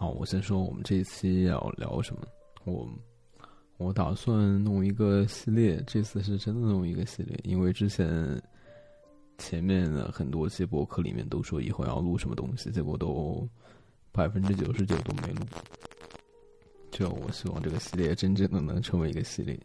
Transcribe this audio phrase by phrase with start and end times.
[0.00, 2.22] 好，我先说我们这一期要聊什么。
[2.64, 2.88] 我
[3.78, 8.40] 我打算弄一个系列，这次是真的弄一个系列，因为之前
[9.38, 13.44] 前面的很多期博客里面都说以后要录什么东西，结果都
[14.12, 15.44] 百分之九十九都没录。
[16.92, 19.58] 就我希望这个系列真正的能成为一个系列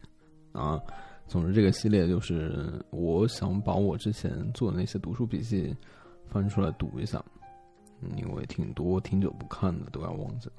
[0.52, 0.82] 啊。
[1.28, 5.76] 总之，这个系列就是我想把我之前做的那些读书笔记
[6.28, 7.24] 翻出来读一下。
[8.18, 10.56] 因为挺多挺久不看的都要忘记了，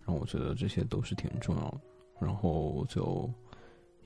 [0.00, 1.80] 然后我觉得这些都是挺重要的，
[2.20, 3.30] 然后就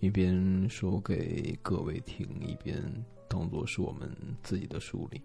[0.01, 2.83] 一边说给各位听，一边
[3.29, 4.11] 当做是我们
[4.43, 5.23] 自己的梳理，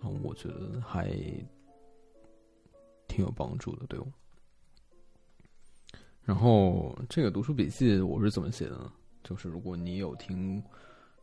[0.00, 1.10] 然后我觉得还
[3.08, 4.06] 挺有帮助的，对我。
[6.22, 8.92] 然后这个读书笔记我是怎么写的呢？
[9.24, 10.62] 就是如果你有听。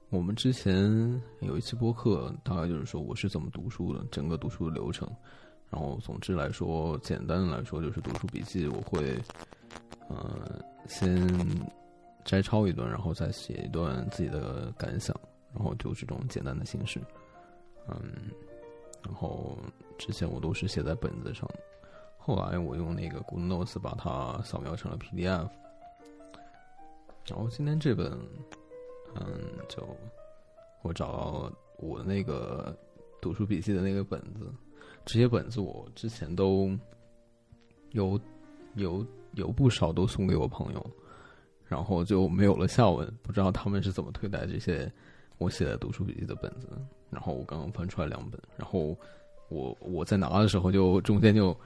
[0.10, 5.08] 我们之前有一期播客，大概就是说我是怎么读书的，整个读书的流程。
[5.70, 9.16] 然后总之来说，简单的来说就是读书笔记，我会，
[10.08, 11.30] 呃，先
[12.26, 15.16] 摘抄一段，然后再写一段自己的感想，
[15.54, 17.00] 然后就这种简单的形式。
[17.88, 18.02] 嗯，
[19.04, 19.56] 然后
[20.00, 21.48] 之前我都是写在本子上，
[22.18, 25.48] 后来我用那个 Good Notes 把它扫描成了 PDF。
[27.28, 28.20] 然后今天这本。
[29.16, 29.26] 嗯，
[29.68, 29.86] 就
[30.82, 32.76] 我找我那个
[33.22, 34.52] 读书笔记的那个本子，
[35.06, 36.72] 这些本子我之前都
[37.92, 38.20] 有
[38.76, 40.92] 有有不少都送给我朋友，
[41.66, 44.92] 然后就没有了下文，不知道他们是怎么对待这些
[45.38, 46.68] 我写的读书笔记的本子。
[47.10, 48.96] 然后我刚刚翻出来两本，然后
[49.50, 51.58] 我我在拿的时候就中间就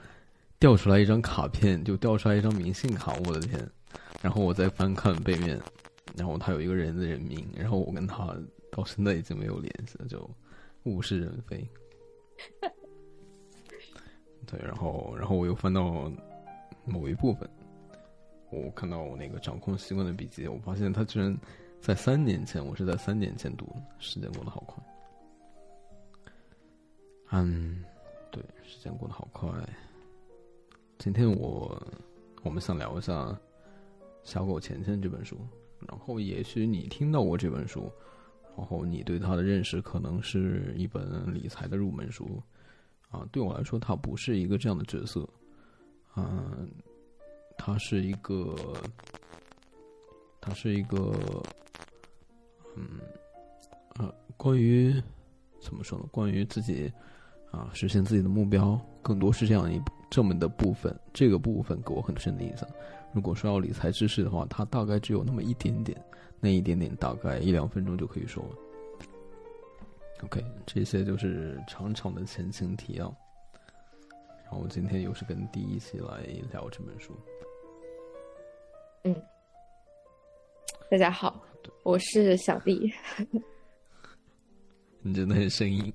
[0.58, 3.70] 掉出来一张卡片，就掉出来一张明信卡，我的天！
[4.22, 5.60] 然后我再翻看背面。
[6.16, 8.36] 然后他有一个人的人名，然后我跟他
[8.72, 10.30] 到现在已经没有联系了，就
[10.84, 11.68] 物是人非。
[14.46, 16.12] 对，然后，然后我又翻到
[16.86, 17.50] 某一部分，
[18.52, 21.36] 我看到我那个掌控习惯的笔记，我发现他居然
[21.80, 24.84] 在三年前，我是在三年前读的，时间过得好快。
[27.32, 27.84] 嗯，
[28.32, 29.50] 对，时间过得好快。
[31.00, 31.82] 今天我
[32.44, 33.26] 我们想聊一下
[34.24, 35.38] 《小狗钱钱》这本书。
[35.88, 37.92] 然后，也许你听到过这本书，
[38.58, 42.42] 然后你对它的认识可能是一本理财的入门书，
[43.10, 45.28] 啊，对我来说，它不是一个这样的角色，
[46.16, 46.70] 嗯，
[47.58, 48.56] 它是一个，
[50.42, 51.14] 它是一个，
[52.76, 53.00] 嗯，
[53.96, 54.94] 呃，关于
[55.62, 56.06] 怎么说呢？
[56.12, 56.92] 关于自己
[57.52, 59.80] 啊，实现自己的目标，更多是这样一
[60.10, 62.68] 这么的部分，这个部分给我很深的印象。
[63.14, 65.96] 如果说要理财知识的话，它大概只有那么一点点，
[66.40, 68.52] 那一点点大概一两分钟就可以说完。
[70.24, 73.16] OK，这些就是长长的前情提要。
[74.46, 77.14] 然后今天又是跟第一期来聊这本书。
[79.04, 79.16] 嗯，
[80.90, 81.44] 大家好，
[81.84, 82.92] 我是小弟。
[85.02, 85.94] 你真的很生硬。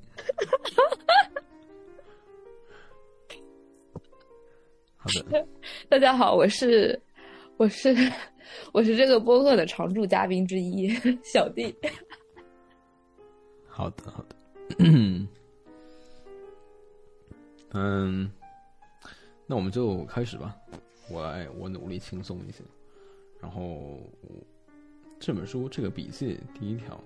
[4.96, 5.46] 好的，
[5.88, 7.00] 大家好，我是。
[7.58, 7.92] 我是
[8.72, 10.88] 我是这个播客的常驻嘉宾之一，
[11.24, 11.74] 小弟。
[13.66, 14.36] 好的，好的。
[17.72, 18.30] 嗯，
[19.44, 20.56] 那我们就开始吧。
[21.10, 22.62] 我来，我努力轻松一些。
[23.40, 23.98] 然后，
[25.18, 27.02] 这本书这个笔记第一条，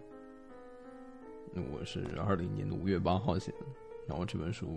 [1.72, 3.60] 我是二零年的五月八号写的。
[4.06, 4.68] 然后这本书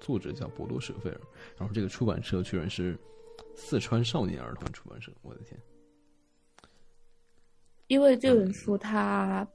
[0.00, 1.20] 作者叫博多舍菲尔，
[1.56, 2.98] 然后这个出版社居然是。
[3.54, 5.58] 四川少年儿童出版社，我的天！
[7.88, 9.46] 因为这本书它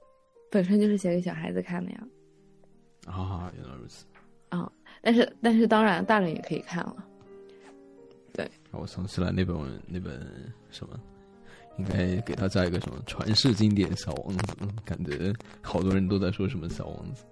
[0.49, 2.07] 本身就是写给小孩子看的呀。
[3.05, 4.05] 啊，原来如此。
[4.49, 4.71] 啊，
[5.01, 7.05] 但是但是当然，大人也可以看了。
[8.33, 8.49] 对。
[8.71, 10.19] 让我想起来那本那本
[10.69, 10.99] 什么，
[11.77, 14.53] 应该给他加一个什么传世经典《小王子》，
[14.85, 17.23] 感觉好多人都在说什么《小王子》。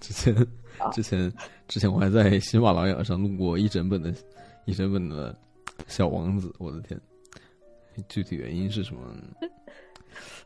[0.00, 0.46] 之前
[0.92, 1.32] 之前
[1.68, 4.14] 之前我还在喜马拉雅上录过一整本的。
[4.66, 5.36] 一整本的
[5.86, 7.00] 小王子，我的天！
[8.08, 9.00] 具体原因是什么？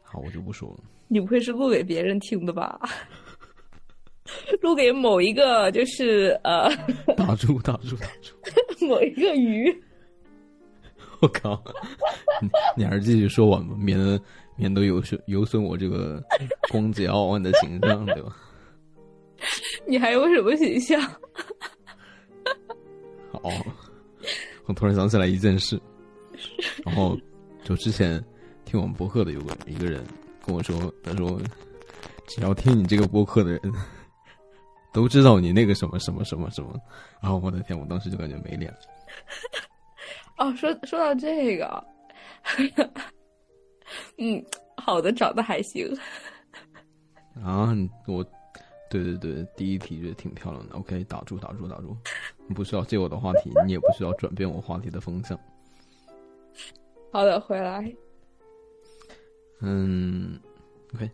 [0.02, 0.84] 好，我就不说了。
[1.08, 2.81] 你不会是录给别人听的吧？
[4.62, 6.69] 录给某一个，就是呃，
[7.16, 8.87] 打住，打住，打住！
[8.87, 9.70] 某一个鱼。
[11.20, 11.62] 我靠！
[12.40, 14.20] 你你还是继续说完吧，免得
[14.56, 16.22] 免得有损有损我这个
[16.70, 18.34] 光洁傲慢的形象，对吧？
[19.87, 21.00] 你还有什么形象？
[23.31, 23.50] 好。
[24.66, 25.81] 我突然想起来一件事，
[26.84, 27.19] 然后
[27.64, 28.22] 就之前
[28.64, 30.05] 听我们播客的有个一个人
[30.44, 31.40] 跟我说，他说
[32.28, 33.61] 只要听你这个播客的人，
[34.93, 36.75] 都知道你那个什么什么什么什么，
[37.20, 38.72] 然后我的天，我当时就感觉没脸。
[40.38, 41.84] 哦，说说到这个，
[44.19, 44.44] 嗯，
[44.76, 45.87] 好的，长得还行。
[47.43, 47.75] 啊，
[48.06, 48.25] 我，
[48.90, 50.75] 对对对，第一题觉得挺漂亮的。
[50.76, 51.96] OK，打住打住打住，
[52.46, 55.38] 你不需要借我的话题，你也不需要转变我话题的方向。
[57.10, 57.94] 好的，回来。
[59.60, 60.38] 嗯
[60.94, 61.10] ，OK。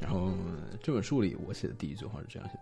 [0.00, 0.32] 然后
[0.82, 2.56] 这本书里我写的第一句话是这样写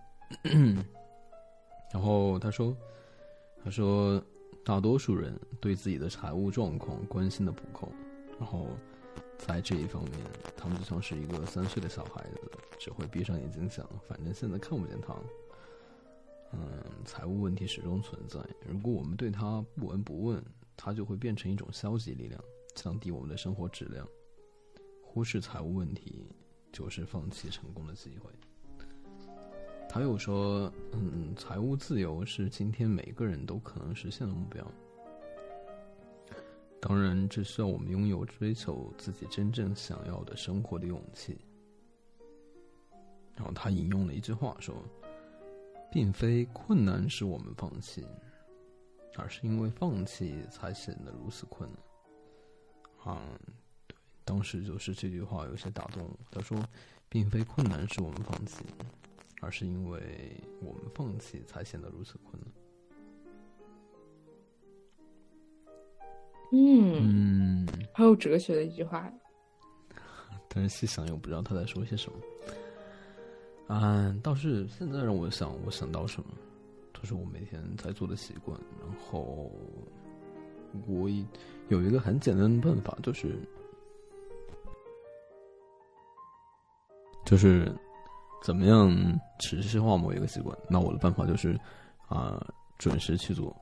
[0.51, 0.85] 的，
[1.95, 2.77] 然后他说
[3.63, 4.21] ：“他说
[4.65, 7.93] 大多数人对自己的财务状况关心的不够，
[8.41, 8.67] 然后
[9.39, 10.15] 在这一方面，
[10.57, 15.15] 他们就像是一个三岁的小孩子，只会闭上眼睛想，反正现在看不见他。
[16.53, 18.39] 嗯，财务问题始终存在，
[18.69, 20.45] 如果我们对他不闻不问，
[20.77, 22.43] 他就会变成一种消极力量，
[22.75, 24.07] 降低我们的生活质量，
[25.03, 26.27] 忽视财务问题。”
[26.71, 28.31] 就是放弃成功的机会。
[29.89, 34.71] 他又说：“嗯，财务自由是今天每个人都可能实现的目标。
[36.81, 41.39] 当然，这需要我们拥有追求自己真正想要的生活的勇气。”
[43.35, 44.75] 然后他引用了一句话说
[45.93, 48.07] ：“并非困难使我们放弃，
[49.17, 51.79] 而是因为放弃才显得如此困难。”
[53.13, 53.23] 啊。
[54.25, 56.19] 当时就是这句话有些打动我。
[56.31, 56.63] 他说
[57.09, 58.63] ：“并非困难使我们放弃，
[59.41, 62.53] 而是因为我们放弃才显得如此困难。”
[66.51, 69.13] 嗯嗯，很有哲学的一句话。
[70.49, 72.19] 但是细想又不知道他在说些什么。
[73.75, 76.31] 啊，倒是现在让我想，我想到什么，
[76.95, 78.59] 就是我每天在做的习惯。
[78.81, 79.53] 然后
[80.87, 81.09] 我
[81.69, 83.39] 有一个很简单的办法，就是。
[87.27, 87.71] 就是
[88.43, 88.91] 怎么样
[89.39, 90.57] 持续化某一个习惯？
[90.67, 91.61] 那我的办法就是
[92.07, 92.43] 啊，
[92.79, 93.55] 准时去做，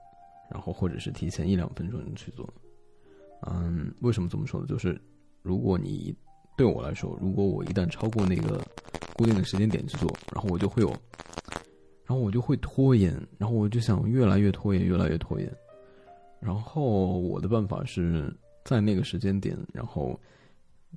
[0.48, 2.48] 然后或者是提前一两分钟去做。
[3.42, 4.66] 嗯，为什么这么说呢？
[4.66, 5.00] 就是
[5.42, 6.14] 如果你
[6.56, 8.64] 对我来说，如果我一旦超过那个
[9.14, 10.88] 固定的时间点去做，然后我就会有，
[12.04, 15.52] 然后我就会拖延，然后我就想越来越拖延，越来越拖延。
[16.40, 18.34] 然后我的办法是
[18.64, 20.18] 在那个时间点，然后。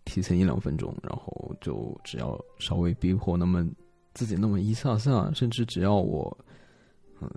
[0.06, 3.68] 提前一两分钟，然后就只要稍微逼迫那么
[4.14, 6.38] 自己那么一下下，甚至只要我
[7.20, 7.30] 嗯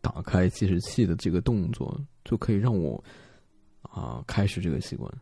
[0.00, 3.02] 打开计时器的这个动作，就可以让我
[3.94, 5.12] 啊开始这个习惯。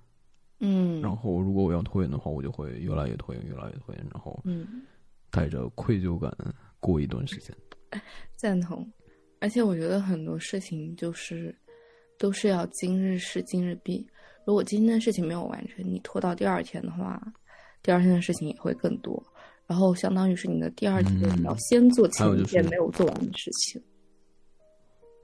[0.60, 4.82] 嗯，然后如果我要拖延的话，我就会越来越拖延，越来越拖延，然后嗯
[5.30, 6.32] 带着愧疚感
[6.80, 7.54] 过一段时间。
[8.36, 8.90] 赞同，
[9.40, 11.54] 而且我觉得很多事情就是
[12.18, 14.06] 都是要今日事今日毕。
[14.46, 17.20] 如果今天的事情没有完成，你拖到第二天的话，
[17.82, 19.22] 第二天的事情也会更多。
[19.66, 23.82] 然后相当于是你的第二天你要先做前一天没有做完的事情。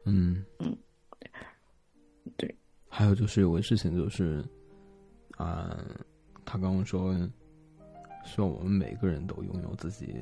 [0.05, 0.88] 嗯嗯，对。
[2.99, 4.45] 还有就是有个事情就是，
[5.37, 5.79] 啊，
[6.45, 7.15] 他刚刚说，
[8.25, 10.17] 希望我们每个人都拥有自己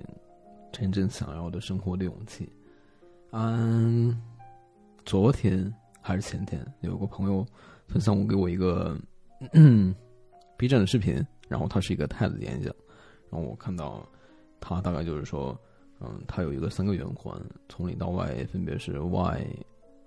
[0.70, 2.52] 真正想要的生活的勇气。
[3.30, 4.20] 嗯，
[5.06, 7.46] 昨天还是前天，有个朋友。
[7.86, 8.94] 分享我给我一个
[9.54, 9.94] 嗯
[10.58, 12.74] B 站的视频，然后他是一个 TED 的演讲，
[13.30, 14.06] 然后我看到
[14.60, 15.58] 他大概就是说，
[16.00, 19.46] 嗯，他有一个三个圆环，从里到外分别是 Why、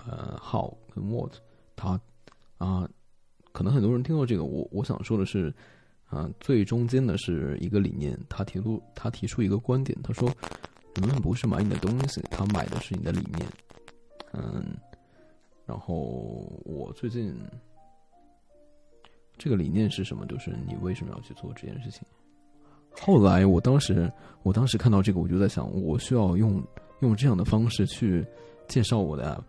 [0.06, 1.34] 呃 How 跟 What，
[1.76, 2.00] 他
[2.60, 2.88] 啊，
[3.52, 5.52] 可能很多人听到这个，我我想说的是，
[6.06, 10.32] 啊，最中间的是一个理念，他提出他提出一个观点，他说，
[10.94, 13.48] 人们不是买你的东西，他买的是你的理念，
[14.34, 14.64] 嗯，
[15.66, 15.94] 然后
[16.64, 17.36] 我最近。
[19.42, 20.26] 这个理念是什么？
[20.26, 22.02] 就是你为什么要去做这件事情？
[22.92, 24.12] 后来，我当时，
[24.44, 26.62] 我当时看到这个，我就在想，我需要用
[27.00, 28.22] 用这样的方式去
[28.68, 29.42] 介绍我的。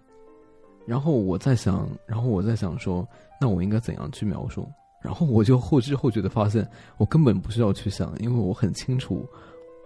[0.90, 3.06] 然后我在想，然后我在想说，
[3.40, 4.68] 那我应该怎样去描述？
[5.00, 9.24] 然后我就后知后觉的发现，我根本不需要去想，因为我很清楚，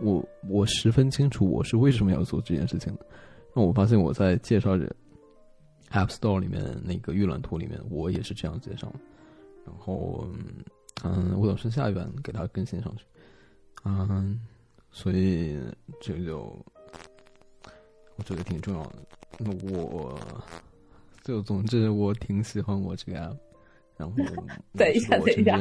[0.00, 3.04] 我我十分清楚我是为什么要做这件事情的。
[3.54, 4.90] 那我发现我在介绍着
[5.90, 8.90] App Store 里面那个预览图里面，我也是这样介绍。
[9.66, 10.26] 然后，
[11.04, 13.04] 嗯，我等剩下一版给它更新上去，
[13.84, 14.40] 嗯，
[14.90, 15.58] 所以
[16.00, 16.58] 这个就
[18.16, 18.94] 我觉得挺重要的。
[19.36, 20.18] 那我
[21.24, 23.36] 就总之我挺喜欢我这个 app。
[23.96, 24.16] 然后，
[24.76, 25.56] 等一下，等一下，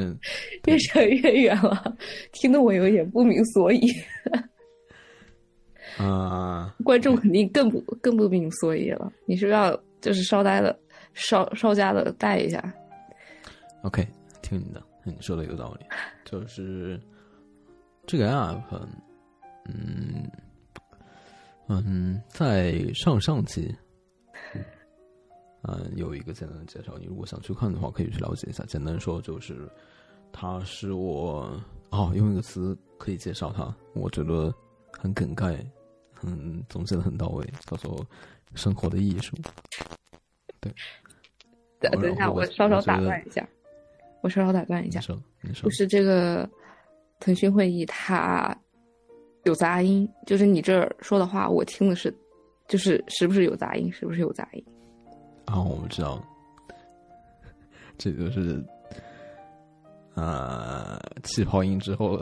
[0.65, 1.95] 越扯越远了，
[2.31, 3.81] 听得我有点不明所以。
[5.97, 9.13] 啊，观众肯定更不更不明所以了。
[9.27, 10.75] 你是不是要就是稍带的
[11.13, 12.73] 稍稍加的带一下
[13.83, 14.03] ？OK，
[14.41, 15.85] 听你的，你说的有道理，
[16.25, 16.99] 就是
[18.07, 18.81] 这个 app，
[19.65, 20.27] 嗯，
[21.67, 23.71] 嗯，在上上期，
[25.63, 28.63] 嗯，有一个简单的介绍，你如果想去看的话，可以去了解一下。
[28.65, 29.69] 简单说就是，
[30.31, 31.49] 他是我
[31.89, 34.53] 哦，用一个词可以介绍他，我觉得
[34.91, 35.57] 很梗概，
[36.13, 38.05] 很总结的很到位，叫做
[38.55, 39.37] 生活的艺术。
[40.59, 40.73] 对，
[41.79, 43.47] 等一下，我稍稍打断一下，
[44.21, 44.99] 我稍稍打断一下，
[45.53, 46.49] 就是这个
[47.19, 48.57] 腾讯会议它。
[49.45, 52.09] 有杂音，就是你这儿说的话，我听的是，
[52.65, 53.91] 就是是不是有杂音？
[53.91, 54.65] 是不是有杂音？
[55.45, 56.21] 啊，我们知道，
[57.97, 58.63] 这就是
[60.15, 62.19] 啊，气泡音之后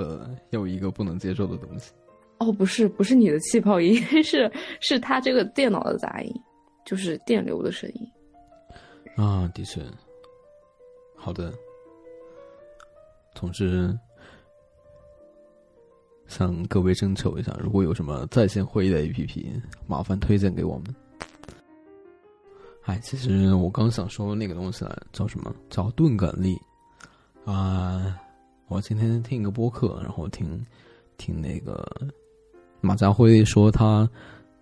[0.49, 1.91] 又一个不能接受的东西。
[2.39, 6.33] 哦，不是，不是你的气泡音， 是是他这个电脑的杂音，
[6.85, 8.11] 就是电流的声音。
[9.15, 9.81] 啊，的确，
[11.15, 11.53] 好的，
[13.35, 13.97] 总之。
[16.27, 20.95] 向各位征求一下，如果有什么在线会议的 APP，麻烦推荐给我们。
[22.83, 25.53] 哎，其实我刚想说那个东西来，叫什么？
[25.69, 26.57] 叫钝感力
[27.45, 28.19] 啊！
[28.67, 30.65] 我今天听一个播客，然后听
[31.17, 31.85] 听那个
[32.79, 34.09] 马家辉说他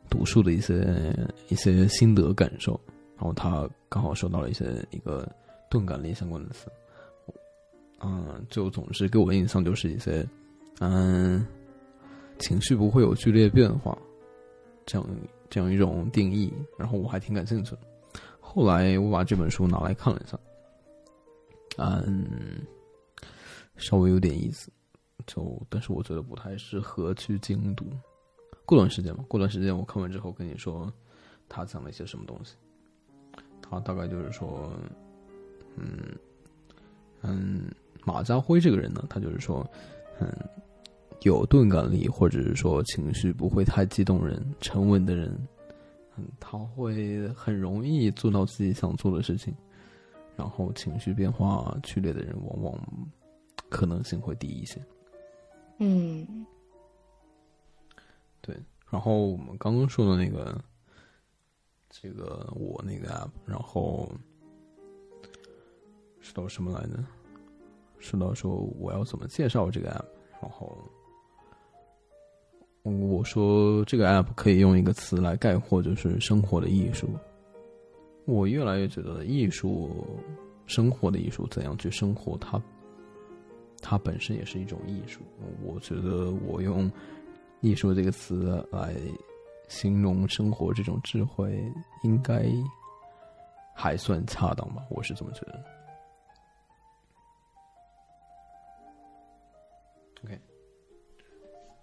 [0.09, 1.15] 读书的一些
[1.47, 2.79] 一些心得感受，
[3.15, 5.27] 然后他刚好说到了一些一个
[5.69, 6.67] 钝感力相关的词，
[8.01, 10.27] 嗯，就总是给我的印象就是一些
[10.79, 11.45] 嗯。
[12.39, 13.97] 情绪不会有剧烈变化，
[14.85, 15.05] 这样
[15.49, 17.81] 这样一种定义，然后我还挺感兴趣的。
[18.51, 20.39] 后来我把这本书拿来看了一下，
[21.77, 22.65] 嗯，
[23.77, 24.71] 稍微有点意思，
[25.27, 27.85] 就但是我觉得不太适合去精读。
[28.65, 30.91] 过段时间吧，过段时间我看完之后跟你说，
[31.47, 32.55] 他讲了一些什么东西。
[33.61, 34.73] 他大概就是说，
[35.75, 36.17] 嗯
[37.21, 37.71] 嗯，
[38.03, 39.63] 马家辉这个人呢，他就是说，
[40.19, 40.27] 嗯。
[41.23, 45.37] 有钝感力，或者是说情绪不会太激动人、沉稳的人，
[46.39, 49.55] 他会很容易做到自己想做的事情。
[50.35, 52.79] 然后情绪变化剧烈的人，往往
[53.69, 54.81] 可能性会低一些。
[55.79, 56.45] 嗯，
[58.41, 58.55] 对。
[58.89, 60.57] 然后我们刚刚说的那个，
[61.89, 64.09] 这个我那个 app，然后
[66.21, 67.03] 说到什么来着？
[67.99, 70.77] 说到说我要怎么介绍这个 app，然后。
[72.83, 77.09] 我说这个 app 可以用一个词来概括，就是生活的艺术。
[78.25, 80.05] 我越来越觉得艺术，
[80.65, 82.61] 生活的艺术，怎样去生活，它
[83.81, 85.21] 它本身也是一种艺术。
[85.63, 86.91] 我觉得我用
[87.61, 88.95] 艺术这个词来
[89.67, 91.61] 形容生活这种智慧，
[92.03, 92.45] 应该
[93.73, 94.83] 还算恰当吧？
[94.89, 95.78] 我是这么觉得。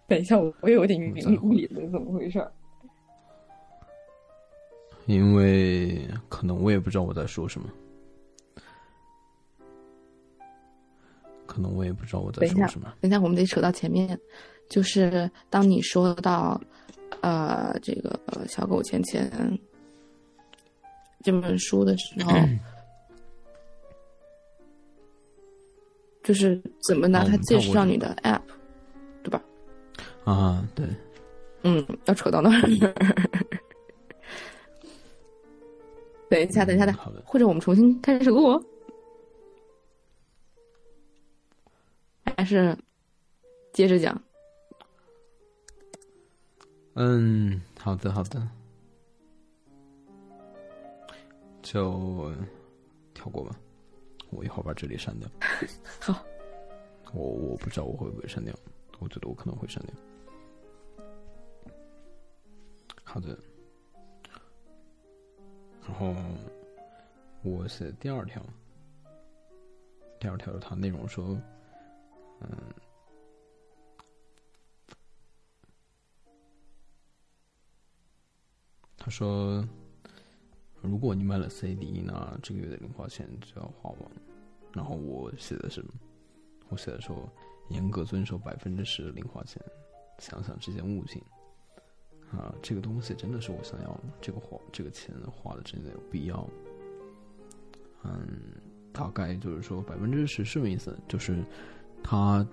[0.09, 2.47] 等一下，我我有点晕晕了，怎么回事？
[5.07, 7.69] 因为可能我也不知道我在说什么，
[11.47, 12.93] 可能我也不知道我在说什么。
[13.01, 14.19] 等一下，我们得扯到前面，
[14.69, 16.61] 就是当你说到
[17.21, 19.31] 呃这个小狗钱钱
[21.23, 22.33] 这本书的时候，
[26.25, 28.43] 就是怎么拿它介绍你的 app。
[30.27, 30.85] 啊，对，
[31.63, 32.61] 嗯，要扯到那儿。
[36.29, 38.61] 等一下，等一下，等，或者我们重新开始录，
[42.37, 42.77] 还是
[43.73, 44.21] 接着讲？
[46.95, 48.43] 嗯，好的，好的，
[51.63, 52.33] 就
[53.15, 53.57] 跳过吧。
[54.31, 55.29] 我一会儿把这里删掉。
[56.01, 56.27] 好，
[57.15, 58.53] 我我不知道我会不会删掉，
[58.99, 59.95] 我觉得我可能会删掉。
[63.09, 63.39] 好的，
[65.87, 66.15] 然后
[67.43, 68.45] 我写第二条，
[70.21, 71.41] 第二条它内容说，
[72.41, 72.49] 嗯，
[78.99, 79.67] 他说，
[80.83, 84.11] 如果你买了 CD，那这个月的零花钱就要花完。
[84.73, 85.83] 然后我写的是，
[86.69, 87.27] 我写的说，
[87.71, 89.63] 严格遵守百分之十的零花钱，
[90.19, 91.23] 想想这件物品。
[92.33, 96.49] 啊，这个东西真的是我想要的，这个花这个钱花的真的有必要？
[98.03, 98.39] 嗯，
[98.93, 100.97] 大概就是说百分之十什么意思？
[101.09, 101.45] 就是
[102.03, 102.47] 它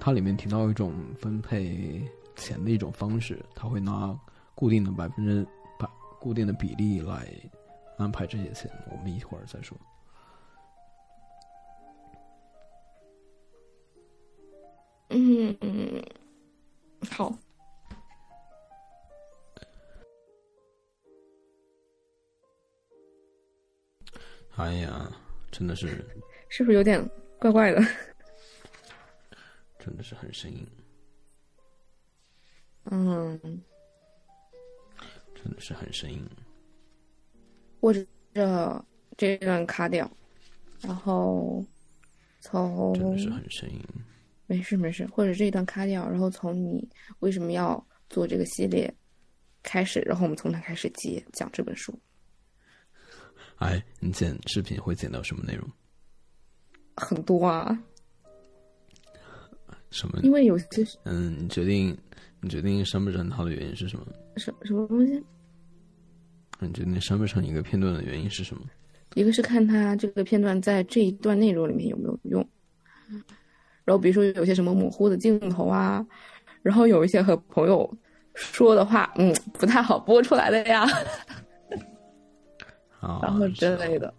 [0.00, 2.02] 它里面提到一种分配
[2.36, 4.18] 钱的一种方式，他会拿
[4.54, 5.46] 固定的百分之
[5.78, 5.88] 百
[6.20, 7.28] 固定的比例来
[7.98, 8.70] 安排这些钱。
[8.90, 9.76] 我们一会儿再说。
[15.10, 15.56] 嗯，
[17.10, 17.32] 好。
[24.56, 25.10] 哎呀，
[25.50, 25.88] 真的是，
[26.48, 27.04] 是不是有点
[27.38, 27.82] 怪怪的？
[29.78, 30.66] 真的是很生硬，
[32.84, 33.38] 嗯，
[35.34, 36.24] 真的是很生硬。
[37.80, 38.06] 或者
[39.18, 40.10] 这一段卡掉，
[40.80, 41.62] 然后
[42.40, 43.84] 从真的是很生硬。
[44.46, 48.92] 没事没事，或者这一段卡掉，然后从你为什么要做这个系列
[49.62, 51.98] 开始，然后我们从它开始接讲这本书。
[53.58, 55.68] 哎，你剪视频会剪到什么内容？
[56.96, 57.76] 很多啊，
[59.90, 60.20] 什么？
[60.22, 60.66] 因为有些
[61.04, 61.96] 嗯，你决定
[62.40, 64.06] 你决定删不删它的原因是什么？
[64.36, 65.22] 什什么东西？
[66.60, 68.62] 你决定删不成一个片段的原因是什么？
[69.14, 72.48] 一个是看它这个片段在这一段内容里面有没有用，
[73.84, 76.04] 然后比如说有些什么模糊的镜头啊，
[76.62, 77.88] 然后有一些和朋友
[78.34, 80.84] 说的话，嗯，不太好播出来的呀，
[83.04, 84.12] 啊，然后之类的，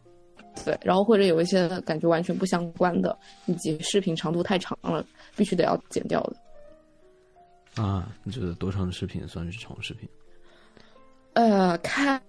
[0.64, 7.82] 对，然后或者有一些感觉完全不相关的，以及视频长度太长了，必须得要剪掉的。
[7.82, 10.08] 啊，你觉得多长的视频算是长视频？
[11.34, 12.22] 呃，看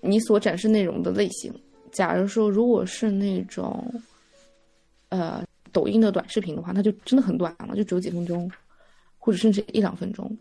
[0.00, 1.54] 你所展示内容的类型。
[1.92, 3.88] 假如说，如果是那种
[5.10, 8.50] 呃抖音的短视频的话，那就真的很短了，就只有几分钟，
[9.18, 10.36] 或者甚至一两分钟。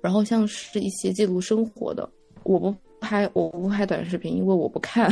[0.00, 2.08] 然后像是一些记录生活的，
[2.44, 2.74] 我不
[3.06, 5.08] 拍，我不拍短视频，因为我不看。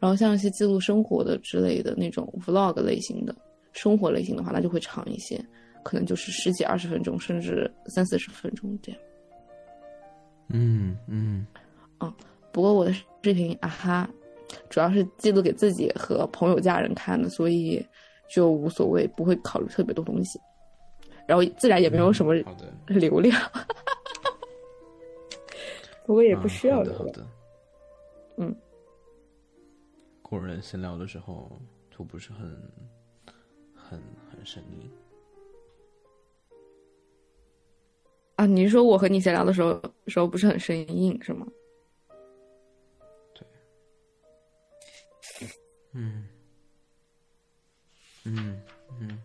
[0.00, 3.34] 然后像一些记录生活的之类的那种 vlog 类型的
[3.72, 5.38] 生活类型的话，那就会长一些，
[5.82, 9.00] 可能就是十几二十分钟，甚至三四十分钟这样。
[10.48, 11.46] 嗯嗯，
[11.98, 12.14] 啊
[12.52, 14.08] 不过我的视频啊哈，
[14.70, 17.84] 主要是记录给自己和朋友家人看的，所以
[18.34, 20.40] 就无所谓，不会考虑特别多东西，
[21.26, 22.34] 然后自然也没有什么
[22.86, 23.38] 流量。
[26.04, 26.82] 不过也不需要。
[26.84, 27.26] 的好的，
[28.36, 28.54] 嗯，
[30.22, 31.50] 果然闲聊的时候
[31.90, 32.50] 就不是很
[33.74, 34.90] 很很生硬。
[38.36, 41.46] 啊，你是说我和你闲聊的时候时候不是很生硬是吗？
[43.32, 43.46] 对
[45.92, 46.28] 嗯
[48.24, 48.60] 嗯
[49.00, 49.22] 嗯，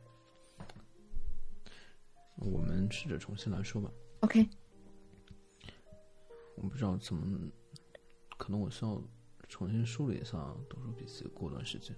[2.37, 3.91] 我们试着重新来说吧。
[4.21, 4.47] OK，
[6.61, 7.21] 我不知道怎么，
[8.37, 9.01] 可能我需要
[9.47, 10.37] 重新梳理一下
[10.69, 11.25] 读书笔记。
[11.33, 11.95] 过段时间，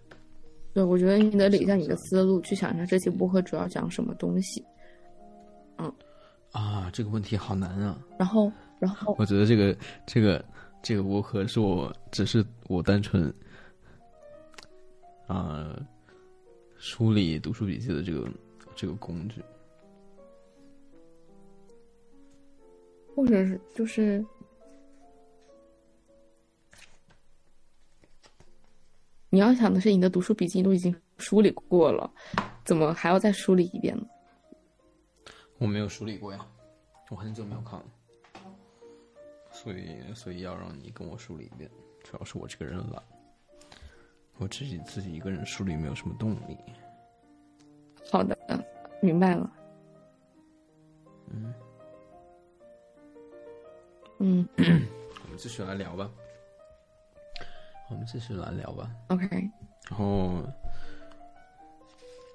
[0.74, 4.63] 对，我觉得你得理一下你的思路，去想一下这期播客主要讲什么东西，
[5.78, 5.91] 嗯
[6.52, 8.00] 啊，这个问题好难啊！
[8.19, 10.43] 然后，然后 我觉得这个这个
[10.82, 13.34] 这个播客是我只是我单纯
[15.28, 15.76] 啊、
[16.78, 18.30] 梳理读书笔记的这个
[18.76, 19.41] 这个工具。
[23.13, 24.26] 或者是就是，
[29.34, 32.12] 你要想的是你的读书笔记都已经梳理过了，
[32.65, 34.06] 怎么还要再梳理一遍呢？
[35.58, 36.46] 我没有梳理过呀，
[37.10, 37.86] 我很久没有看了，
[39.52, 41.72] 所以所以要让你跟我梳理一遍。
[42.04, 43.02] 主要是我这个人懒，
[44.38, 46.58] 我自己自己一个人梳理没有什么动力。
[48.12, 48.38] 好的，
[49.02, 49.50] 明白了。
[54.20, 56.12] 嗯我们继续来聊吧，
[57.92, 58.90] 我们继续来聊吧。
[59.10, 59.28] ，OK，
[59.90, 60.42] 然后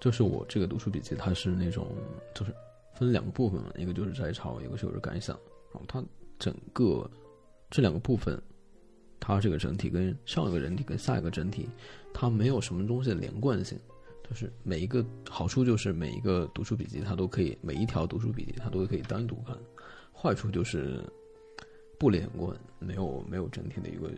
[0.01, 1.89] 就是我这个读书笔记，它是那种
[2.35, 2.55] 就是
[2.95, 5.35] 分两个部分嘛，一个就是摘抄，一个就是感想。
[5.73, 6.05] 然后它
[6.39, 7.11] 整个
[7.71, 8.41] 这两个部分，
[9.19, 11.69] 它这个整体跟上一个整体跟下一个整体，
[12.13, 13.79] 它没有什么东西的连贯性。
[14.29, 19.57] 就是每一个好处就是每一个读书笔记它都可以，每一条读书笔记它都可以单独看。
[20.13, 21.01] 坏处就是
[21.99, 24.11] 不连贯，没有没有整体的一个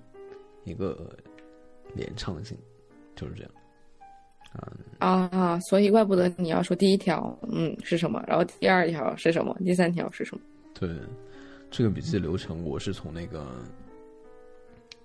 [0.65, 1.15] 一个
[1.95, 2.57] 连畅性，
[3.15, 3.51] 就是这样。
[4.99, 10.43] 啊啊，所以怪不得你要说第一条，嗯，是什么，然后第二条是什么，第三条是什么？
[10.73, 10.89] 对，
[11.71, 13.47] 这个笔记流程我是从那个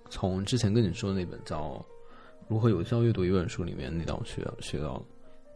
[0.08, 1.72] 从之前跟你说的那本叫
[2.48, 5.04] 《如何有效阅读一本书》里面那道学学到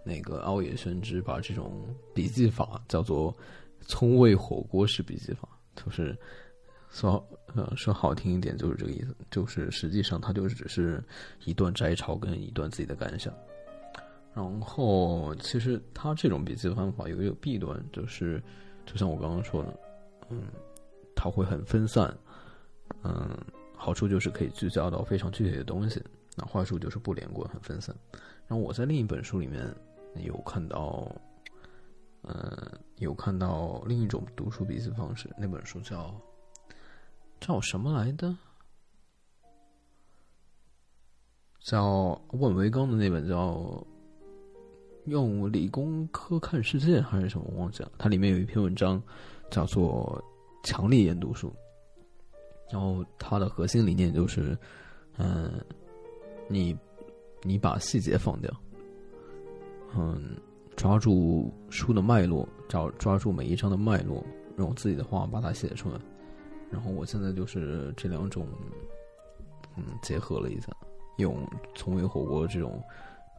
[0.04, 3.34] 那个奥野宣之把这种笔记法叫做
[3.80, 6.14] 葱味火锅式笔记法，就是
[6.90, 7.24] 说
[7.54, 11.02] 呃说好听一点就是这个意思，就是实际上它就只是
[11.44, 13.32] 一段摘抄跟一段自己的感想。
[14.34, 18.40] 然后，其实它这种笔记的方法有一个弊端，就是
[18.86, 19.80] 就像我刚刚说的，
[20.28, 20.42] 嗯，
[21.16, 22.16] 它会很分散，
[23.02, 23.36] 嗯，
[23.74, 26.00] 好处就是可以聚焦到非常具体的东西，
[26.36, 27.92] 那坏处就是不连贯，很分散。
[28.46, 29.74] 然后我在另一本书里面
[30.22, 31.10] 有看到，
[32.22, 36.14] 嗯，有看到另一种读书笔记方式，那本书叫
[37.48, 38.36] 叫什么来的？
[41.60, 43.54] 叫万维钢的那本叫
[45.06, 47.90] 《用理工科看世界》还是什么，我忘记了。
[47.96, 49.02] 它里面有一篇文章
[49.50, 50.22] 叫做
[50.68, 51.48] 《强力研读术》，
[52.70, 54.54] 然后它的核心理念就是，
[55.16, 55.58] 嗯，
[56.48, 56.76] 你
[57.42, 58.54] 你把细节放掉，
[59.96, 60.36] 嗯，
[60.76, 64.22] 抓住书的脉络，找抓住每一章的脉络，
[64.58, 65.98] 用自己的话把它写出来。
[66.70, 68.46] 然后我现在就是这两种，
[69.76, 70.68] 嗯，结合了一下。
[71.16, 72.80] 用从未火锅这种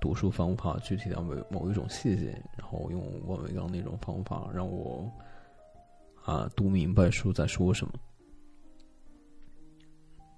[0.02, 5.10] 读书方法，具体到某某一种细节，然后用万维刚那种方法，让我
[6.26, 7.94] 啊读明白书在说什么。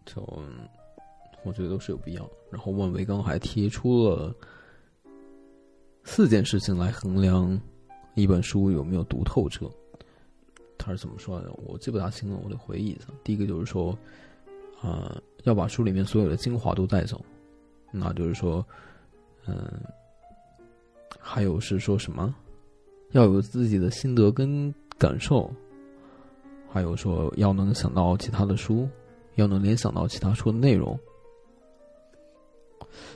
[0.06, 0.22] 就
[1.44, 2.30] 我觉得都是有必要。
[2.52, 4.36] 然后万维刚还提出了
[6.04, 7.60] 四件事情来衡量
[8.14, 9.68] 一本书有没有读透彻。
[10.84, 11.52] 他是怎么说的？
[11.66, 13.06] 我记不大清了，我得回忆一下。
[13.24, 13.96] 第一个就是说，
[14.82, 17.24] 啊，要把书里面所有的精华都带走。
[17.92, 18.66] 那就是说，
[19.46, 19.80] 嗯，
[21.20, 22.34] 还有是说什么？
[23.12, 25.54] 要有自己的心得跟感受，
[26.70, 28.90] 还有说要能想到其他的书，
[29.36, 30.98] 要能联想到其他书的内容。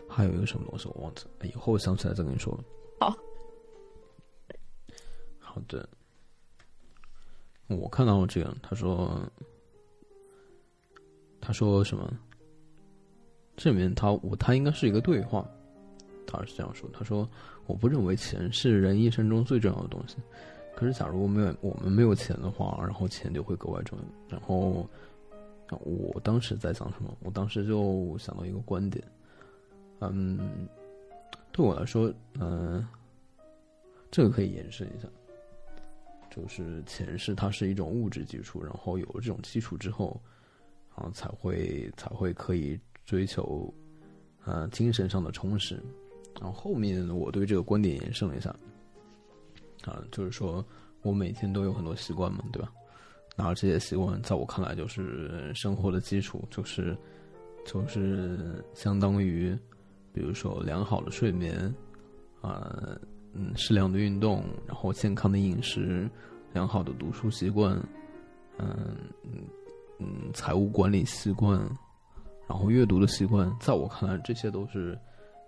[0.08, 2.58] 还有一个什么东西我忘记了，以后想起来再跟你说。
[3.00, 3.14] 好，
[5.40, 5.88] 好的。
[7.68, 9.22] 我看到这个，他说，
[11.42, 12.12] 他说什么？
[13.58, 15.50] 这里面他我他应该是一个对话，
[16.28, 17.28] 他是这样说：“他说
[17.66, 20.18] 我不认为钱是人一生中最重要的东西，
[20.76, 24.06] 可是假如没有我们没有钱的话，然后钱就会格外重要。
[24.28, 24.86] 然后
[25.70, 27.16] 我当时在想什么？
[27.22, 29.04] 我当时就想到一个观点，
[30.02, 30.68] 嗯，
[31.54, 32.86] 对我来说，嗯，
[34.12, 35.08] 这个可以延伸一下，
[36.36, 40.20] 就是前世它是一种物质基础，然后有了这种基础之后，
[40.96, 43.72] 然后才会才会可以。”追求，
[44.46, 45.80] 呃，精神上的充实。
[46.42, 48.50] 然后后面我对这个观点延伸了一下，
[49.84, 50.66] 啊，就是说
[51.04, 52.74] 我每天都有很多习惯嘛，对吧？
[53.36, 56.98] 然后这些习惯在我看来就是生活的基础，就是
[57.64, 59.56] 就是相当于，
[60.12, 61.72] 比如说良好的睡眠，
[62.42, 63.00] 啊，
[63.36, 66.10] 嗯，适量的运动，然后健康的饮食，
[66.54, 67.78] 良好的读书习惯，
[68.58, 68.96] 嗯
[70.00, 71.60] 嗯，财务管理习惯。
[72.48, 74.98] 然后阅读的习惯，在我看来，这些都是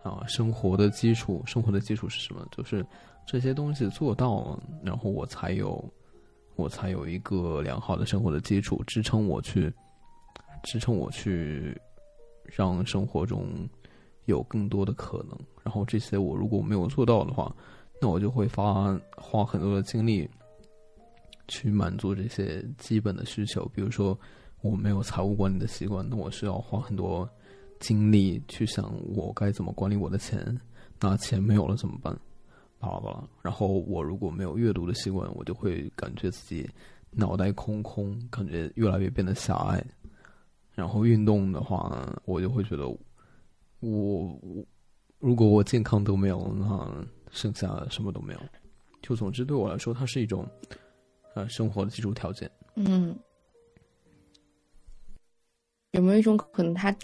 [0.03, 1.41] 啊生活的基础。
[1.45, 2.45] 生活的基础是什么？
[2.51, 2.85] 就是
[3.25, 5.83] 这些东西做到了，然后我才有，
[6.55, 9.71] 我才有一个良好的生活的基础，支撑我去，
[10.63, 11.79] 支撑我去，
[12.45, 13.47] 让生活中
[14.25, 15.37] 有更多的可能。
[15.63, 17.55] 然后这些我如果没有做到的话，
[18.01, 20.29] 那我就会花花很多的精力
[21.47, 24.17] 去满足这些基本的需求，比如说。
[24.61, 27.29] 我没有财务管理的习惯，那我需要花很多
[27.79, 30.59] 精力去想我该怎么管理我的钱。
[30.99, 32.11] 那钱没有了怎么办？
[32.79, 33.23] 巴拉巴拉。
[33.43, 36.67] 然后我如果没有阅读的习惯，我就会感觉自己
[37.11, 39.81] 脑袋空空，感觉越来越变得狭隘。
[40.73, 42.97] 然后运动的话，我就会觉得我
[43.79, 44.65] 我
[45.19, 48.39] 如果我健康都没有，那剩下什么都没有。
[49.01, 50.47] 就总之对我来说，它是一种
[51.35, 52.49] 呃生活的基础条件。
[52.75, 53.17] 嗯。
[55.91, 56.95] 有没有一种可能，它，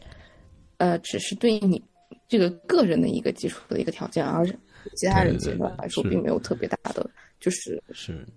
[0.78, 1.82] 呃，只是对你
[2.28, 4.46] 这个个人的一个基础的一个条件，而
[4.96, 7.10] 其他人阶段来说，并没有特别大的，
[7.40, 8.28] 就是是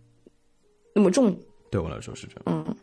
[0.94, 1.36] 那么重。
[1.70, 2.64] 对我来说是这样。
[2.66, 2.76] 嗯，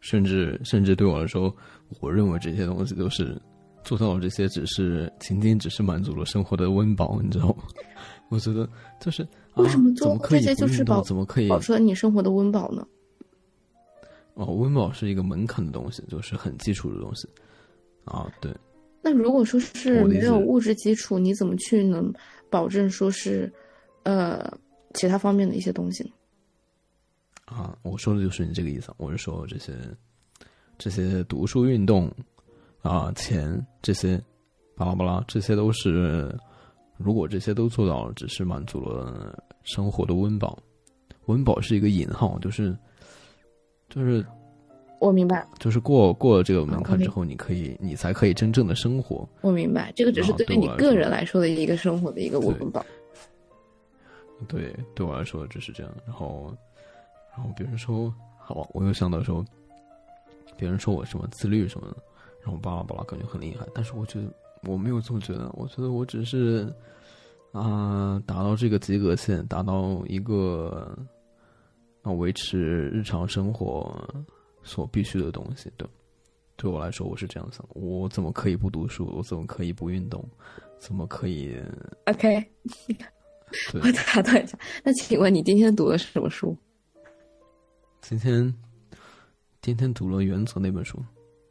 [0.00, 1.52] 甚至甚至对我来说，
[1.98, 3.40] 我认为这些东西都是
[3.82, 7.64] 做到了，这些只是仅仅只是满足了生活的温饱，你知道吗？
[8.32, 8.66] 我觉得
[8.98, 12.86] 就是为什么做这些就是保怎么可以保持了你生活的温饱呢？
[14.32, 17.28] 哦，温饱是一个门槛的东西，就是很基础的东西，
[18.06, 18.50] 啊，对。
[19.02, 22.10] 那如果说是没有物质基础，你怎么去能
[22.48, 23.52] 保证说是，
[24.04, 24.50] 呃，
[24.94, 26.10] 其他方面的一些东西呢？
[27.44, 28.90] 啊，我说的就是你这个意思。
[28.96, 29.74] 我是说这些，
[30.78, 32.10] 这些读书运动，
[32.80, 34.18] 啊，钱这些，
[34.74, 36.34] 巴拉巴拉，这些都是，
[37.04, 40.58] 如果这些都做到了，只是满足了生活的温饱。
[41.26, 42.76] 温饱是一个引号，就是。
[43.94, 44.24] 就是
[45.00, 49.28] 我明白，就是过过了这个门槛之后，你可以，你才可以真正的生活。
[49.42, 52.82] 我明白，这个只是对于你个人来说的一个生活的一个温饱。
[54.48, 55.92] 对，对我来说就是这样。
[56.06, 56.56] 然后，
[57.36, 59.44] 然后别人说好，我又想到说，
[60.56, 61.96] 别人说我什么自律什么的，
[62.42, 63.66] 然后巴拉巴拉，感觉很厉害。
[63.74, 64.26] 但是我觉得
[64.64, 66.72] 我没有这么觉得，我觉得我只是
[67.52, 70.96] 啊，达到这个及格线，达到一个。
[72.04, 73.96] 要维持日常生活
[74.64, 75.88] 所必须的东西，对，
[76.56, 79.08] 对我来说，我是这样想：我怎么可以不读书？
[79.16, 80.28] 我怎么可以不运动？
[80.80, 81.56] 怎么可以
[82.06, 82.44] ？OK，
[83.74, 84.58] 我打断一下。
[84.82, 86.56] 那请问你今天读的是什么书？
[88.00, 88.52] 今天
[89.60, 90.98] 今天读了《原则》那本书，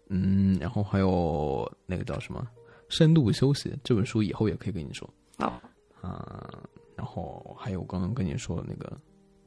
[0.10, 2.46] 嗯，然后还有那个叫什么
[2.92, 5.10] 《深度休息》这本书，以后也可以跟你说。
[5.38, 5.62] 好
[6.02, 6.62] 啊，
[6.96, 9.00] 然后还有刚刚跟你说的那个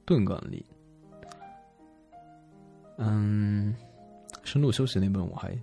[0.06, 0.64] 钝感力。
[2.96, 3.74] 嗯，
[4.44, 5.56] 深度休息那本我还，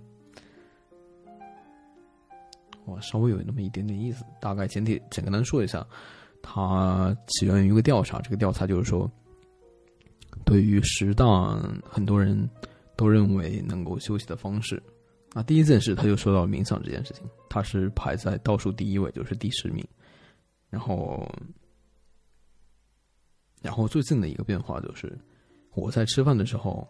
[2.84, 4.24] 我稍微有那么一点点意思。
[4.40, 5.84] 大概简体简单说一下，
[6.40, 8.20] 它起源于一个调查。
[8.20, 9.10] 这个调查就是说，
[10.44, 12.48] 对于十大很多人
[12.96, 14.80] 都认为能够休息的方式，
[15.34, 19.86] 啊，第一件事他就说到冥想这件事情，他是排在倒数第一位，就是第十名。
[20.70, 21.30] 然后，
[23.60, 25.18] 然后最近的一个变化就是，
[25.74, 26.86] 我在吃饭的时候。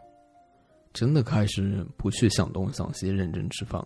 [0.95, 3.83] 真的开始不去想东想西，认真吃饭。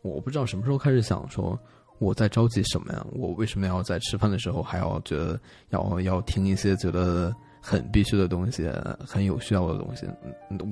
[0.00, 1.58] 我不知道什么时候开始想说
[1.98, 3.04] 我在着急什么呀？
[3.10, 10.06] 我为什么要在吃饭的时候还要觉得要要听一些觉得很必须的东西，很有需要的东西？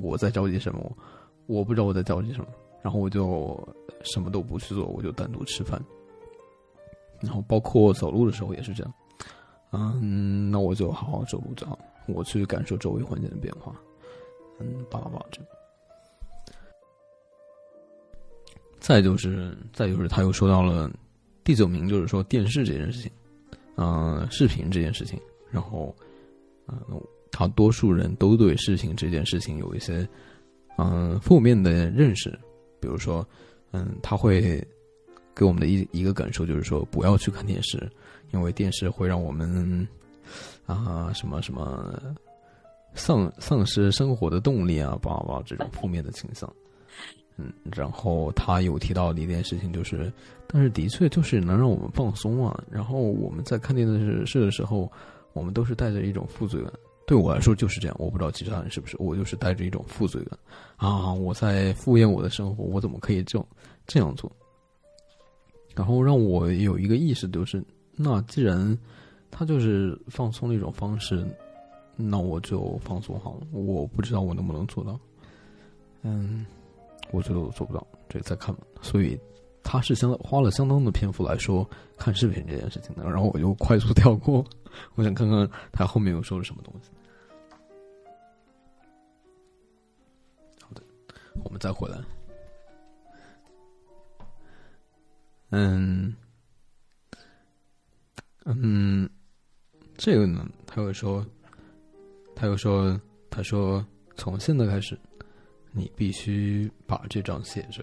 [0.00, 0.96] 我在着急什么？
[1.48, 2.46] 我不知道我在着急什么。
[2.86, 3.68] 然后我就
[4.04, 5.82] 什么都不去做，我就单独吃饭。
[7.20, 8.94] 然后包括走路的时候也是这样。
[9.72, 13.74] 嗯，那我就好好走路就好，我去感受周围环境的变化。
[14.60, 15.42] 嗯，巴拉巴拉这。
[18.78, 20.88] 再就是，再就是，他又说到了
[21.42, 23.10] 第九名，就是说电视这件事情，
[23.74, 25.20] 嗯，视频这件事情。
[25.50, 25.92] 然后，
[26.68, 30.08] 嗯，他多数人都对视频这件事情有一些
[30.78, 32.38] 嗯负面的认识，
[32.80, 33.26] 比如说，
[33.72, 34.66] 嗯，他会
[35.34, 37.90] 给我们的一一个感受就是说，不要去看电视，
[38.32, 39.86] 因为电视会让我们
[40.66, 42.00] 啊什么什么。
[42.98, 46.50] 丧丧失生活的动力啊，叭叭这种负面的倾向，
[47.36, 50.10] 嗯，然后他有提到的一件事情就是，
[50.46, 52.58] 但是的确就是能让我们放松啊。
[52.70, 53.86] 然后我们在看电
[54.26, 54.90] 视的时候，
[55.34, 56.72] 我们都是带着一种负罪感。
[57.06, 60.38] 对我来说就是这样，我不知道其他人是不是，我就是带着一种负罪感
[60.76, 63.46] 啊，我在敷衍我的生活，我怎么可以这种
[63.86, 64.30] 这样做？
[65.74, 67.62] 然后让我有一个意识，就是
[67.94, 68.76] 那既然
[69.30, 71.26] 他就是放松的一种方式。
[71.98, 75.00] 那我就放松好了，我不知道我能不能做到。
[76.02, 76.44] 嗯，
[77.10, 78.60] 我觉得我做不到，这再看吧。
[78.82, 79.18] 所以
[79.62, 81.66] 他是相花了相当的篇幅来说
[81.96, 84.44] 看视频这件事情的，然后我就快速 跳过。
[84.94, 86.90] 我想看看他后面又说了什么东西。
[91.44, 91.98] 我们再回来。
[95.50, 96.14] 嗯
[98.44, 99.08] 嗯，
[99.96, 101.24] 这个呢，他会说。
[102.38, 103.82] 他又说：“他说，
[104.14, 104.94] 从现在开始，
[105.72, 107.82] 你必须把这张写着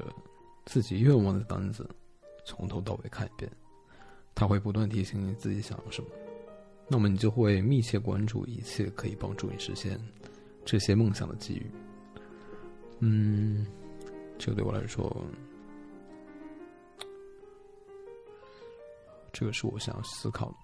[0.66, 1.90] 自己愿望的单子
[2.46, 3.52] 从头到尾看一遍。
[4.36, 6.08] 他会不断提醒你自己想要什么，
[6.88, 10.00] 那么你就会密切关注一切可以帮助你实现
[10.64, 11.66] 这些梦想的机遇。
[13.00, 13.66] 嗯，
[14.38, 15.26] 这个对我来说，
[19.32, 20.56] 这个是我想要思考的。”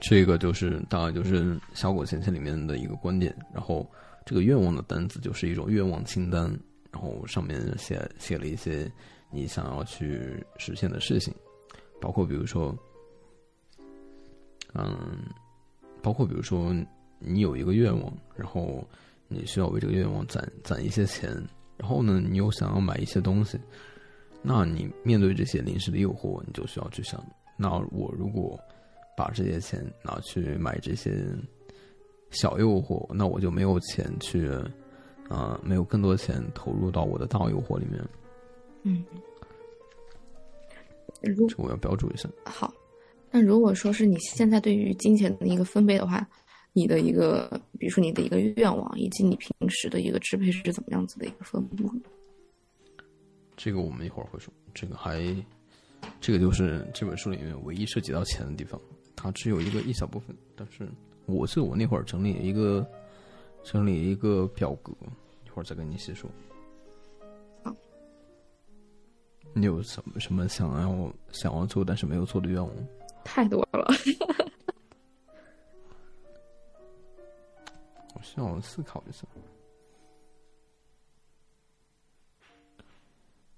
[0.00, 3.88] 这个就是大概就是《小果钱钱》里面的一个观点，然后
[4.24, 6.50] 这个愿望的单子就是一种愿望清单，
[6.90, 8.90] 然后上面写写了一些
[9.30, 11.34] 你想要去实现的事情，
[12.00, 12.74] 包括比如说，
[14.72, 15.18] 嗯，
[16.02, 16.74] 包括比如说
[17.20, 18.84] 你有一个愿望，然后
[19.28, 21.30] 你需要为这个愿望攒攒一些钱，
[21.76, 23.56] 然后呢，你又想要买一些东西，
[24.42, 27.24] 那你面对这些临时的诱惑，你就需要去想，
[27.56, 28.58] 那我如果。
[29.16, 31.26] 把这些钱拿去买这些
[32.30, 34.48] 小诱惑，那我就没有钱去，
[35.28, 38.02] 啊，没有更多钱投入到我的大诱惑里面。
[38.84, 39.04] 嗯，
[41.20, 42.30] 这我要标注一下。
[42.46, 42.72] 好，
[43.30, 46.26] 那如果说是你现在对于金钱的一个分配的话，
[46.72, 51.92] 你的一个，比如说你的一个愿望，以及你平时的一个支配是怎么样子的一个分布？
[53.56, 54.52] 这个我们一会儿会说。
[54.72, 55.20] 这个还，
[56.20, 58.80] 这个就是这本书里面唯一涉及到钱的地方。
[59.16, 60.88] 它只有一个一小部分，但是
[61.26, 62.88] 我是我那会儿整理一个
[63.64, 64.92] 整理一个表格，
[65.44, 66.30] 一会儿再跟你细说。
[67.64, 67.74] 好，
[69.52, 72.72] 你有什么什么想要想要做但是没有做的愿望？
[73.24, 73.92] 太多了，
[78.22, 79.26] 需要思考一下。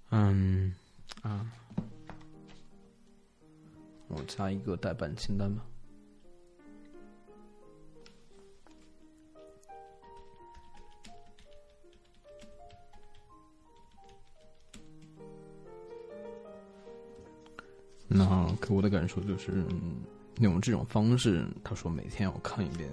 [0.09, 0.73] 嗯，
[1.21, 1.51] 啊，
[4.07, 5.65] 我加一个待办清单吧。
[18.15, 19.65] 那给我的感受就是，
[20.39, 22.87] 用这种方式，他说每天要看一遍。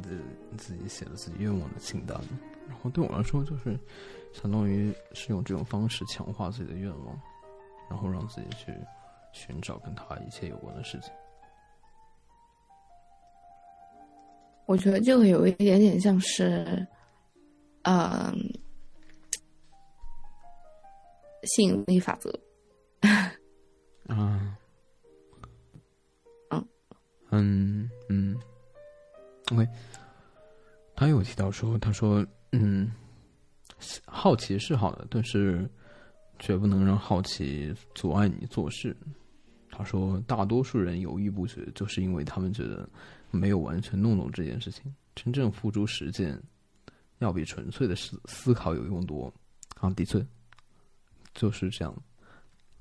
[0.00, 0.08] 的
[0.56, 2.18] 自己写的自己愿望的清单，
[2.68, 3.78] 然后对我来说就是
[4.32, 7.20] 相当于是用这种方式强化自己的愿望，
[7.88, 8.72] 然后让自己去
[9.32, 11.10] 寻找跟他一切有关的事情。
[14.66, 16.86] 我觉得这个有一点点像是，
[17.84, 18.34] 嗯、
[21.44, 22.30] 吸引力法则。
[24.08, 24.58] 啊，
[26.50, 26.68] 嗯
[27.30, 28.38] 嗯嗯
[29.52, 29.68] ，OK，
[30.94, 32.90] 他有提到说，他说，嗯，
[34.06, 35.68] 好奇是好的，但是
[36.38, 38.96] 绝不能让好奇阻碍你做事。
[39.70, 42.88] 他说，大多数人犹豫不决，就是因为他们觉得
[43.30, 44.92] 没有完全弄懂这件事情。
[45.14, 46.40] 真正付诸实践，
[47.18, 49.32] 要比纯粹的思思考有用多。
[49.80, 50.24] 啊，的确，
[51.34, 51.94] 就是这样。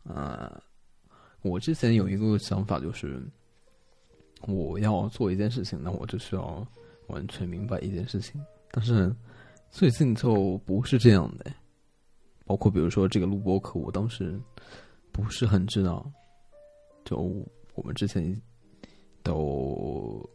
[0.04, 0.60] 呃，
[1.42, 3.22] 我之前有一个想法，就是
[4.42, 6.66] 我要做一件事情，那我就需要
[7.08, 8.40] 完全明白一件事情。
[8.72, 9.14] 但是
[9.72, 11.52] 最近就不是这样的，
[12.46, 14.40] 包括比如说这个录播课，我当时
[15.12, 16.10] 不是很知道。
[17.06, 17.18] 就
[17.74, 18.36] 我们之前
[19.24, 20.30] 都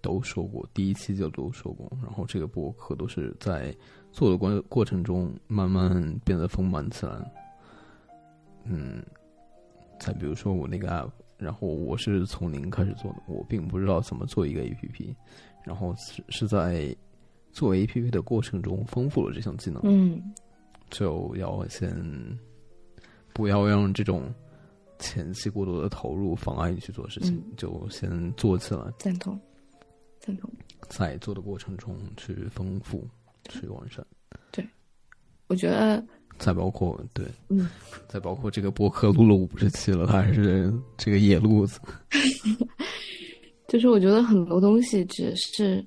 [0.00, 3.74] 都说过，第一期就都说过，然后这个播客都是在
[4.10, 5.90] 做的过过程中慢慢
[6.24, 7.12] 变得丰满起来。
[8.64, 9.04] 嗯，
[9.98, 15.14] 再比如说我那个 app，然后我是从零开始做的，我并不知道怎么做一个 app，
[15.64, 16.94] 然后是是在
[17.52, 19.80] 做 app 的过程中丰富了这项技能。
[19.84, 20.22] 嗯
[20.90, 21.94] 就要先
[23.32, 24.32] 不要让这种
[24.98, 29.38] 前期过多的投入妨碍你去做事情，嗯就先做起来，赞同，
[30.18, 30.50] 赞同。
[30.88, 33.08] 在做的过程中去丰富、
[33.48, 34.04] 去完善。
[34.50, 34.68] 对
[35.46, 36.04] 我觉得，
[36.40, 37.68] 再包括对，嗯，
[38.08, 41.78] 再包括这个博客录了五十期了，他还是这个野路子。
[43.68, 45.86] 就是我觉得很多东西只是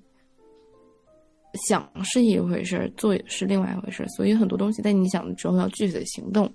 [1.67, 4.07] 想是一回事儿，做也是另外一回事儿。
[4.07, 6.49] 所以很多东西在你想了之后，要具体的行动，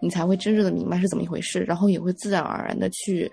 [0.00, 3.30] 你才会真正的明白是怎么一回事，然后也会自然而然的去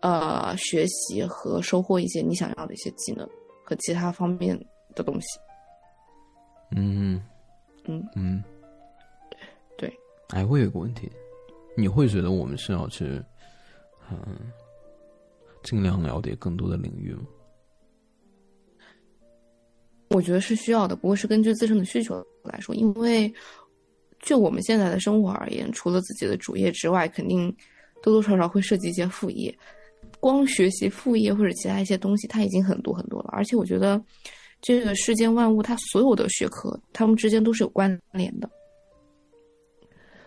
[0.00, 3.26] 呃学习和收获一些你想要的一些技能
[3.64, 4.54] 和其他方面
[4.94, 5.26] 的东西。
[6.76, 7.22] 嗯
[7.86, 8.53] 嗯嗯，对。
[10.28, 11.10] 哎，我有一个问题，
[11.76, 13.04] 你会觉得我们是要去
[14.10, 14.18] 嗯
[15.62, 17.24] 尽量了解更多的领域吗？
[20.10, 23.32] 我觉得是需要的，不过是根据自身的需求来说，因为
[24.20, 27.54] 就我们现在的生活而言，除了自己的主业之外，肯定
[28.02, 29.56] 多多少少会涉及一些副业。
[30.20, 33.30] 光学习副业或者其他一些东西，它已经很多很多了。
[33.32, 34.00] 而且我觉得，
[34.60, 38.48] 这个世间万物，它所有的学科，它们之间都是有关联的。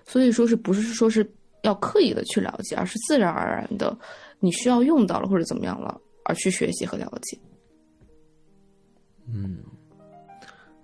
[0.08, 1.30] 所以说是不是说是
[1.62, 3.96] 要刻意的去了解，而是自然而然的，
[4.39, 7.38] 你需要用到了或者怎么样了，而去学习和了解。
[9.28, 9.60] 嗯，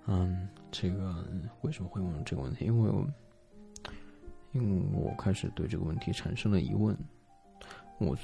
[0.06, 1.24] 嗯，这个
[1.62, 2.66] 为什么会问这个问题？
[2.66, 3.06] 因为我，
[4.52, 6.96] 因为我开始对这个问题产生了疑问。
[7.98, 8.22] 我觉，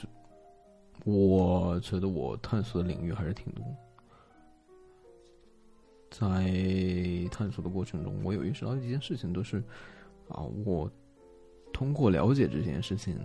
[1.05, 3.65] 我觉得我探索的领域还是挺多。
[6.11, 6.53] 在
[7.31, 9.63] 探索的过程中，我有意识到一件事情，都是
[10.31, 10.91] 啊，我
[11.73, 13.19] 通过了解这件事情，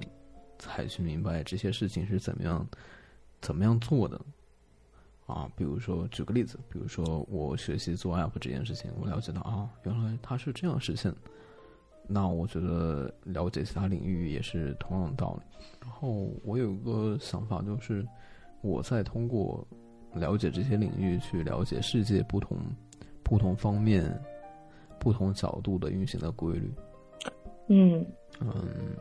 [0.60, 2.68] 才去明白这些事情是怎么样
[3.42, 4.20] 怎么样做的。
[5.26, 11.12] 啊，比如说举个例子，比如说我学习做 app 这件事情，我了解到啊，原来它是这样实现。
[12.08, 15.42] 那我觉得了解其他领域也是同样的道理。
[15.82, 18.06] 然后我有一个想法，就是
[18.62, 19.68] 我在通过
[20.14, 22.56] 了解这些领域去了解世界不同
[23.24, 24.16] 不同方面、
[25.00, 26.72] 不同角度的运行的规律。
[27.68, 28.06] 嗯。
[28.42, 28.96] 嗯，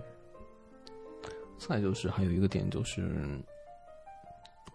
[1.59, 3.11] 再就是还有一个点就是，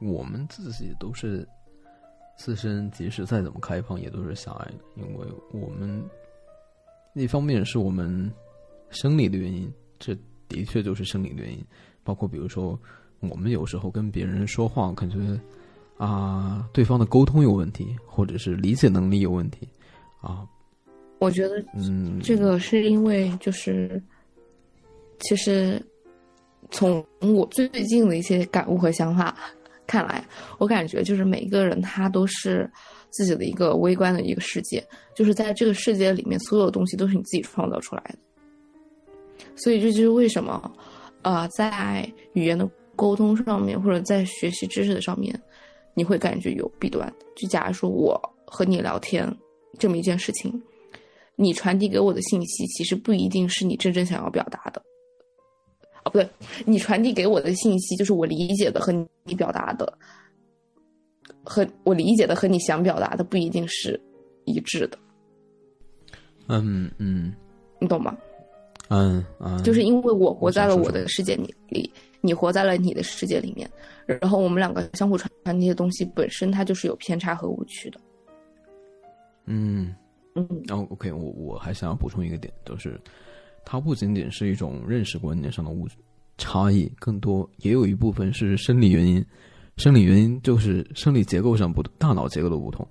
[0.02, 1.48] 我们自己都是
[2.38, 6.04] 自身，即使再怎么开放，也都是狭隘的，因为我们
[7.14, 8.32] 一方面是我们
[8.90, 10.16] 生理的原因，这
[10.48, 11.66] 的确就是生理的原因，
[12.04, 12.78] 包括比如说
[13.20, 15.18] 我们有时候跟别人说话，感觉
[15.98, 19.68] 啊对方的沟通有问题，或者是理解能力有问题，
[20.22, 20.48] 啊，
[21.20, 24.01] 我觉得嗯，这个是因为就是，
[25.20, 25.82] 其实
[26.72, 29.36] 从我最近的一些感悟和想法
[29.86, 30.24] 看来，
[30.57, 32.70] 我感觉就是每一个人他都是
[33.09, 34.82] 自己的一个微观的一个世界，
[35.13, 39.45] 就是在这个世界里面，所有的东西都是你自己创造出来的。
[39.55, 40.72] 所以这就是为什么，
[41.24, 45.38] 呃，在语言的沟通上面，或者在学习知识的上面，
[45.93, 47.11] 你会感觉有弊端。
[47.36, 49.30] 就假如说我和你聊天
[49.78, 50.61] 这么一件事情，
[51.42, 54.82] 你传递给我的信息，其实不一定是你真正想要表达的。
[56.04, 56.30] 哦，不对，
[56.66, 58.92] 你传递给我的信息就是我理解的和
[59.24, 59.98] 你表达的，
[61.46, 63.98] 和我理解的和你想表达的不一定是
[64.44, 65.00] 一致的。
[66.48, 67.34] 嗯嗯，
[67.80, 68.18] 你懂吗？
[68.90, 73.70] 嗯嗯，就是因为我活在了我的世界里里，你活在了你的世界里面，
[74.06, 78.02] 然后我们两个相互传传递的东西本身它就是有偏差和误区的。
[79.46, 79.96] 嗯。
[80.36, 82.99] 嗯哦，OK，我我还想要补充一个点，就是
[83.65, 85.88] 它不仅仅是一种认识观念上的误
[86.38, 89.25] 差异，更多也有一部分是生理原因。
[89.77, 92.88] 生理原因就是生理结构上不大脑结构的不同，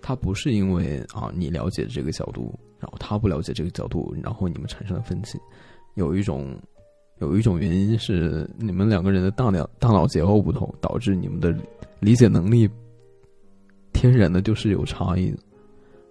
[0.00, 5.38] 它不是因为啊你了解这个角度，然后他不了解这个角度，然后你们产生了分歧。
[5.94, 6.56] 有一种
[7.18, 11.54] 有一种原因是你们两个人的大脑大脑结构不同，导致你们的
[11.98, 12.68] 理解能力
[13.92, 15.38] 天然的就是有差异的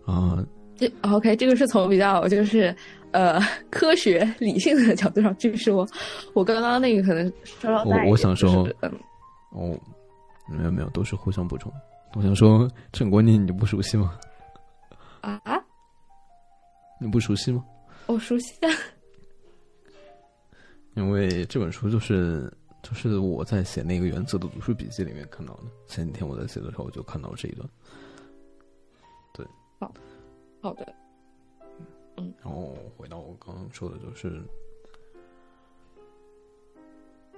[0.06, 0.46] 啊。
[0.80, 2.74] 这 OK，这个是从比较就是
[3.12, 3.38] 呃
[3.70, 5.86] 科学理性的角度上去说，
[6.34, 8.92] 我刚刚那个可能稍稍我想说嗯，
[9.52, 9.78] 哦，
[10.48, 11.72] 没有没有，都是互相补充。
[12.16, 14.18] 我想说，这种观念你就不熟悉吗？
[15.22, 15.42] 啊，
[17.02, 17.64] 你不熟悉吗？
[18.08, 18.72] 我熟悉啊，
[20.96, 22.52] 因为这本书就是
[22.82, 25.64] 就是我在写那个原则的读书笔记里面看到的。
[25.88, 27.70] 前几天我在写的时候我就看到这一段，
[29.34, 29.46] 对
[29.80, 29.94] 好
[30.62, 30.96] 的，
[32.18, 32.34] 嗯。
[32.42, 34.42] 然后回到我刚刚说的，就是，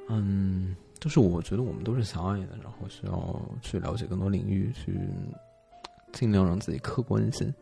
[0.07, 4.99] 嗯，就是我觉得我们都是狭隘的，然后需要去了解更多领域，去
[6.11, 7.53] 尽量让自己客观一些，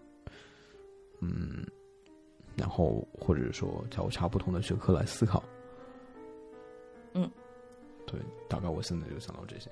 [1.19, 1.65] 嗯，
[2.55, 5.43] 然后或者说交叉不同的学科来思考，
[7.13, 7.29] 嗯，
[8.07, 9.69] 对，大概我现在就想到这些。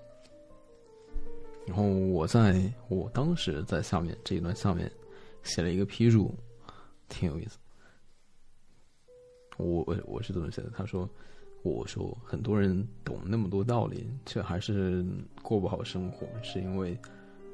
[1.66, 4.90] 然后我在我当时在下面这一段下面
[5.48, 6.38] 写了一个批注，
[7.10, 7.58] 挺有意思。
[9.58, 11.10] 我我我是这么写的，他说
[11.64, 15.04] ：“我说很多人懂那么多道理，却还是
[15.42, 16.96] 过不好生活，是因为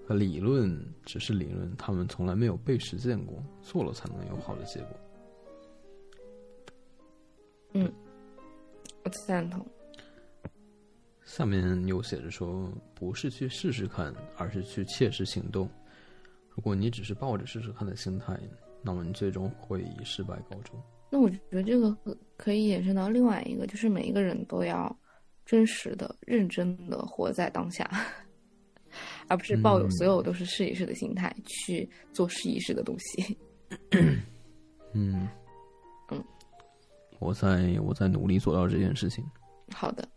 [0.10, 5.00] 理论只是理论，他们从来没有被实践过，做了才能有好的结果。
[7.76, 7.94] 嗯
[9.04, 9.66] 我赞同。
[11.24, 15.70] 下面又写着说，不是去试试看，而是去切实行动。
[16.56, 18.40] 如果你只是抱着试试看的心态，
[18.82, 20.80] 那么你最终会以失败告终。
[21.10, 21.96] 那我觉得这个
[22.38, 24.96] 可以延伸到另外一个，就是每一个人都要
[25.46, 27.90] 真实的、认真的活在当下，
[29.28, 33.38] 而不是抱有所有都是试一试的心态、去做试一试的东西。
[33.92, 34.22] 嗯
[34.94, 35.28] 嗯，
[37.20, 39.24] 我在我在努力做到这件事情。
[39.72, 40.08] 好的，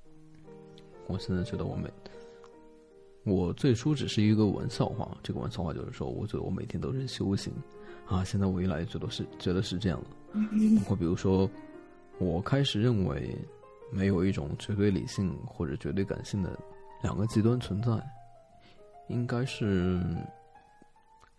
[1.06, 1.90] 我现在觉得我每，
[3.26, 7.52] 我最初只是一个玩笑话，这个玩笑话就是说，我觉得我每天都是修行
[8.06, 8.22] 啊。
[8.22, 10.06] 现在我越来越觉得是觉得是这样了。
[10.78, 11.50] 包括比如说，
[12.20, 13.36] 我开始认为
[13.92, 16.56] 没有一种绝对理性或者绝对感性的
[17.02, 18.00] 两个极端存在，
[19.08, 20.00] 应该是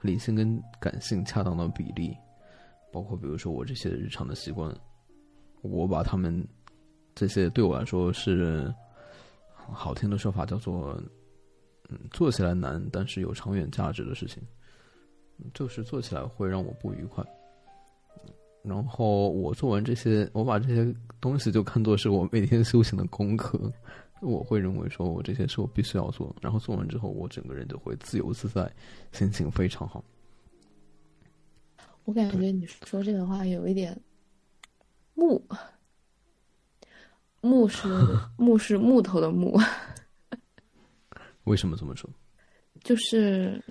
[0.02, 2.14] 理性跟感性恰当的比例。
[2.92, 4.76] 包括比如说我这些日常的习惯，
[5.62, 6.46] 我把他们
[7.16, 8.74] 这些对我来说是
[9.54, 11.02] 好听的说法叫做，
[11.90, 14.42] 嗯，做起来难，但是有长远价值的事情，
[15.54, 17.26] 就是做起来会让我不愉快。
[18.64, 23.72] 然后我做完这些，我把这些东西就看作是我每天修行的功课。
[24.20, 28.70] 我会认为说我这些是我必须要做，然后做完之后，我整个人就会自由自在，
[29.12, 30.04] 心情非常好。
[32.04, 33.96] 我感觉你说这个话有一点
[35.14, 35.40] 木，
[37.42, 37.88] 木是
[38.38, 39.56] 木是木头的木，
[41.48, 42.10] 为什么这么说？
[42.84, 43.64] 就是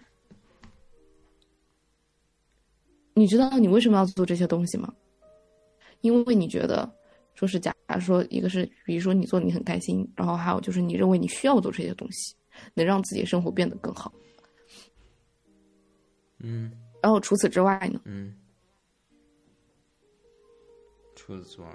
[3.15, 4.93] 你知道你为什么要做这些东西吗？
[6.01, 6.91] 因为你觉得，
[7.35, 12.35] 说是假如说一个是，比如说你做你很开心，然后还有就是你认为你需要做这些东西，
[12.75, 14.13] 能让自己的生活变得更好。
[16.39, 16.71] 嗯
[17.03, 18.01] 然后除此之外呢？
[18.05, 18.35] 嗯。
[21.15, 21.69] 除此之外，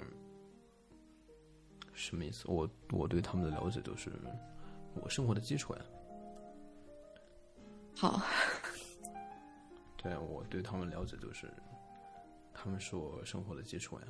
[1.92, 2.44] 什么意思？
[2.46, 4.10] 我我对他们的了解就是
[4.94, 5.80] 我生活的基础呀。
[7.94, 8.20] 好，
[10.02, 11.48] 对我对他们了解就是
[12.52, 14.06] 他们是我生活的基础呀。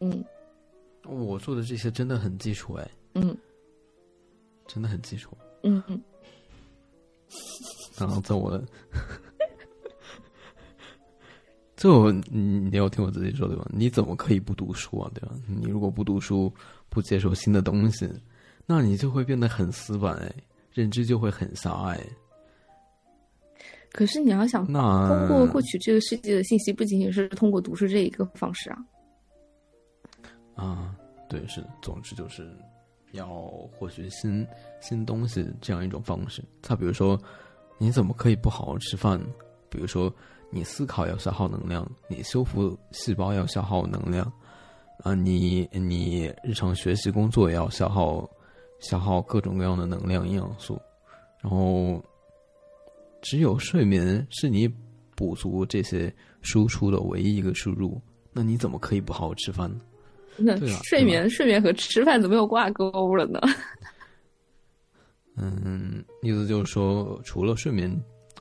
[0.00, 0.24] 嗯
[1.04, 3.36] 我做的这些真的很基础哎，嗯
[4.66, 5.36] 真的很基础。
[5.64, 6.00] 嗯嗯，
[7.98, 8.64] 然后在我的，
[11.76, 13.66] 就你你要听我自己说对吧？
[13.72, 15.10] 你怎么可以不读书啊？
[15.14, 15.34] 对吧？
[15.48, 16.52] 你如果不读书，
[16.88, 18.08] 不接受新的东西，
[18.66, 20.32] 那你就会变得很死板哎，
[20.72, 22.00] 认知就会很狭隘。
[23.92, 28.78] 可是你要想那通过获取这个世界的信息，不仅仅是通过读书这一个方式啊。
[30.54, 30.96] 啊，
[31.28, 32.50] 对，是的，总之就是
[33.12, 33.26] 要
[33.70, 34.46] 获取新
[34.80, 36.42] 新东西这样一种方式。
[36.62, 37.18] 再比如说，
[37.78, 39.20] 你怎么可以不好好吃饭？
[39.68, 40.12] 比如说，
[40.50, 44.30] 你思考要消耗能量，你修复细胞要消耗能量，
[44.98, 48.28] 啊，你你日常学习工作也要消耗
[48.80, 50.80] 消耗各种各样的能量营养素，
[51.40, 52.02] 然后
[53.22, 54.68] 只有睡眠是你
[55.14, 57.98] 补足这些输出的唯一一个输入，
[58.32, 59.80] 那你怎么可以不好好吃饭呢？
[60.36, 63.40] 那对啊睡眠睡眠和吃饭怎么又挂钩了呢？
[65.36, 67.98] 嗯，意思就是说，除了睡眠、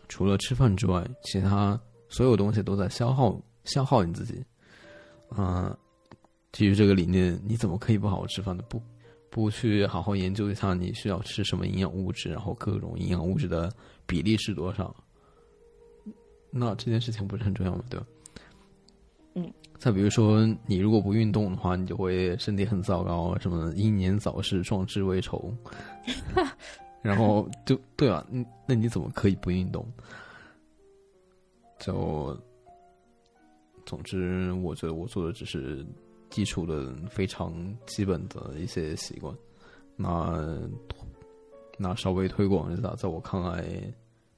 [0.10, 1.80] 除了吃饭之外，其他
[2.10, 4.44] 所有东西都在消耗消耗你自己。
[5.30, 5.78] 啊、
[6.52, 8.64] 基于这个理念，你怎么可以不好好吃饭呢？
[8.68, 8.82] 不
[9.30, 13.72] 不去好好研究一下你需要吃什么营养物质，然后各种营养物质的
[14.12, 14.94] 比例是多少？
[16.50, 17.82] 那这件事情不是很重要吗？
[17.90, 18.06] 对吧？
[19.36, 19.54] 嗯。
[19.80, 25.52] 再比如说，你如果不运动的话，你就会身体很糟糕，什么英年早逝、壮志未酬。
[27.02, 29.88] 然后就对啊，嗯，那你怎么可以不运动？
[31.80, 32.38] 就，
[33.86, 35.84] 总之，我觉得我做的只是
[36.30, 37.54] 基础的非常
[37.88, 39.34] 基本的一些习惯。
[39.96, 40.60] 那
[41.78, 43.66] 那稍微推广一下，在我看来，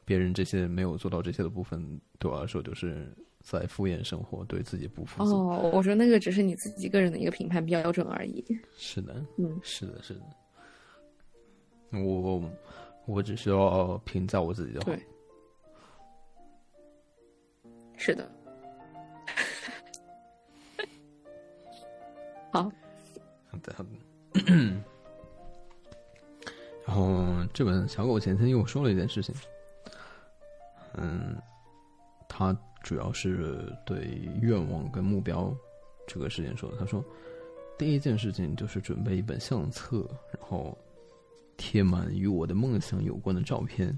[0.06, 3.08] 别人这些没有做到这些的部分，对我来说就是
[3.42, 5.32] 在敷衍生活，对自己不负责。
[5.32, 8.44] 哦，我说那个只是你自己个人的一个评判标准而已。
[8.78, 10.22] 是的，嗯，是的，是的。
[11.92, 12.42] 我
[13.06, 14.86] 我只需要评价我自己就好。
[14.86, 15.00] 对，
[17.98, 18.32] 是的。
[22.52, 22.72] 好，好
[23.62, 23.90] 的，好的。
[26.86, 27.24] 然后
[27.54, 29.34] 这本小狗前天又说了一件事情，
[30.96, 31.36] 嗯，
[32.28, 35.56] 他主要是对愿望跟目标
[36.08, 36.78] 这个事情说的。
[36.78, 37.04] 他说，
[37.78, 40.78] 第一件事情就是准备一本相册，然后
[41.58, 43.98] 贴满与我的梦想有关的照片。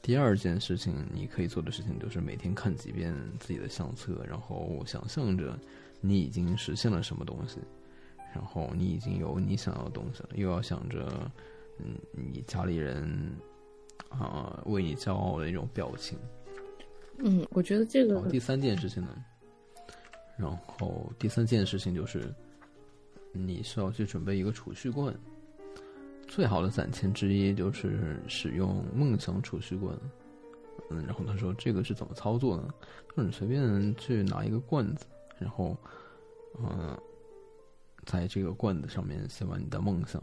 [0.00, 5.58] 第二件事情，你可以做的事情就是每天看几遍自己的相册，然后想象着
[6.00, 7.58] 你已经实现了什么东西，
[8.32, 11.28] 然后你已经有你想要的东西了，又要想着，
[11.80, 13.04] 嗯，你家里人
[14.08, 16.18] 啊、为你骄傲的一种表情。
[17.18, 19.24] 嗯，我觉得这个然后第三件事情呢，
[20.36, 22.32] 然后第三件事情就是，
[23.32, 25.14] 你需要去准备一个储蓄罐。
[26.28, 29.96] 最好的攒钱之一就是使用梦想储蓄罐。
[30.90, 32.68] 嗯，然后他说这个是怎么操作呢？
[33.08, 35.06] 就是你随便去拿一个罐子，
[35.38, 35.76] 然后，
[36.58, 36.96] 嗯、
[38.04, 40.22] 在这个罐子上面写完你的梦想，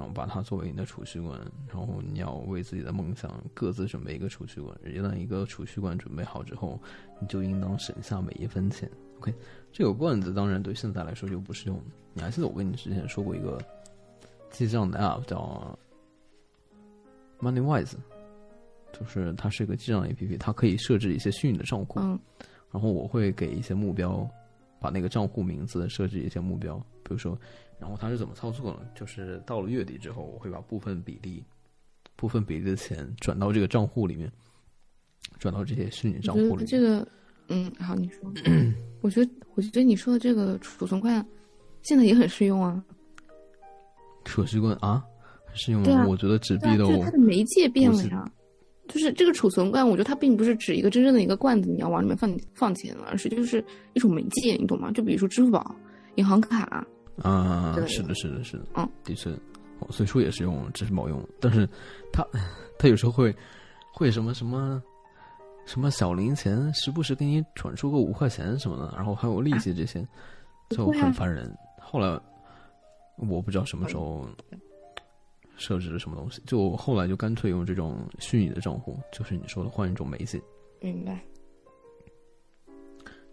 [0.00, 1.38] 然后把它作为你的储蓄罐，
[1.68, 4.74] 然后你要为自己的梦想各自准备一个储蓄罐。
[4.86, 6.80] 一旦一个储蓄罐准备好之后，
[7.20, 8.90] 你就应当省下每一分钱。
[9.18, 9.34] OK，
[9.70, 11.84] 这个罐子当然对现在来说就不适用了。
[12.14, 13.60] 你还记得我跟你之前说过一个
[14.48, 15.78] 记账的 App 叫
[17.42, 17.92] MoneyWise，
[18.98, 22.00] 就是它是一个记账 APP，它可以设置一些虚拟的账户。
[22.00, 22.18] 嗯
[22.72, 24.26] 然后我会给一些目标，
[24.80, 27.36] 把那个账户名字设置一些目标，比如说，
[27.80, 28.80] 然后它是怎么操作呢？
[28.94, 31.42] 就是到了月底之后，我会把部分比例、
[32.14, 34.30] 部分比例的钱转到这个账户里面，
[35.38, 37.06] 转到这些虚拟账户里这个，
[37.48, 38.30] 嗯，好，你说。
[39.00, 41.26] 我觉得，我觉得你说的这个储存罐
[41.82, 42.84] 现在也很适用啊。
[44.26, 45.02] 储蓄罐啊，
[45.54, 48.30] 适用对啊我觉得纸币的我就是它的媒介变了呀。
[48.88, 53.64] 就是这个储存罐，我觉得它并不是指一个真正的一个罐子，你要往里面放放钱，而是就是
[53.94, 54.90] 一种媒介，你懂吗？
[54.92, 55.74] 就比如说支付宝、
[56.16, 56.86] 银行卡，
[57.22, 59.30] 啊，是的，是的，是的，嗯，的确，
[59.78, 61.68] 我最初也是用支付宝用，但是
[62.12, 62.26] 他
[62.78, 63.34] 他有时候会
[63.92, 64.82] 会什么什么
[65.66, 70.06] 什么小零钱，时不时给你转出个五块钱什么的，然后还有利息这些，
[70.70, 71.54] 就很烦人。
[71.80, 72.18] 后来
[73.16, 74.26] 我不知道什么时候
[75.56, 80.40] 设置了什么东西，就后来就干脆用这种虚拟的账户，就是你说的换一种媒介。
[80.80, 81.20] 明白？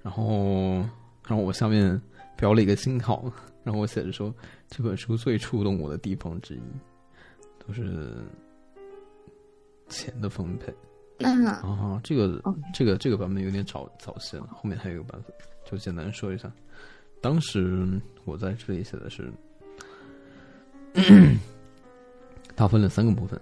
[0.03, 0.75] 然后，
[1.25, 1.99] 然后我下面
[2.37, 3.23] 标了一个星号，
[3.67, 4.33] 然后我写着说
[4.69, 6.61] 这本书最触动我的地方之一，
[7.59, 8.15] 都是
[9.89, 10.73] 钱的分配
[11.17, 11.99] 那啊。
[12.01, 12.41] 这个
[12.73, 15.35] 这个这个版本有点早早些了，后面还有一个版本，
[15.69, 16.49] 就简单说一下。
[17.19, 19.29] 当时我在这里写的是，
[22.55, 23.37] 它分了三个部分，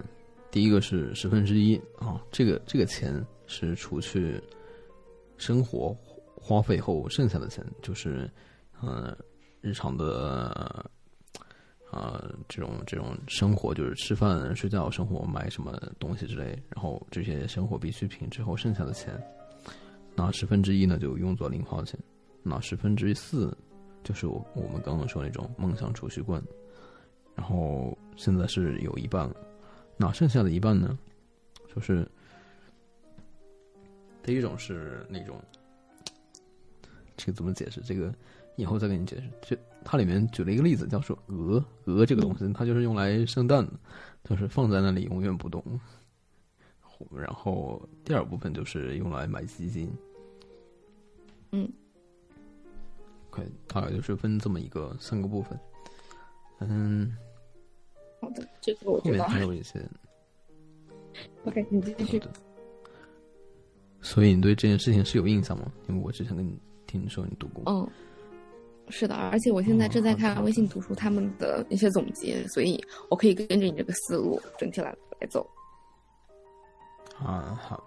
[0.49, 4.41] 第一个是十分之一啊，这个这个钱是除去
[5.37, 5.95] 生活
[6.35, 8.27] 花费后剩下的钱，就是
[8.81, 9.15] 呃
[9.65, 10.85] 日常的
[11.91, 19.19] 呃这种这种生活，就是吃饭、睡觉、生活、买什么东西之类，然后这些生活必需品之后剩下的钱，
[20.13, 21.99] 那十分之一呢就用作零花钱，
[22.43, 23.57] 那十分之四
[24.03, 26.39] 就是我我们刚刚说那种梦想储蓄罐，
[27.33, 29.35] 然后现在是有一半了，
[29.97, 30.95] 那剩下的一半呢，
[31.73, 32.07] 就是
[34.21, 35.41] 第一种是那种，
[37.17, 37.81] 这个怎么解释？
[37.81, 38.13] 这个
[38.55, 39.55] 以后再给你解释。
[39.55, 43.71] 就它里面举了一个例子，叫做鹅，鹅这个东西，它就是用来生蛋的，
[44.23, 45.63] 就是放在那里永远不动。
[47.13, 49.91] 然后第二部分就是用来买基金。
[51.51, 51.69] 嗯，
[53.29, 55.59] 可以，大概就是分这么一个三个部分。
[56.59, 57.15] 嗯，
[58.21, 59.79] 好的，这个我后面还有一些。
[61.43, 62.21] OK，你继续。
[64.01, 65.71] 所以你对这件事情是有印象吗？
[65.89, 67.63] 因为我之前跟你听你说你读过。
[67.67, 67.87] 嗯，
[68.89, 72.79] 是的，而且我现在正在看微信读书他们的一些总结，所以
[73.09, 75.47] 我可以跟着你这个思路整体来来走。
[77.17, 77.83] 啊，好。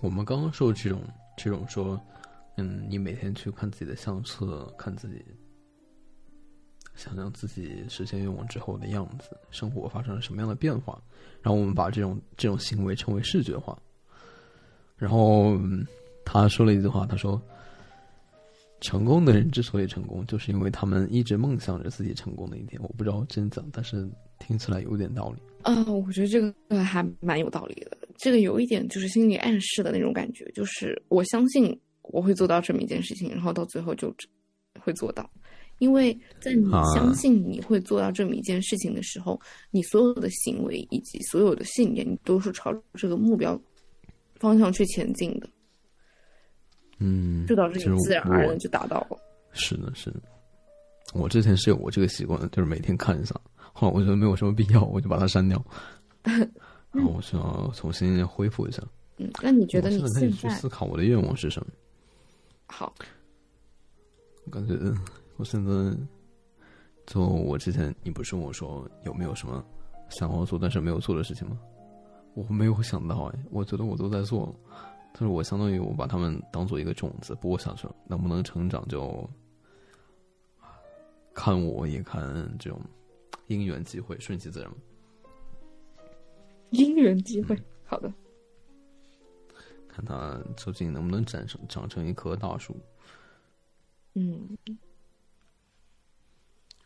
[0.00, 1.02] 我们刚刚说这种
[1.36, 1.98] 这种说，
[2.56, 5.24] 嗯，你每天去看自己的相册，看自己，
[6.94, 11.02] 想象自己实现愿望之后的样子，生活发生了什么样的变化，
[11.42, 13.76] 然后我们把这种这种行为称为视觉化。
[14.96, 15.84] 然后、嗯
[16.26, 17.40] 他说了一句话，他说
[18.82, 24.06] ：“成功的人之所以成功，就是因为他们一直梦想着自己成功的一天。”我不知道真假，但是
[24.38, 25.40] 听起来有点道理。
[25.62, 27.96] 啊、我觉得这个还蛮有道理的。
[28.16, 34.14] 这个有一点就是心理暗示的那种感觉，就是我相信我会做到这么一件事情，然后到最后就
[34.78, 35.28] 会做到。
[35.78, 39.38] 因为在你啊相信你会做到这么一件事情的时候，
[39.70, 43.60] 你所有的行为以及所有的信念，你都是朝着这个目标
[44.36, 45.48] 方向去前进的，
[46.98, 49.18] 嗯，就导致就是你自然而然就达到了。
[49.52, 50.20] 是的，是的。
[51.14, 53.34] 我之前是有过这个习惯的，就是每天看一下，
[53.72, 55.62] 后来我觉得没有什么必要，我就把它删掉，
[56.24, 58.82] 然后我想要重新恢复一下。
[59.18, 61.72] 嗯，那你觉得你我现在现在去思考我的愿望是什么？
[62.66, 62.92] 好？
[64.44, 64.74] 我感觉
[65.36, 65.72] 我现在，
[67.06, 69.64] 就我之前你不是问我说有没有什么
[70.10, 71.58] 想要做但是没有做的事情吗？
[72.34, 74.54] 我没有想到哎，我觉得我都在做，
[75.18, 79.26] 但是我相当于我把它们当做一个种子播下去了，能不能成长就
[81.32, 82.78] 看我也看这种
[83.46, 84.70] 因缘机会，顺其自然。
[86.68, 88.12] 因缘机会，好的。
[89.88, 92.76] 看它究竟能不能长成长成一棵大树。
[94.12, 94.58] 嗯，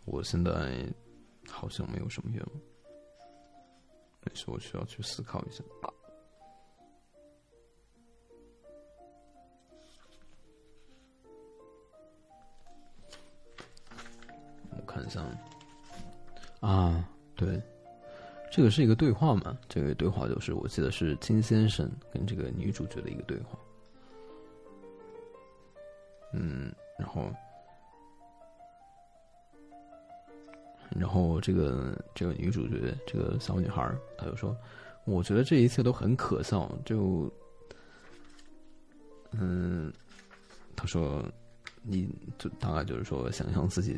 [0.04, 0.86] 我现在
[1.48, 2.60] 好像没有什么愿望，
[4.20, 5.64] 但是我需要去思考一下。
[14.90, 15.22] 看一下
[16.60, 17.60] 啊，对，
[18.50, 19.56] 这个是一个对话嘛？
[19.68, 23.58] 这个对话就是我记得是金先生跟这个女主角的一个对话。
[26.32, 27.30] 嗯，然后。
[30.98, 33.88] 然后这个这个女主角，这个小女孩，
[34.18, 34.56] 她就说
[35.06, 37.32] ：“我觉得这一切都很可笑。”就，
[39.30, 39.92] 嗯，
[40.74, 41.24] 她说
[41.80, 43.94] ：“你就大概就是说，想象自己，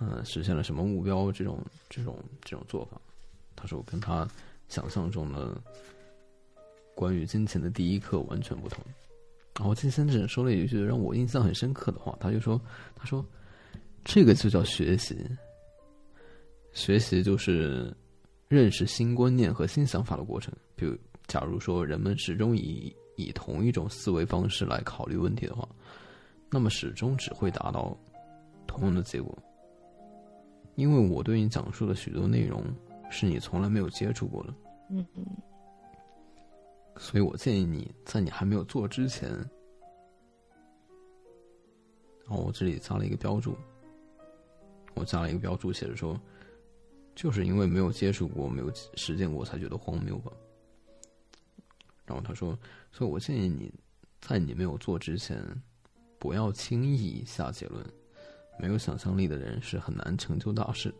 [0.00, 3.00] 嗯、实现了什么目标，这种这种这种做法。”
[3.54, 4.26] 他说我：“跟他
[4.68, 5.56] 想象中的
[6.94, 8.84] 关于金钱的第一课完全不同。”
[9.58, 12.60] 然后金先生说了一句让我印象很深刻的话，他就说
[12.96, 13.24] ：“他说，
[14.04, 15.16] 这个就叫学习。”
[16.72, 17.94] 学习就是
[18.48, 20.52] 认识新观念和新想法的过程。
[20.74, 25.68] 比如，假如说人们始终以以同一种思维方式来考虑问题的话，
[26.50, 27.94] 那么始终只会达到
[28.66, 29.36] 同样的结果。
[30.74, 32.62] 因为我对你讲述的许多内容
[33.10, 34.54] 是你从来没有接触过的，
[34.90, 35.26] 嗯嗯
[36.96, 39.30] 所以我建议你在你还没有做之前，
[42.24, 43.56] 然后我这里加了一个标注，
[44.94, 46.18] 我加了一个标注，写着说。
[47.14, 50.32] 就是因为没有接触过、没有实践过，才觉得荒谬吧。
[52.06, 52.58] 然后他说
[52.90, 53.70] ：“所以我建议你
[54.18, 55.44] 在你没有做之前，
[56.18, 57.86] 不要轻易下结论。
[58.58, 60.94] 没有想象力的人是很难成就大事。”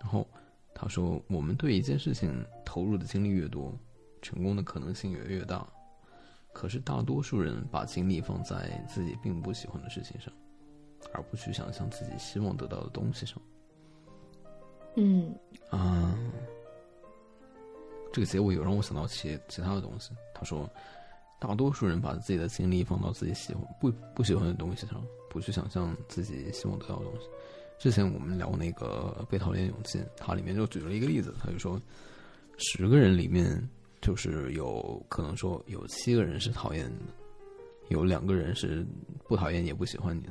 [0.00, 0.26] 然后
[0.74, 3.72] 他说：“我们对一件事情投入的精力越多，
[4.20, 5.66] 成功的可能性也越大。
[6.52, 10.32] 可是大多数人把精力放在自己并不喜欢的事情上，
[11.12, 13.40] 而不去想象自己希望得到的东西上。”
[14.96, 15.34] 嗯
[15.70, 16.16] 啊，
[18.12, 20.12] 这个结尾有让我想到其其他的东西。
[20.32, 20.70] 他说，
[21.40, 25.04] 大多数人把自己的精力放到自己喜欢不不喜欢的东西上，
[25.34, 27.26] 不去想象自己希望得到的东西。
[27.76, 31.78] 之前我们聊那个《被讨厌勇气》，它里面就举了一个例子，他就说，
[32.56, 33.60] 十个人里面
[34.00, 37.12] 就是有可能说有七个人是讨厌你的，
[37.88, 38.86] 有两个人是
[39.26, 40.30] 不讨厌也不喜欢你的，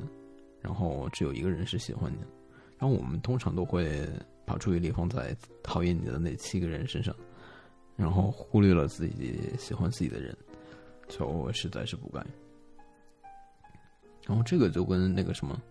[0.61, 2.27] 然后只有一个人是喜欢你的，
[2.79, 4.07] 然后我们通常都会
[4.45, 7.13] 把注意力放在讨厌你的那七个人身上，
[7.97, 10.35] 然后忽略了自己喜欢自己的人，
[11.09, 12.25] 就实在是不该。
[14.25, 15.61] 然后这个就跟那个什么，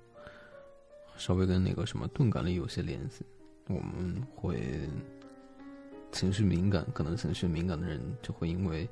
[1.17, 3.25] 稍微跟那个什么钝感力有些联系，
[3.69, 4.89] 我们会
[6.11, 8.89] 情绪敏感，可能情绪敏感的人就会因为。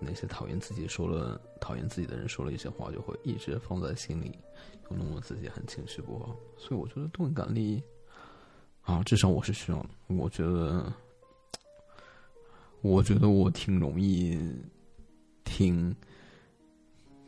[0.00, 4.36] 那些讨厌自己说了讨厌自己的人说了一些话，就会一直放在心里，
[4.90, 6.36] 弄得自己很情绪不好。
[6.58, 7.80] 所以我觉得钝感力
[8.82, 9.88] 啊，至少我是需要的。
[10.08, 10.92] 我觉得，
[12.82, 14.38] 我觉得我挺容易，
[15.44, 15.94] 挺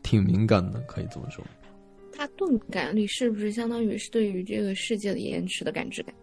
[0.03, 1.43] 挺敏感的，可以这么说。
[2.17, 6.15] 他钝感力是不是相当于是对于这个世界的延迟的感知感，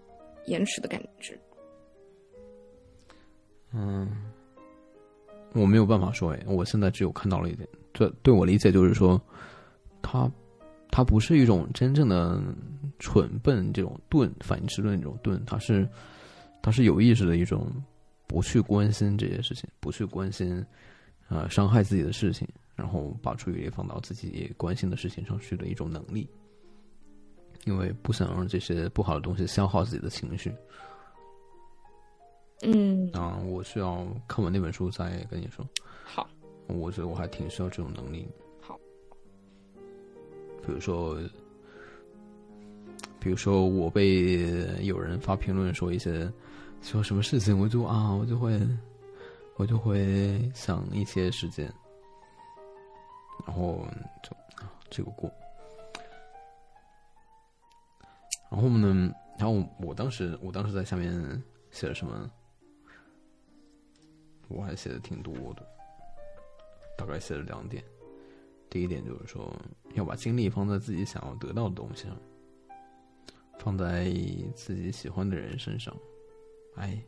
[0.47, 1.39] 延迟的感知？
[3.71, 4.09] 嗯。
[5.55, 9.21] 我没有办法说哎，我现在只有看到了一点，这对我理解就是说，
[10.01, 10.27] 他，
[10.89, 12.41] 他不是一种真正的
[12.97, 15.87] 蠢笨这种钝反应迟钝这种钝，他是，
[16.59, 17.71] 他是有意识的一种
[18.25, 20.65] 不去关心这些事情，不去关心，
[21.29, 26.27] 呃，伤害自己的事情，然后把注意力放到自己关心的事情上去的一种能力，
[27.65, 30.53] 因为不想让这些不好的东西消耗自己的情绪。
[32.65, 35.67] 嗯啊，我需要看完那本书再跟你说。
[36.05, 36.27] 好，
[36.67, 38.25] 我觉得我还挺需要这种能力。
[38.61, 38.79] 好，
[40.65, 41.19] 比如说，
[43.19, 44.43] 比如说我被
[44.81, 46.31] 有人发评论说一些
[46.81, 48.57] 说什么事情，我就啊，我就会，
[49.57, 51.69] 我就会想一些时间，
[53.45, 53.85] 然后
[54.23, 54.31] 就
[54.63, 55.31] 啊这个过，
[58.49, 62.29] 然后呢，然后我当时我当时在下面写了什么？
[64.49, 65.65] 我还写的挺多的，
[66.97, 67.83] 大概写了两点。
[68.69, 69.51] 第一点就是说，
[69.93, 72.17] 要把精力放在自己想要得到的东西上，
[73.57, 74.05] 放在
[74.53, 75.95] 自己喜欢的人身上。
[76.75, 77.01] 哎，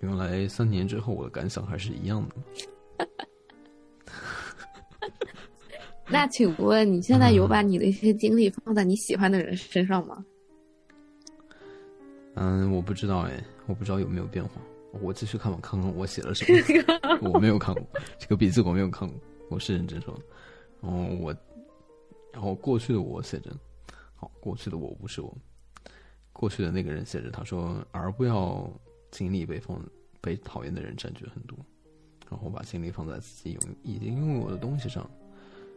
[0.00, 2.36] 原来三年之后我的感想还是一样的。
[6.12, 10.22] 那请问你现在有把你的一些精力放在你喜欢的人身上吗？
[12.34, 14.60] 嗯，我不知道哎，我不知道有没有变化。
[15.00, 17.30] 我继续看吧，看看我写了什么。
[17.32, 17.82] 我没有看过
[18.18, 19.18] 这个笔记，我没有看过。
[19.48, 20.14] 我是认真说。
[20.82, 21.34] 然后我，
[22.30, 23.50] 然后过去的我写着，
[24.14, 25.34] 好，过去的我不是我，
[26.32, 28.70] 过去的那个人写着，他说，而不要
[29.10, 29.82] 精力被放
[30.20, 31.56] 被讨厌的人占据很多，
[32.30, 35.08] 然后把精力放在自己拥已经拥有的东西上，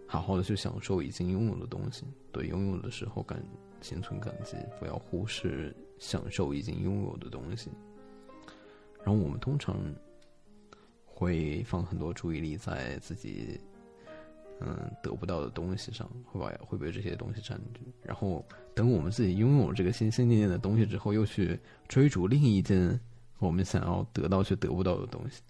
[0.08, 2.06] 好好的去享受已经拥有的东西。
[2.32, 3.41] 对拥有的时候感
[3.82, 7.70] 心存感激，不要忽视享受已经拥有的东西。
[9.03, 9.78] 然后我们通常
[11.06, 13.60] 会放很多注意力在自己
[14.60, 17.82] 嗯得不到的东西上，会把会被这些东西占据。
[18.01, 18.43] 然后
[18.74, 22.99] 等我们自己拥有这个心心念念的东西之后，又去追逐另一件
[23.39, 25.41] 我们想要得到却得不到的东西。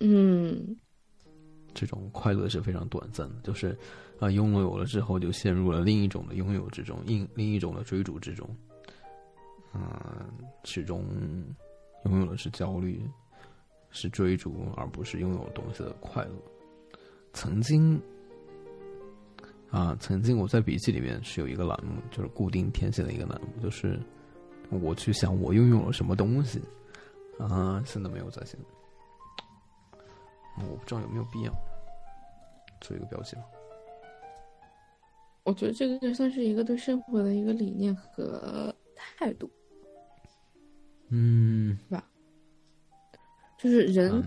[0.00, 0.76] 嗯，
[1.74, 3.76] 这种快乐是非常短暂的，就是
[4.18, 8.48] 啊拥有了之后就陷入了另一种的拥有之中，另另一种的追逐之中，
[9.74, 9.82] 嗯，
[10.64, 11.04] 始终。
[12.04, 13.00] 拥有的是焦虑，
[13.88, 16.34] 是追逐，而不是拥有东西的快乐。
[17.32, 17.98] 曾经，
[19.70, 23.98] 啊，曾经我在笔记里面是有一个栏目，就是固定填写的一个栏目，就是
[24.68, 26.60] 我去想我拥有了什么东西。
[27.38, 28.58] 啊，现在没有在写，
[30.58, 31.52] 我不知道有没有必要
[32.80, 33.42] 做一个标记吧。
[35.42, 39.50] 我觉得这个算是一个对生活的一个理念和态度。
[41.10, 42.08] 嗯，是吧？
[43.58, 44.22] 就是人，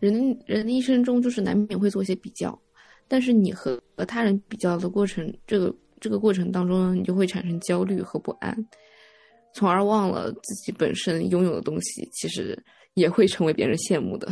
[0.00, 2.58] 人人的一生中，就是难免会做一些比较，
[3.08, 8.54] 但是你和和他人比较的过程，这个这个过程当中呢，你就会产生焦虑和不安，
[9.54, 12.56] 从而忘了自己本身拥有的东西，其实
[12.94, 14.28] 也会成为别人羡慕的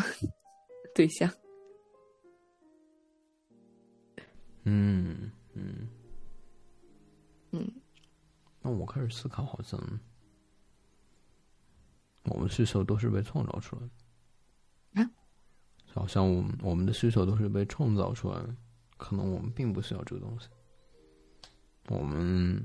[0.99, 1.33] 对象。
[4.65, 5.89] 嗯嗯
[7.53, 7.71] 嗯，
[8.61, 9.81] 那我开始思考，好像。
[12.25, 13.83] 我们需求都是被创造出来
[14.93, 15.11] 的，啊，
[15.95, 18.55] 好像我们我们的需求都是被创造出来的，
[18.97, 20.49] 可能我们并不需要这个东西。
[21.87, 22.61] 我们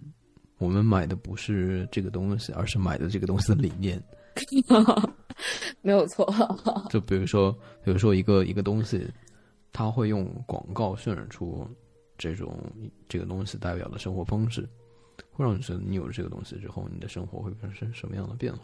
[0.58, 4.04] 我们买的不是这个东西，而是买的这个东西的理念。
[5.82, 6.28] 没有错。
[6.90, 7.52] 就比如说，
[7.84, 9.08] 比如说一个一个东西，
[9.72, 11.68] 他会用广告渲染出
[12.18, 12.58] 这种
[13.08, 14.68] 这个东西代表的生活方式，
[15.32, 18.60] 会让你觉得你有了这个东西之后，你的生活会发生什么样的变化。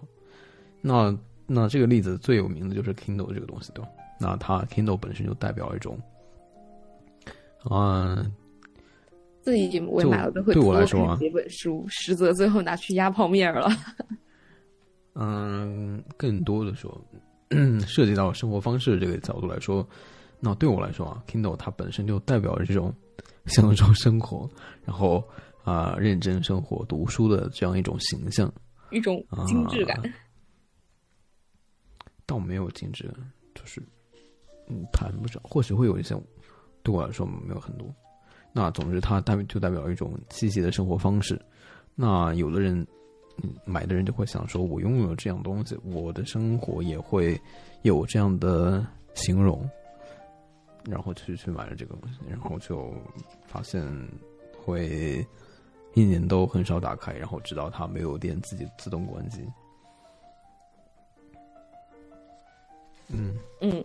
[0.82, 3.90] 那那这个例子最有名的就是 Kindle 这个东西，对吧？
[4.20, 6.00] 那它 Kindle 本身就代表一种
[7.64, 8.26] 啊，
[9.42, 13.68] 自己我也买了都会对我来多说啊看几本书，实则最后拿去压泡面了。
[15.22, 16.90] 嗯，更多的说，
[17.86, 19.86] 涉及到生活方式这个角度来说，
[20.40, 22.94] 那对我来说啊，Kindle 它本身就代表着这种
[23.48, 24.50] 享受生活，
[24.86, 25.22] 然后
[25.66, 28.52] 啊、认真生活、读书的这样一种形象。
[28.92, 29.98] 一种精致感。
[30.00, 30.04] 啊
[32.26, 33.16] 倒没有精致感，
[33.56, 33.82] 就是
[34.68, 36.16] 嗯，谈不上，或许会有一些，
[36.84, 37.92] 对我来说没有很多。
[38.54, 41.42] 那总之，它代就代表一种积极的生活方式。
[41.96, 42.88] 那有的人，嗯，
[43.66, 47.40] 买的人就会想说，我拥有这样东西，我的生活也会
[47.82, 49.70] 有这样的形容，
[50.86, 52.94] 然后去去买了这个东西，然后就
[53.48, 53.84] 发现
[54.64, 55.26] 会
[55.94, 59.42] 一年都很少打开，然后直到它没有电自己自动关机。
[63.08, 63.84] 嗯，嗯，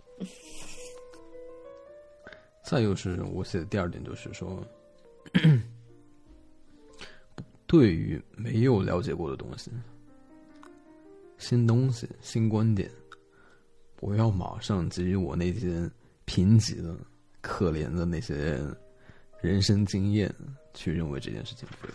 [2.63, 4.63] 再就是我写的第二点，就是说，
[7.75, 9.69] 对于没有了解过的东西、
[11.39, 12.89] 新东西、新观点，
[13.97, 15.91] 不要马上给予我那些
[16.25, 16.97] 贫瘠的、
[17.41, 18.65] 可怜的那些
[19.41, 20.33] 人生经验，
[20.73, 21.91] 去认为这件事情对。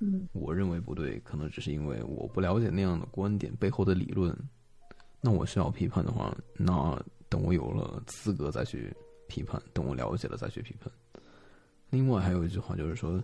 [0.00, 4.36] 嗯，我认为不对，可能只是因为我不了解那样的观点背后的理论。
[5.20, 8.92] 那我需要批判的话，那等我有了资格再去
[9.28, 10.92] 批判，等我了解了再去批判。
[11.90, 13.22] 另外还有一句话就是说，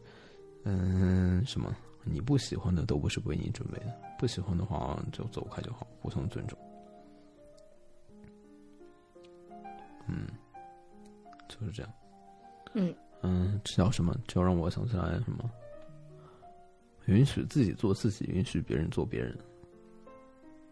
[0.64, 6.58] 嗯，什么你不喜欢的都不是为你准备的，不喜欢的话就走开就好，互相尊重。
[10.06, 10.26] 嗯，
[11.48, 11.92] 就是这样。
[12.74, 14.14] 嗯嗯，这叫什么？
[14.26, 15.50] 就让我想起来什么？
[17.06, 19.36] 允许自己做自己，允许别人做别人，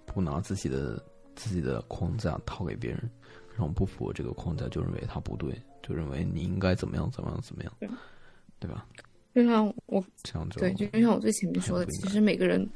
[0.04, 1.02] 不拿自己的
[1.34, 3.10] 自己的框架套给别人，
[3.56, 7.88] 然后不符合这个框架就认为他不对，就认为你应该怎么样怎么样怎么样，对
[8.60, 8.86] 对吧？
[9.36, 10.02] 就像我
[10.56, 12.66] 对，就像我最前面说的，其实每个人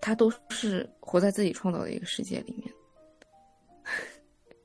[0.00, 2.74] 他都是活在自己创造的一个世界里面，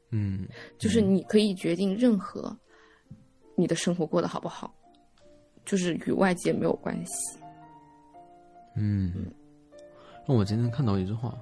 [0.09, 0.47] 嗯，
[0.79, 2.57] 就是你可以决定任何
[3.55, 4.73] 你的生活过得好不好，
[5.63, 7.37] 就是与外界没有关系。
[8.75, 9.31] 嗯，
[10.27, 11.37] 让我今天看到一句话，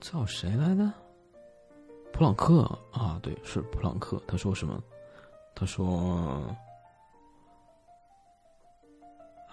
[0.00, 0.92] 叫谁来的？
[2.12, 2.62] 普朗克
[2.92, 4.22] 啊，对，是普朗克。
[4.28, 4.80] 他说什么？
[5.56, 6.56] 他说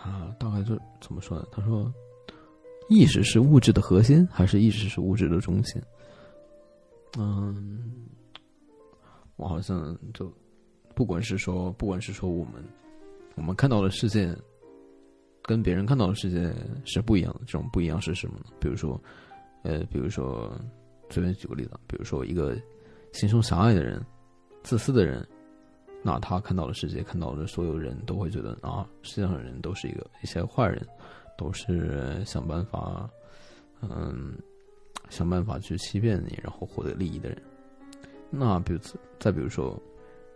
[0.02, 1.46] 啊，大概就怎么说呢？
[1.52, 1.94] 他说，
[2.90, 5.82] 意识是物质的核心，还是意识是物质的中心？
[7.18, 8.08] 嗯，
[9.36, 10.32] 我好像就
[10.96, 12.64] 不管是说，不管是说我们
[13.36, 14.36] 我们看到的世界。
[15.44, 16.54] 跟别人看到的世界
[16.86, 17.40] 是不一样的。
[17.40, 18.46] 这种不一样是什么呢？
[18.60, 19.02] 比如说，
[19.64, 20.54] 呃，比如说，
[21.10, 22.56] 随便举个例子，比如说一个
[23.14, 24.00] 心胸狭隘的人、
[24.62, 25.28] 自私的人，
[26.02, 30.86] 那他看到的世界，看到的所有人都会觉得啊，世界上的人都是一个一些坏人，
[31.38, 33.10] 都是想办法，
[33.82, 34.34] 嗯，
[35.10, 37.42] 想办法去欺骗你，然后获得利益的人。
[38.30, 38.80] 那比如
[39.20, 39.82] 再比如说，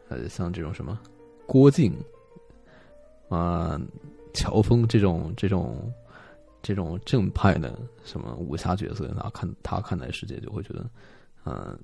[0.10, 1.00] 呃，像这种什么
[1.46, 1.94] 郭靖
[3.30, 3.80] 啊。
[4.36, 5.94] 乔峰这种这种
[6.64, 10.90] 这种正派的什么武侠角色，那看他看待世界就会觉得，
[11.46, 11.80] 嗯、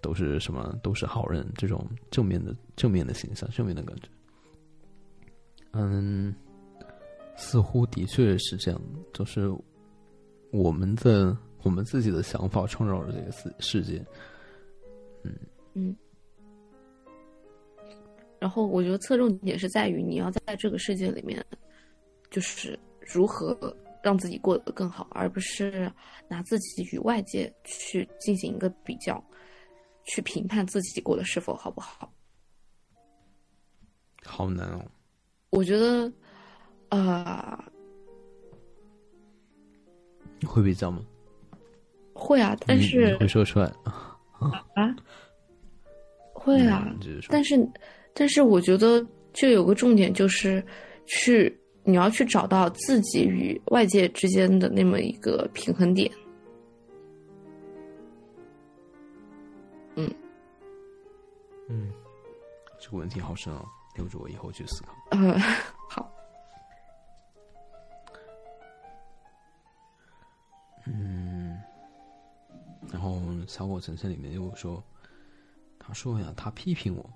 [0.00, 4.08] 都是什么都是好人，这种正面的正面的形象，正面的感觉。
[5.72, 6.34] 嗯，
[7.36, 8.80] 似乎的确是这样，
[9.12, 9.50] 就是
[10.50, 14.04] 我们的我们自己的想法创造了这个世世界。
[15.22, 15.34] 嗯
[15.74, 15.96] 嗯。
[18.38, 21.44] 然后我觉得侧重点是在于你要在这个世界里面。
[22.30, 25.90] 就是如何让自己过得更好，而不是
[26.28, 29.18] 拿自己与外界去进行一个比较，
[30.08, 32.12] 去评判自己过得是否好不好。
[34.24, 34.84] 好难哦！
[35.50, 36.12] 我觉得，
[36.88, 37.64] 呃，
[40.40, 41.00] 你会比较吗？
[42.12, 43.72] 会啊，但是会说出来
[44.74, 44.96] 啊？
[46.32, 47.70] 会啊，嗯、但是，
[48.12, 50.64] 但是我觉得就有个重点就是
[51.06, 51.56] 去。
[51.84, 56.12] 你要去找到自己与外界之间的那么一个平衡点。
[61.68, 61.92] 嗯，
[62.80, 63.64] 这个问题好深哦，
[63.94, 64.92] 留着我以后去思考。
[65.10, 65.38] 呃，
[65.88, 66.10] 好。
[70.86, 71.60] 嗯，
[72.90, 74.82] 然后小果晨晨里面又说，
[75.78, 77.10] 他说呀，他批评我，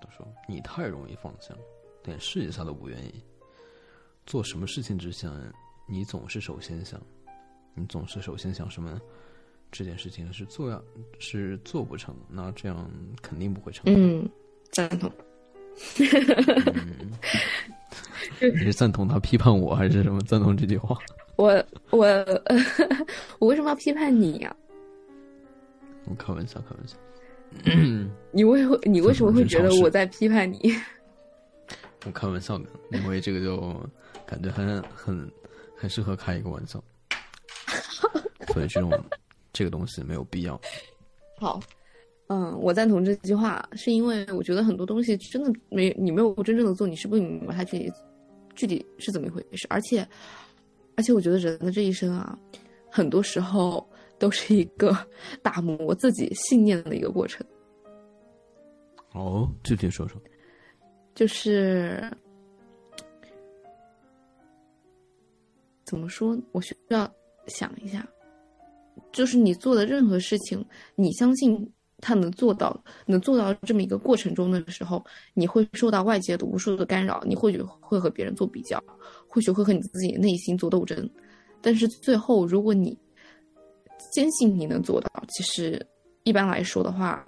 [0.00, 1.60] 他说你太容易放下了，
[2.04, 3.22] 连试一下都不愿意。
[4.24, 5.30] 做什么事情之前，
[5.86, 6.98] 你总是首先想，
[7.74, 9.00] 你总是首先想什么呢？
[9.70, 10.82] 这件事情是做要
[11.18, 12.90] 是做不成，那这样
[13.20, 13.84] 肯定不会成。
[13.86, 14.28] 嗯，
[14.70, 15.10] 赞同。
[18.40, 20.96] 你是赞同他批判我，还是什么赞同这句话？
[21.36, 22.06] 我我
[23.38, 24.56] 我为什么要批判你呀、
[26.06, 26.96] 我开玩笑，开玩笑。
[28.32, 30.74] 你为你为什么会觉得我在批判你？
[32.04, 33.74] 我开玩笑的，因为这个就
[34.26, 35.30] 感觉很很
[35.76, 36.82] 很适合开一个玩笑，
[38.48, 38.90] 所以这种
[39.56, 40.60] 这个东西没有必要。
[41.40, 41.58] 好，
[42.26, 47.92] 嗯，我赞同这句话，是因为我觉得很多东西真的没你没有真正的做，你是不明白它具体
[48.54, 49.66] 具体是怎么一回事。
[49.70, 50.06] 而且
[50.94, 52.38] 而且，我觉得人的这一生啊，
[52.90, 53.86] 很多时候
[54.18, 54.94] 都是一个
[55.42, 57.46] 打磨自己信念的一个过程。
[59.12, 60.20] 哦，具体说说。
[61.14, 62.10] 就是
[65.84, 66.38] 怎么说？
[66.52, 67.10] 我需要
[67.46, 68.06] 想一下。
[69.16, 70.62] 就是你做的任何事情，
[70.94, 75.02] 你相信他能做到，能做到这么一个过程中的时候，
[75.32, 78.78] 你会受到外界的无数的干扰，你或许会和别人做比较，
[79.26, 81.08] 或许会和你自己内心做斗争。
[81.62, 82.94] 但是最后，如果你
[84.12, 85.84] 坚信你能做到，其实
[86.24, 87.24] 一般来说的话。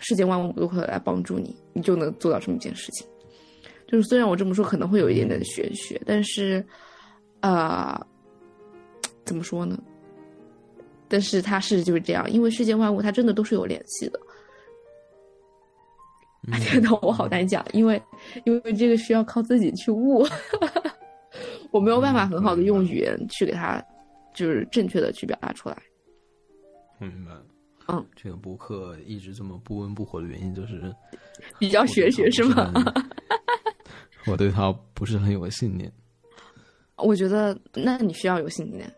[0.00, 3.04] 世界万物都会来帮助你，你就能做到这么一件事情。
[3.88, 6.64] 就是虽然我这么说可能会有一点点玄学，但是，
[7.40, 8.00] 啊、
[9.24, 9.76] 怎么说呢？
[11.08, 14.20] 但是它是就是这样，因为世间万物它真的都是有联系的。
[16.50, 18.00] 嗯天呐，我好难讲，因为
[18.44, 20.26] 因为这个需要靠自己去悟，
[21.70, 23.84] 我没有办法很好的用语言去给它
[24.32, 25.76] 就是正确的去表达出来。
[27.00, 27.44] 我明白了。
[27.88, 30.94] 嗯，这个博客一直这么不温不火的原因就是
[31.58, 32.72] 比较玄学是吗？
[34.26, 35.90] 我对他不是很有信念。
[36.96, 38.90] 我觉得，那你需要有信念，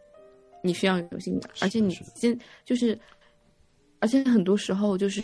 [0.63, 2.99] 你需要有信念，而且你坚就是，
[3.99, 5.23] 而且很多时候就是，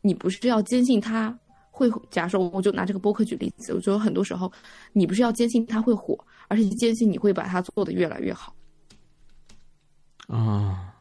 [0.00, 1.36] 你不是要坚信他
[1.70, 4.50] 会，假如说我就拿这个播客举例子，我觉得很多时候
[4.92, 8.54] 你不是要坚信他会火，而是坚信你会把它做得越来越好，
[10.26, 10.94] 啊，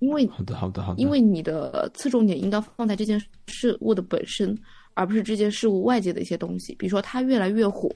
[0.00, 1.00] 因为好的，好的，好的。
[1.00, 4.56] 因为你的侧重点应该放在这件事物的本身，
[4.96, 6.74] 而不是这件事物外界的一些东西。
[6.74, 7.88] 比如说，它越来越火，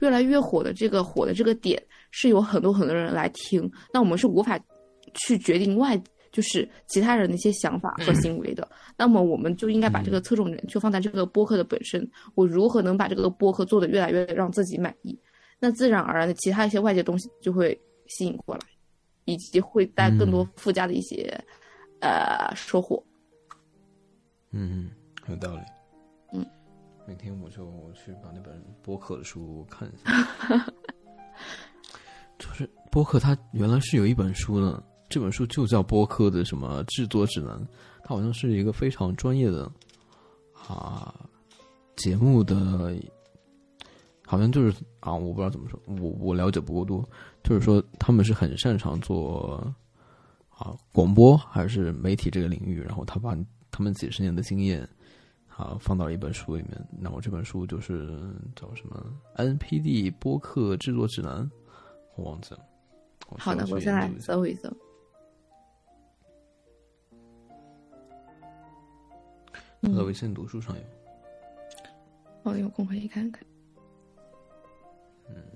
[0.00, 4.60] 越来越火的这个火的这个点是有很多很多人来听，那我们是无法
[5.14, 6.00] 去决定外
[6.30, 8.68] 就是其他人的一些想法和行为的。
[8.96, 15.18] 那么，我们就应该把这个侧重点就放在这个播客的本身，我如何能把这个播客做得越来越让自己满意？
[15.58, 17.78] 那自然而然的，其他一些外界东西就会
[18.08, 18.60] 吸引过来，
[19.26, 21.32] 以及会带更多附加的一些、
[22.00, 23.02] 呃收获。
[24.50, 24.90] 嗯，
[25.28, 25.62] 有道理。
[27.12, 30.10] 明天我就去把那本播客的书看一下。
[32.38, 37.54] 就是播客，它原来是有一本书的，这本书就叫《播客的什么制作指南》，
[38.02, 39.70] 它好像是一个非常专业的
[40.66, 41.14] 啊
[41.96, 42.96] 节目的，
[44.24, 47.06] 好像就是啊，我不知道怎么说，我我了解不够多，
[47.44, 49.70] 就是说他们是很擅长做
[50.48, 53.36] 啊广播还是媒体这个领域，然后他把
[53.70, 54.88] 他们几十年的经验
[55.56, 56.70] 啊放到了一本书里面。
[56.90, 58.18] 那我这本书就是
[58.56, 59.04] 叫什么
[59.36, 61.50] NPD 播客制作指南，
[62.16, 62.60] 我忘记了。
[63.38, 64.68] 好的，我先来搜一搜。
[69.80, 70.82] 我在微信读书上有。
[72.44, 73.44] 哦，有空可以看看。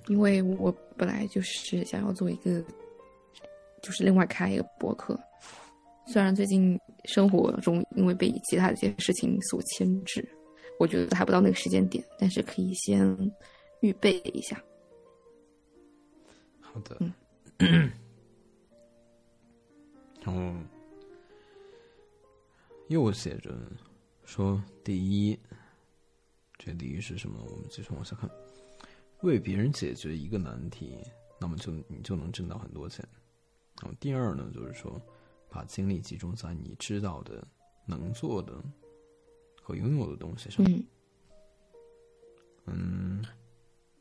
[0.09, 2.62] 因为我本来就是想要做一个，
[3.82, 5.18] 就是另外开一个博客，
[6.07, 10.26] 虽然最近生活中因为被其他的一些事情所牵制，
[10.78, 13.32] 我觉得还不到那个时间点，但是可以先
[13.80, 14.62] 预备一下。
[16.61, 16.98] 好的。
[17.59, 17.90] 嗯
[20.22, 20.52] 然后
[22.88, 23.57] 又写着
[24.24, 25.38] 说，第一，
[26.59, 27.40] 这第一是什么？
[27.48, 28.28] 我们继续往下看。
[29.22, 30.98] 为别人解决一个难题，
[31.40, 33.02] 那么就你就能挣到很多钱。
[33.80, 35.00] 然后第二呢，就是说，
[35.57, 37.42] 把精力集中在你知道的、
[37.86, 38.62] 能做的
[39.62, 40.62] 和拥有的东西上。
[40.66, 40.84] 嗯，
[42.66, 43.24] 嗯，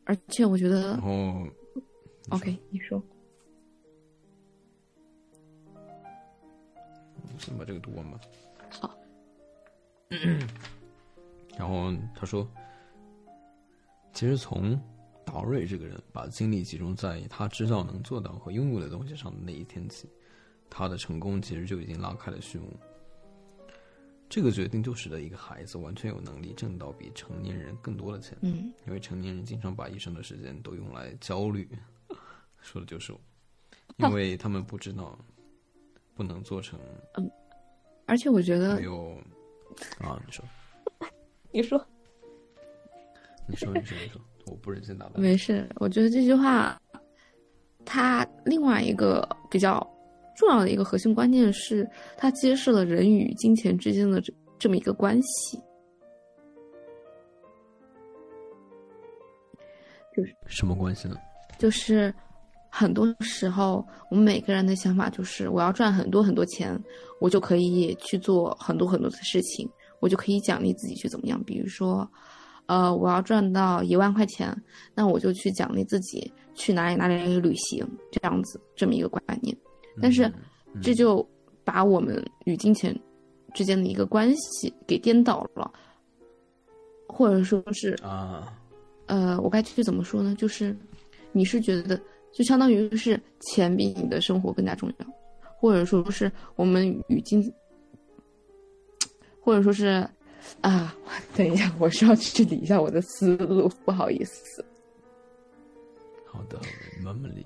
[0.03, 1.47] 而且我觉得然后
[2.31, 3.01] ，OK，你说，
[7.39, 8.19] 先把这个读完吧。
[8.69, 8.93] 好。
[11.57, 12.45] 然后他说，
[14.11, 14.77] 其实从
[15.25, 20.09] 达瑞这个人把精力集中在他知道能做到和拥有的东西上的那一天起，
[20.69, 22.73] 他的成功其实就已经拉开了序幕。
[24.27, 28.73] 这个决定就使得一个孩子完全有能力挣到比成年人更多的钱，嗯。
[28.87, 31.69] 因为成年人经常把一生的时间都用来焦虑，
[32.61, 33.13] 说的就是。
[33.13, 33.19] 我，
[33.97, 35.17] 因为他们不知道
[36.15, 36.79] 不能做成
[37.17, 37.31] 嗯。
[38.07, 39.17] 而且我觉得没有。
[39.99, 40.43] 啊，你说。
[41.53, 41.87] 你说，
[43.47, 45.21] 你说，你说，你说，我不忍心打断。
[45.21, 46.81] 没事，我觉得这句话，
[47.85, 49.79] 他另外一个比较
[50.35, 55.59] 重要的一个核心观念是，它揭示了人与金钱之间的这这么一个关系。
[60.15, 61.17] 就是什么关系呢？
[61.57, 62.13] 就是
[62.69, 66.77] 很多时候，我们每个人的想法就是，我要赚很多很多钱，
[67.19, 69.69] 我就可以去做很多很多的事情，
[69.99, 71.41] 我就可以奖励自己去怎么样。
[71.43, 72.09] 比如说，
[72.67, 74.55] 呃，我要赚到一万块钱，
[74.93, 79.55] 那我就去奖励自己去哪里哪里旅行，这样子这么一个观念。
[80.01, 80.31] 但是，
[80.81, 81.27] 这就
[81.63, 82.97] 把我们与金钱
[83.53, 85.71] 之间的一个关系给颠倒了，
[87.07, 88.53] 或者说是啊，
[89.05, 90.35] 呃，我该去怎么说呢？
[90.37, 90.75] 就是
[91.31, 91.99] 你是觉得，
[92.33, 95.05] 就相当于是钱比你的生活更加重要，
[95.57, 97.41] 或者说是我们与金，
[99.39, 100.07] 或者说是
[100.61, 100.95] 啊，
[101.35, 104.63] 等一下，我需要去理一下我的思路，不好意思。
[106.25, 106.59] 好的，
[106.97, 107.45] 你慢慢理。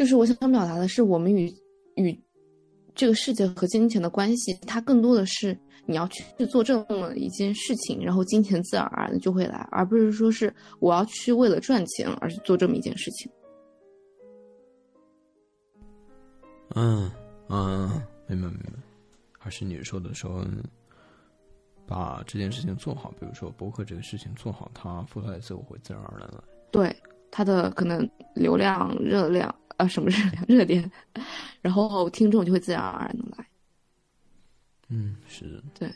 [0.00, 1.52] 就是我想表达的是，我们与
[1.96, 2.18] 与
[2.94, 13.30] 这个世界和金钱的关系，它更多的是你要去做这么一件事情，然后金钱自然而然的就会来，而不是说是我要去为了赚钱而去做这么一件事情。
[16.74, 17.10] 嗯
[17.50, 17.90] 嗯，
[18.26, 18.72] 明白明白。
[19.38, 20.42] 还是你说的说，
[21.86, 26.42] 把这件事情做好，比如说博客这个事情做好，它付出来之后会自然而然来。
[26.70, 26.96] 对，
[27.30, 29.54] 它的可能流量、热量。
[29.80, 30.90] 啊，什么热量、热点，
[31.62, 33.46] 然后听众就会自然而然的来。
[34.88, 35.62] 嗯，是的。
[35.78, 35.90] 对。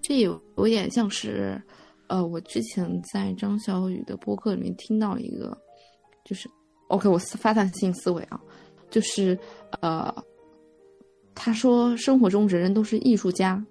[0.00, 1.60] 这有有点像是，
[2.06, 5.56] 呃，我之前在张小雨的播客里面听到一个，
[6.24, 6.48] 就是
[6.88, 8.40] ，OK，我发散性思维啊，
[8.90, 9.36] 就是
[9.80, 10.14] 呃，
[11.34, 13.64] 他说生活中人人都是艺术家，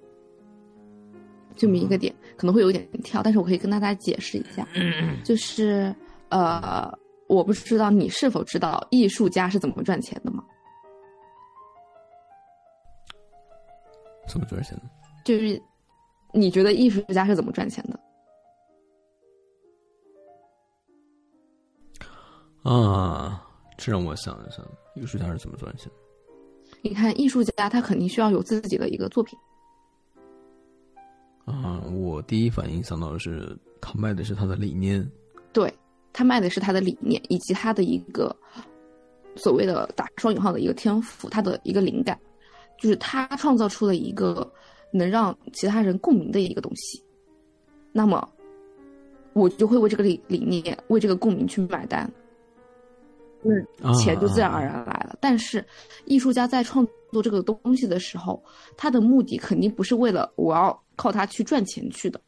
[1.55, 4.67] 这么一个点可能会有一点跳，但是我可以跟大家解释一下，
[5.24, 5.95] 就是。
[6.32, 6.91] 呃，
[7.27, 10.43] 我不知道你是否知道艺术家是怎么赚钱的吗？
[14.27, 14.84] 怎么赚钱的？
[15.25, 15.61] 就是
[16.34, 17.99] 你觉得艺术家是怎么赚钱的？
[22.63, 23.45] 啊，
[23.77, 24.65] 这让我想一想，
[24.95, 25.91] 艺术家是怎么赚钱？
[26.82, 29.38] 你看，艺术家他肯定需要有自己的一个作品。
[31.45, 35.05] 啊，我第一反应想到的是，他卖的是他的理念。
[35.51, 35.73] 对。
[36.14, 38.36] 他卖的是他的理念，以及他的一个
[39.36, 42.20] 所谓的打双引号的一个天赋，他的一个灵感，
[42.78, 44.51] 就是他创造出了一个
[44.91, 47.01] 能让其他人共鸣的一个东西。
[47.93, 48.28] 那么，
[49.34, 52.12] 我就会为这个理理念、为这个共鸣去买单，
[53.43, 55.18] 嗯，钱就自然而然来了。
[55.22, 55.66] 但是，
[56.05, 58.44] 艺术家在创作这个东西的时候，
[58.76, 62.19] 他的目的肯定不是为了我要靠它去赚钱去的，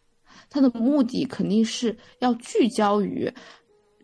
[0.49, 3.29] 他的目的肯定是要聚焦于。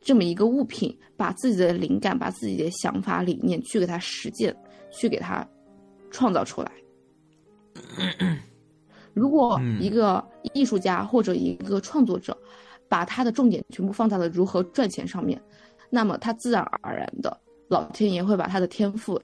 [0.01, 4.55] 这么一个物品，把自己的灵感、把自己的想法、理念去给它实践，
[4.91, 5.47] 去给它
[6.11, 6.71] 创造出来。
[9.13, 12.37] 如果一个艺术家或者一个创作者，
[12.87, 15.39] 把他的重点全部放在了如何赚钱上面，
[15.89, 19.21] 那么他自然而然的，老天爷会把他的天赋、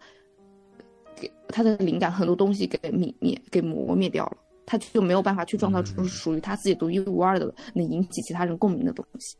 [1.16, 9.36] 给他的灵感很多东西给泯灭、给磨灭掉了，他就没有办法去创造出属于他自己独一无二的、能引起其他人共鸣的东西。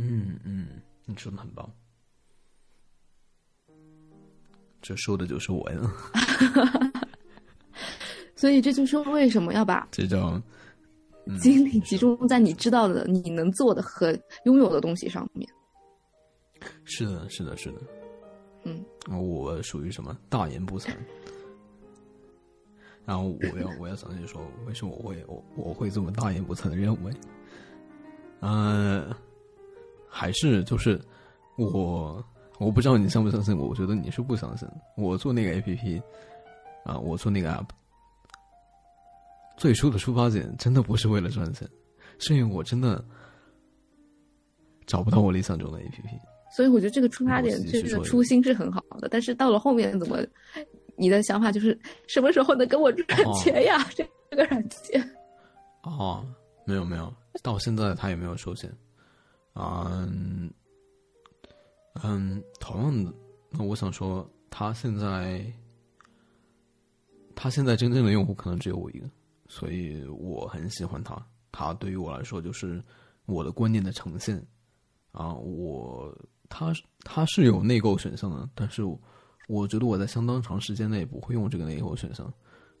[0.00, 1.68] 嗯嗯，你说的很棒，
[4.80, 5.80] 这说的就是我呀。
[8.36, 10.40] 所以这就是为什么要把这种
[11.40, 15.48] 精力集中在你知道的、你能做的和拥有的东西上面。
[16.84, 17.78] 是的，是的，是的。
[18.62, 20.94] 嗯，我属于什么大言不惭？
[23.04, 27.12] 然后我要我要详细说为什么我会我我会这么大言不惭的认为，
[28.40, 29.12] 嗯。
[30.08, 31.00] 还是就是
[31.56, 32.24] 我，
[32.58, 33.68] 我不知道你相不相信我。
[33.68, 34.68] 我觉得你是不相信。
[34.96, 36.02] 我做那个 A P P，
[36.84, 37.68] 啊，我做那个 App，
[39.56, 41.68] 最初的出发点真的不是为了赚钱，
[42.18, 43.04] 是因为我真的
[44.86, 46.08] 找不到我理想中的 A P P。
[46.50, 49.08] 所以我觉得这个出发点，这个初心是很好的。
[49.10, 50.18] 但是到了后面，怎么
[50.96, 53.86] 你的想法就是什么时候能给我赚钱呀？
[53.94, 55.00] 这 这个软件？
[55.82, 56.26] 哦，
[56.64, 57.12] 没有没有，
[57.42, 58.72] 到现在他也没有收钱。
[59.60, 60.48] 嗯
[62.02, 63.12] 嗯，同样的，
[63.50, 65.44] 那我想说，他现在，
[67.34, 69.10] 他现在真正的用户可能只有我一个，
[69.48, 71.20] 所以我很喜欢他。
[71.50, 72.80] 他对于我来说，就是
[73.26, 74.40] 我的观念的呈现
[75.10, 76.16] 啊，我
[76.48, 78.84] 他他是有内购选项的，但是
[79.48, 82.32] 我觉得我在相当长时间内不会用这个内购选项，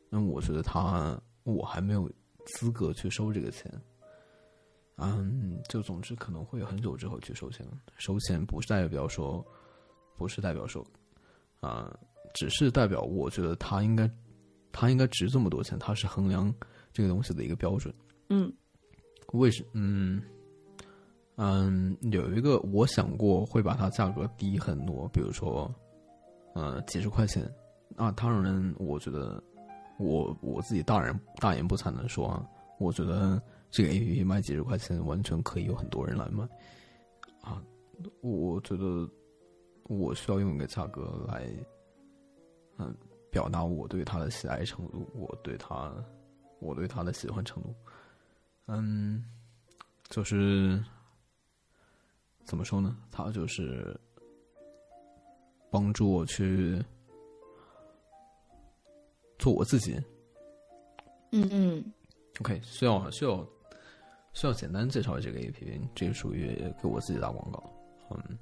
[0.08, 2.08] 那我觉得他我还没有
[2.46, 3.68] 资格去收这个钱。
[5.00, 7.64] 嗯，就总之可能会很久之后去收钱，
[7.98, 9.44] 收钱不是代表说，
[10.16, 10.84] 不是代表说，
[11.60, 11.96] 啊，
[12.34, 14.10] 只是代表我觉得他应该，
[14.72, 16.52] 他应该值这么多钱，他是衡量
[16.92, 17.94] 这个东西的一个标准。
[18.28, 18.52] 嗯，
[19.34, 20.20] 为什嗯
[21.36, 25.72] 嗯有一个我想过会把它价格低很多，比如说，
[26.54, 27.48] 呃几十块钱
[27.94, 29.40] 啊，当然我觉得
[29.96, 32.44] 我我自己大人大言不惭的说啊，
[32.80, 33.40] 我觉得。
[33.70, 36.42] 这个 A P P 卖几十块钱，完全可以有很多人来买，
[37.42, 37.62] 啊，
[38.22, 39.08] 我觉得
[39.84, 41.46] 我需要用一个价格来，
[42.78, 42.96] 嗯，
[43.30, 45.92] 表达我对它的喜爱程度，我对它，
[46.60, 47.74] 我对它的喜欢程度，
[48.66, 49.22] 嗯，
[50.08, 50.82] 就是
[52.44, 52.96] 怎么说呢？
[53.10, 53.94] 它就是
[55.70, 56.82] 帮助我去
[59.38, 60.02] 做我自己。
[61.32, 61.92] 嗯嗯
[62.40, 63.46] ，OK，需要需要。
[64.38, 67.60] 需要简单介绍这个 A P P，这个属于给我自己打广告。
[68.10, 68.38] 嗯，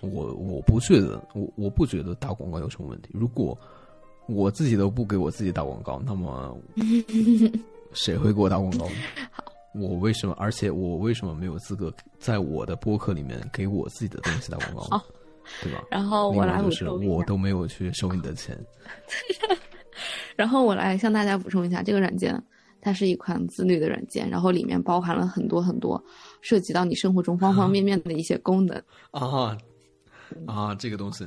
[0.00, 3.10] 我我不觉得，我我不觉得打广告有什么问题。
[3.12, 3.58] 如果
[4.28, 6.56] 我自己都不给我自己打广告，那么
[7.92, 8.92] 谁会给我打广告呢？
[9.74, 10.34] 我为什么？
[10.38, 14.96] 而且我为什么没有资格在我的播客里面给我自己的东西打广告？
[14.96, 15.04] 好，
[15.60, 15.82] 对吧？
[15.90, 18.56] 然后我来补充我都没有去收你的钱。
[20.36, 22.40] 然后我来向大家补充一下这个软件。
[22.86, 26.00] 它是一款自律的软件，然后里面包含了很多很多
[26.40, 28.80] 涉及到你生活中方方面面的一些功能
[29.10, 29.58] 啊
[30.46, 30.72] 啊！
[30.76, 31.26] 这个东西，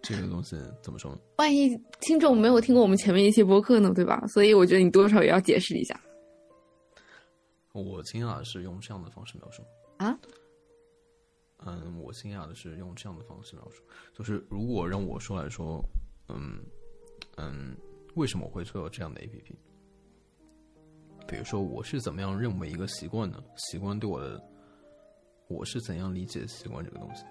[0.00, 1.18] 这个东西怎么说？
[1.38, 4.24] 万一听众没有听过我们前面一期播客呢，对吧？
[4.28, 6.00] 所以我觉得你多少也要解释一下。
[7.72, 9.64] 我惊讶的是用这样的方式描述
[9.96, 10.16] 啊？
[11.66, 13.82] 嗯，我惊讶的是用这样的方式描述，
[14.16, 15.84] 就是如果让我说来说，
[16.28, 16.62] 嗯
[17.36, 17.76] 嗯。
[18.14, 19.58] 为什么会会有这样的 A P P？
[21.26, 23.42] 比如说，我是怎么样认为一个习惯呢？
[23.56, 24.40] 习惯对我的，
[25.48, 27.24] 我是怎样理解习惯这个东西？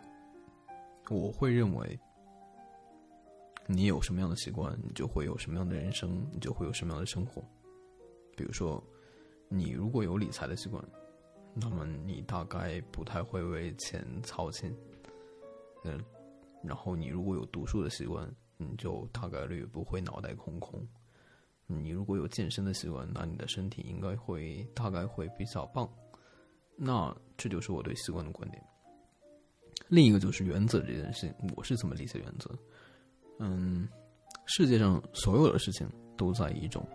[1.10, 1.98] 我会认为，
[3.66, 7.42] 你有什么样的习惯，你就会有什么样的人生，你就会有什么样的生活。
[8.36, 8.84] 比如说，
[9.48, 10.84] 你如果有理财的习惯，
[11.54, 14.76] 那么你大概不太会为钱操心。
[15.86, 16.04] 嗯，
[16.62, 18.30] 然后你如果有读书的习惯。
[18.58, 20.86] 你就大概率不会脑袋空空。
[21.66, 25.90] 你如果有健身的习惯，那你的身体应该会大概会比较棒。
[26.76, 28.62] 那这就是我对习惯的观点。
[29.88, 32.50] 另一个就是原则这件事情，我是怎么理解原则？
[33.40, 33.88] 嗯，
[34.46, 36.88] 世界上所有的事情都在一种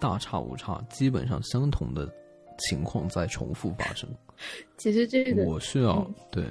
[0.00, 2.12] 大差无差、基本上相同的
[2.58, 4.08] 情况在重复发生。
[4.78, 6.44] 其实这个我需要对，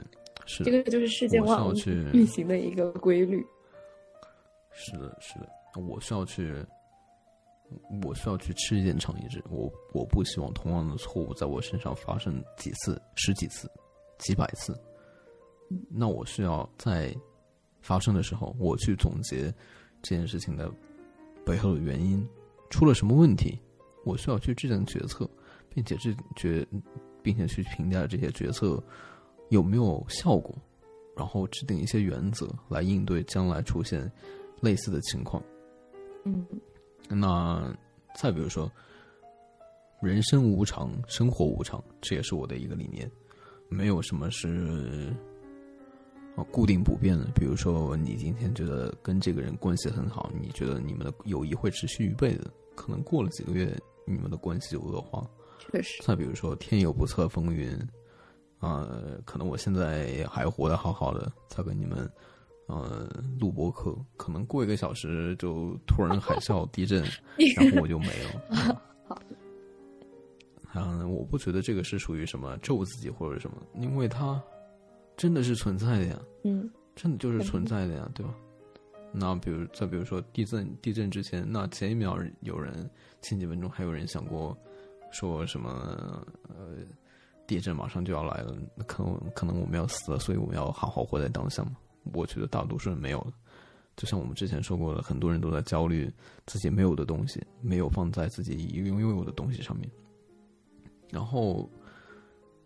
[0.45, 1.73] 是这个就是世界万物
[2.13, 3.45] 运行的一个规律。
[4.77, 5.49] 是的，是的，
[5.79, 6.53] 我需要去，
[8.03, 9.41] 我需要去吃一堑长一智。
[9.49, 13.71] 我我不希望同样的错误在我身上发生几次、十几次、
[14.19, 14.77] 几百次。
[15.89, 17.15] 那我需要在
[17.79, 19.43] 发生的时候，我去总结
[20.01, 20.69] 这件事情的
[21.45, 22.27] 背后的原因，
[22.69, 23.57] 出了什么问题，
[24.03, 25.27] 我需要去制定决策，
[25.69, 26.67] 并且制决，
[27.23, 28.83] 并且去评价这些决策
[29.49, 30.53] 有没有效果，
[31.15, 34.11] 然后制定一些原则来应对将来出现。
[34.61, 35.43] 类似的情况，
[36.23, 36.45] 嗯，
[37.09, 37.75] 那
[38.15, 38.71] 再比如说，
[40.01, 43.09] 人生无常，生活无常，这也是我的一个理念。
[43.67, 45.13] 没有什么是
[46.35, 47.25] 啊固定不变的。
[47.35, 53.75] 比如说，你今天觉得跟这个人关系很好，你觉得你们的友谊会持续一辈子，可能过了几个月，
[54.05, 55.27] 你们的关系就恶化。
[55.59, 56.01] 确实。
[56.03, 57.77] 再比如说，天有不测风云，
[58.59, 58.87] 啊，
[59.25, 62.09] 可能我现在还活得好好的，再跟你们。
[62.67, 63.07] 呃，
[63.39, 67.03] 录播课可能过一个小时就突然海啸、地震，
[67.55, 68.81] 然后我就没了。
[69.07, 69.21] 好，
[70.73, 74.41] 嗯，我不觉得这个是属于什么咒自己或者什么，因为它
[75.15, 76.19] 真的是存在的呀。
[76.43, 78.33] 嗯，真的就是存在的呀，对吧？
[79.13, 82.89] 那比如再比如说地震，地震之前，那前一秒有人
[83.21, 84.57] 前几分钟还有人想过
[85.11, 85.69] 说什么
[86.49, 86.75] 呃，
[87.47, 91.77] 地震马上就要来了，可能可能我们要死了，所以我们要好好活在当下嘛。
[92.13, 93.33] 我觉得大多数人没有的，
[93.95, 96.11] 就像我们之前说过的，很多人都在焦虑
[96.45, 99.89] 自己没有的东西，没有放在自己已拥拥有的东西上面。
[101.11, 101.69] 然后，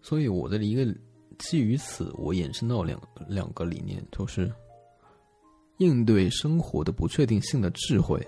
[0.02, 0.86] 所以我的一个
[1.38, 4.52] 基于此，我衍生到两两个理念，就是
[5.78, 8.20] 应对生活的不确定性的智慧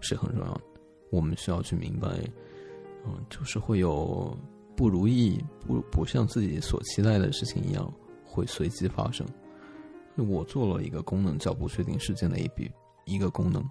[0.00, 0.60] 是很重要的。
[1.10, 2.08] 我们需要去明白，
[3.06, 4.36] 嗯，就是会有
[4.76, 7.92] 不如意、不不像自己所期待的事情一样
[8.24, 9.26] 会随机发生。
[10.20, 12.70] 我做了一个功能叫不确定事件的一笔
[13.04, 13.64] 一个功能，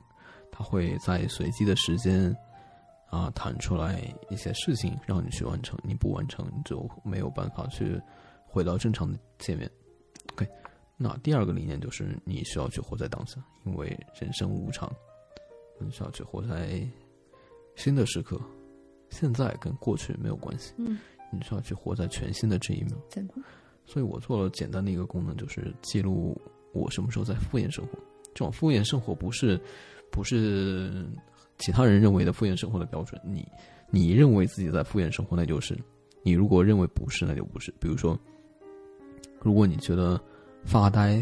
[0.52, 2.36] 它会在随机的时间
[3.10, 8.00] 啊弹出来一些事情让你去完成，你不完成你就没有办法去
[8.46, 9.70] 回到正常的界面。
[10.34, 10.48] OK，
[10.98, 13.88] 那第二个理念就是你需要去活在当下，因为
[14.20, 14.92] 人生无常，
[15.80, 16.82] 你需要去活在
[17.76, 18.40] 新的时刻，
[19.10, 21.00] 现在跟过去没有关系，嗯，
[21.32, 22.98] 你需要去活在全新的这一秒。
[23.92, 26.40] 所以我做了简单的一个功能，就是记录
[26.74, 27.98] 我什么时候在敷衍生活。
[28.36, 29.60] 这种敷衍生活不是
[30.12, 31.08] 不是
[31.58, 33.20] 其他人认为的敷衍生活的标准。
[33.26, 33.44] 你
[33.90, 35.74] 你认为自己在敷衍生活，那就是；
[36.22, 37.74] 你如果认为不是，那就不是。
[37.80, 38.16] 比如说，
[39.42, 40.22] 如果你觉得
[40.64, 41.20] 发呆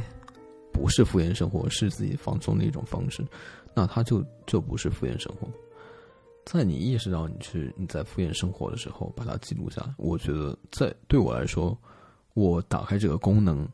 [0.74, 3.26] 不是敷衍生活，是自己放松的一种方式，
[3.74, 5.48] 那它就就不是敷衍生活。
[6.44, 9.96] 在你意识到你去你在敷衍生活的时候，把它记录下来。
[9.98, 11.78] 我觉得在对我来说。
[12.38, 13.68] 我打开这个功能，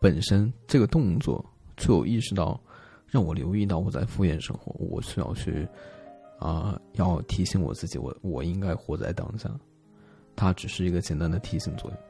[0.00, 1.44] 本身这个动作
[1.76, 2.60] 就有意识到，
[3.06, 5.68] 让我留意到我在敷衍生活，我需要去
[6.40, 9.48] 啊，要提醒我自己，我我应该活在当下。
[10.34, 12.00] 它只是一个简单的提醒作用。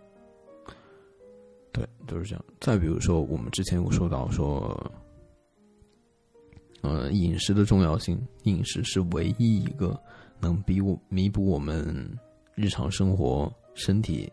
[1.72, 2.42] 对，就是这样。
[2.58, 4.90] 再比如说，我们之前有说到说，
[6.80, 10.00] 呃，饮食的重要性，饮食是唯一一个
[10.40, 12.18] 能比我弥补我们
[12.54, 14.32] 日常生活身体。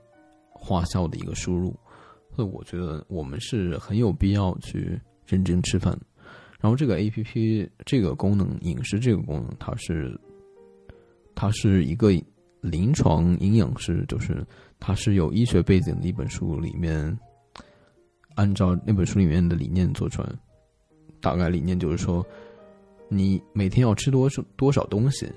[0.59, 1.73] 花销的一个输入，
[2.35, 5.97] 所以我觉得我们是很有必要去认真吃饭。
[6.59, 10.19] 然后这个 A P P 这个功能饮食这个功能，它是
[11.33, 12.11] 它是一个
[12.59, 14.45] 临床营养师，就是
[14.77, 17.17] 它是有医学背景的一本书里面，
[18.35, 20.29] 按照那本书里面的理念做出来。
[21.21, 22.25] 大概理念就是说，
[23.07, 25.29] 你每天要吃多少多少东西，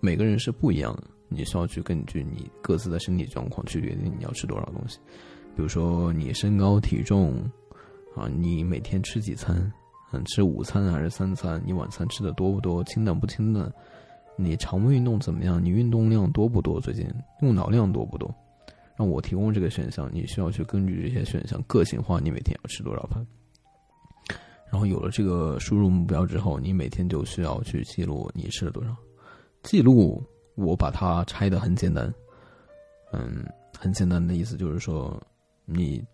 [0.00, 1.04] 每个人是不一样的。
[1.34, 4.98] 你需要去根据你各自的身体状况去决定你要吃多少东西，
[5.56, 7.38] 比如说你身高体重，
[8.14, 9.72] 啊，你每天吃几餐，
[10.12, 11.60] 嗯，吃午餐还是三餐？
[11.66, 12.84] 你晚餐吃的多不多？
[12.84, 13.72] 清淡不清淡？
[14.36, 15.64] 你常规运动怎么样？
[15.64, 16.80] 你运动量多不多？
[16.80, 17.06] 最近
[17.42, 18.32] 用脑量多不多？
[18.96, 23.26] 让我提供这个选项，你需要去根据这些选项个性化，你每天要吃多少饭？
[24.70, 28.96] 然后有了这个输入目标之后，你每天就需要去记录你吃了多少，
[29.62, 30.22] 记录。
[30.56, 32.12] 我把它拆的很简单，
[33.12, 33.44] 嗯，
[33.76, 35.20] 很简单的意思就是说，
[35.64, 36.04] 你，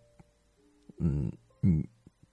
[0.99, 1.31] 嗯，
[1.61, 1.87] 你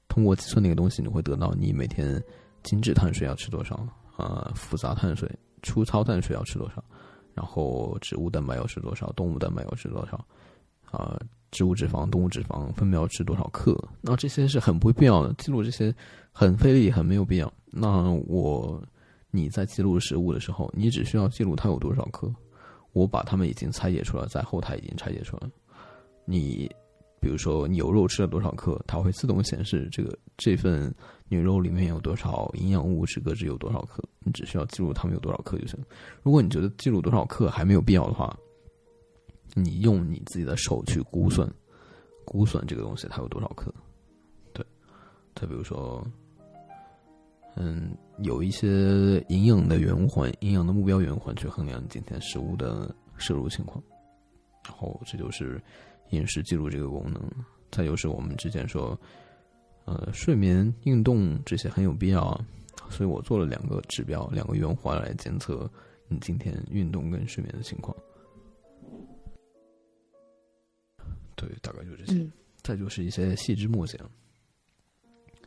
[0.08, 2.24] 通过计算那个东西，你会得到你每天
[2.64, 3.76] 精致碳水要吃多少，
[4.16, 5.30] 啊，复杂碳水、
[5.64, 6.84] 粗糙碳水要吃多少，
[7.34, 10.26] 然后植物蛋白要吃多少，动物蛋白要吃多少，
[10.90, 11.20] 啊，
[11.52, 13.78] 植物脂肪、动物脂肪分别要吃多少克？
[14.02, 15.94] 那这些是很不必要的，记录这些
[16.32, 17.52] 很费力，很没有必要。
[17.66, 18.82] 那我。
[19.32, 22.34] 你在记录食物的时候，你只需要记录它有多少克。
[22.94, 25.48] 我把它们已经拆解出来，在后台已经拆解出来。
[26.26, 26.68] 你
[27.22, 30.92] 比如说牛肉吃了多少克，它会自动显示这个这份
[31.28, 34.02] 牛肉里面有多少营养物质，各自有多少克。
[34.20, 35.78] 你只需要记录它们有多少克就行。
[36.24, 38.36] 如果你觉得记录多少克还没有必要的话，
[39.54, 41.48] 你用你自己的手去估算，
[42.26, 43.72] 估算这个东西它有多少克。
[44.54, 44.66] 对，
[45.36, 46.04] 再比如说。
[47.60, 48.68] 嗯，有一些
[49.30, 53.84] 营养的圆环、营养的目标圆环去衡量今天食物的摄入情况，
[54.64, 55.60] 然后这就是
[56.12, 57.20] 饮食记录这个功能。
[57.72, 59.00] 再就是我们之前说，
[59.86, 62.46] 呃，睡眠、运动这些很有必要啊，
[62.92, 65.70] 所以我做了两个指标、两个圆环来监测
[66.08, 67.96] 你今天运动跟睡眠的情况。
[71.36, 72.30] 对，大概就这些。
[72.62, 73.98] 再就是一些细枝末节。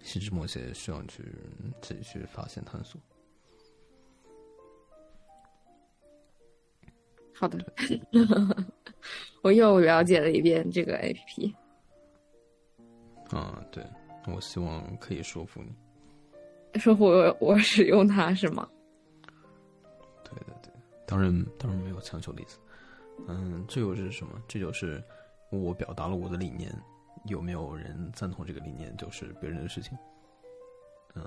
[0.02, 1.24] 细枝末节需要去
[1.80, 3.00] 自己去发现探索。
[7.34, 7.58] 好的，
[9.42, 11.56] 我又了解了一遍这个 A P P。
[13.34, 13.84] 啊，对，
[14.26, 15.72] 我希望可以说服你。
[16.78, 18.68] 说服我，我使用它是吗？
[20.22, 20.72] 对对对，
[21.06, 22.58] 当然当然没有强求的意思。
[23.28, 24.42] 嗯，这就是什么？
[24.46, 25.02] 这就是
[25.50, 26.70] 我表达了我的理念。
[27.26, 29.96] 有没有人赞同这个理念，就是别人的事情。
[31.14, 31.24] 嗯，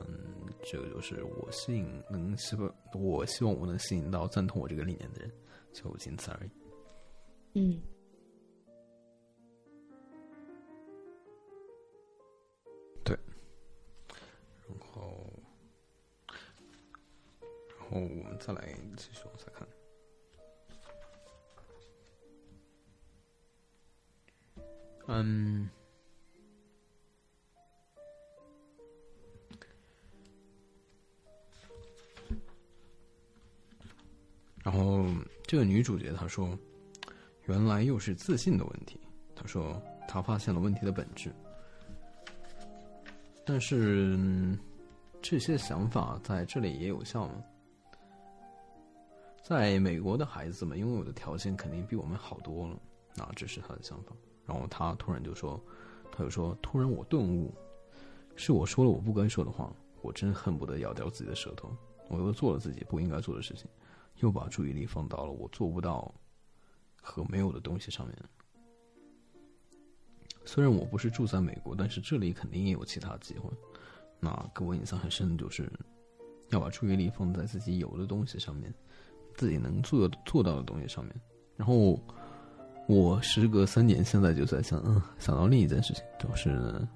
[0.64, 5.32] 这个就是我吸引能希望，我希望我能吸引到赞同我这个理念的人，
[5.74, 6.50] 就仅此而已。
[7.56, 7.82] 嗯。
[13.04, 13.20] 对。
[14.66, 15.28] 然后，
[16.28, 19.68] 然后我们再来继续往下看。
[25.08, 25.70] 嗯。
[34.64, 35.06] 然后，
[35.46, 36.58] 这个女主角她说
[37.46, 38.98] ：“原来又是自信的问题。
[39.36, 41.30] 她说她发现了问题的本质，
[43.46, 44.58] 但是
[45.22, 47.44] 这些想法在这里也有效吗？
[49.44, 52.80] 在美国的孩子们拥有的条件肯定比我们好多了，
[53.18, 54.14] 啊，这是他的想法。
[54.46, 55.62] 然后他突然就说，
[56.10, 57.54] 他就说，突然我顿悟，
[58.38, 61.70] 是我说了我不该说的话，我真恨不得咬掉自己的舌头。
[62.08, 63.66] 我又做了自己不应该做的事情，
[64.20, 66.14] 又把注意力放到了我做不到
[67.02, 68.18] 和没有的东西上面。
[70.46, 73.50] 虽然我不是住在美国，但是这里肯定也有其他机会。
[74.20, 75.72] 那给我印象很深的就是，
[76.50, 78.74] 要把注意力放在自己有的东西上面。
[79.36, 81.16] 自己能做做到的东西上面，
[81.58, 82.00] 然后
[82.88, 86.88] 我时隔三年，现在就在想，嗯，想到另一件事情，就是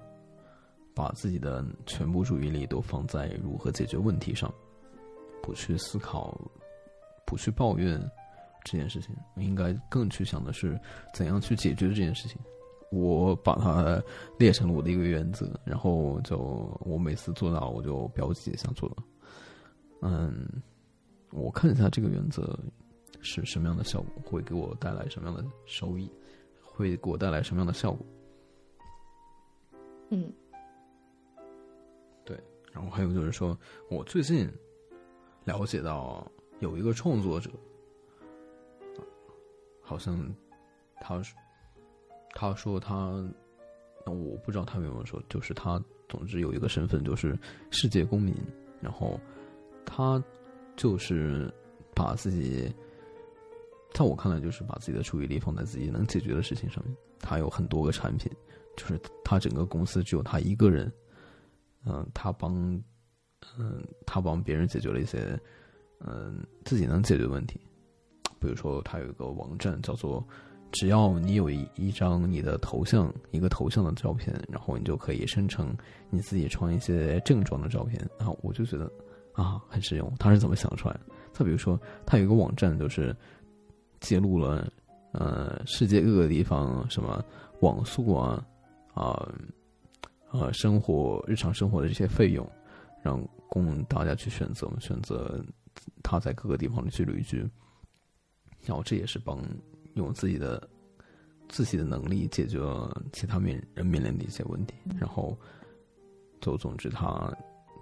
[0.94, 4.54] 把自己的全部注意力都放在如何解决问题上，
[5.42, 6.40] 不去思考，
[7.28, 8.00] 不去抱怨
[8.64, 10.80] 这件事情，应该更去想的是
[11.12, 12.40] 怎样去解决这件事情。
[12.90, 14.02] 我把它
[14.38, 16.38] 列成了我的一个原则，然后就
[16.80, 18.96] 我每次做到，我就标记一下做到，
[20.00, 20.48] 嗯。
[21.30, 22.58] 我看一下这个原则
[23.20, 26.10] 是什么样的效果，会给我带来什么样的收益，
[26.62, 28.06] 会给我带来什么样的效果。
[30.08, 30.32] 嗯，
[32.24, 32.34] 对。
[32.72, 33.54] 然后还有就是说，
[33.90, 34.50] 我最近
[35.44, 36.26] 了解到
[36.60, 37.50] 有一个创作者，
[39.80, 40.18] 好像
[41.00, 41.22] 他
[42.34, 43.24] 他说他，
[44.06, 47.38] 我不知道他有没有说，就是他总之有一个身份就是
[47.70, 48.34] 世界公民，
[48.80, 49.20] 然后
[49.84, 50.22] 他。
[50.80, 51.52] 就是
[51.92, 52.72] 把自己，
[53.92, 56.96] 在我看来，就是把自己的注意力放在自己能解决的事情上面。
[57.18, 58.30] 他有很多个产品，
[58.76, 60.92] 就是他整个公司只有他一个人，
[61.84, 62.80] 嗯，他帮，
[63.58, 65.36] 嗯，他帮别人解决了一些，
[66.00, 67.60] 嗯，自己能解决问题。
[68.40, 70.26] 比如说，他有一个网站叫做
[70.72, 75.76] “只要你有一一张你的头像，一个头像的照片，然后你就可以生成
[76.10, 78.90] 你自己穿一些正装的照片。”然后我就觉得。
[79.34, 80.12] 啊，很实用。
[80.18, 81.00] 他是怎么想出来的？
[81.32, 83.14] 再比如说，他有一个网站，就是
[84.00, 84.68] 记录了
[85.12, 87.24] 呃世界各个地方什么
[87.60, 88.44] 网速啊
[88.94, 89.32] 啊
[90.32, 92.44] 呃生活日常生活的这些费用，
[93.00, 95.40] 让供大家去选择，选择
[96.02, 97.48] 他在各个地方去旅居。
[98.64, 99.42] 然后这也是帮
[99.94, 100.68] 用自己的
[101.48, 104.74] 自己的能力解决了其他面人面临的一些问题。
[104.98, 105.36] 然后，
[106.40, 107.32] 就总之他。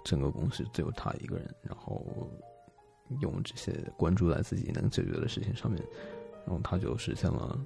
[0.05, 2.31] 整个公司只有他一个人，然后
[3.19, 5.83] 用这些关注在自己能解决的事情上面，
[6.45, 7.59] 然后他就实现了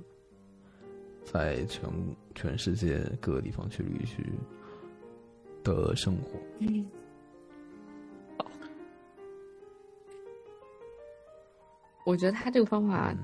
[1.24, 1.88] 在全
[2.34, 4.26] 全世界各个地方去旅居
[5.64, 6.32] 的生活。
[6.62, 6.84] 嗯，
[12.06, 13.15] 我觉得他这个方法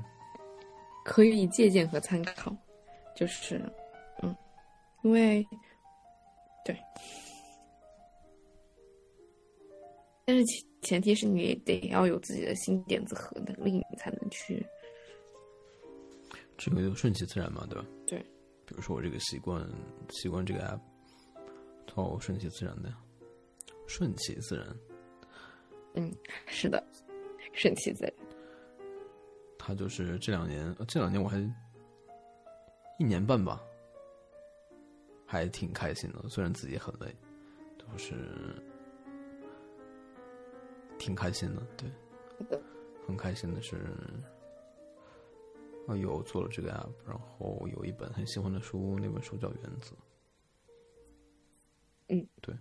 [1.03, 2.55] 可以借鉴和参考，
[3.15, 3.61] 就是
[4.21, 4.35] 嗯，
[5.03, 5.45] 因为
[6.63, 6.77] 对。
[10.25, 14.65] 但是前前提是你得要有自己的新点子和能力，你才能去。
[16.57, 17.87] 这个就顺其自然嘛，对吧？
[18.05, 18.19] 对。
[18.65, 19.65] 比如说我这个习惯，
[20.09, 20.79] 习惯这个 app，
[21.95, 22.93] 哦，顺其自然的，
[23.87, 24.67] 顺其自然。
[25.93, 26.13] 嗯，
[26.45, 26.85] 是的，
[27.53, 28.13] 顺其自然。
[29.67, 31.37] 他就是这两年，这两年我还
[32.97, 33.61] 一年半吧，
[35.25, 37.13] 还挺开心的，虽然自己很累，
[37.77, 38.15] 就是。
[40.97, 42.59] 挺开心的，对，
[43.05, 43.75] 很开心的是，
[45.85, 49.93] 啊，有做了这个 app，然后有一本很喜欢的书，那本书叫《原子》。
[52.07, 52.55] 嗯，对。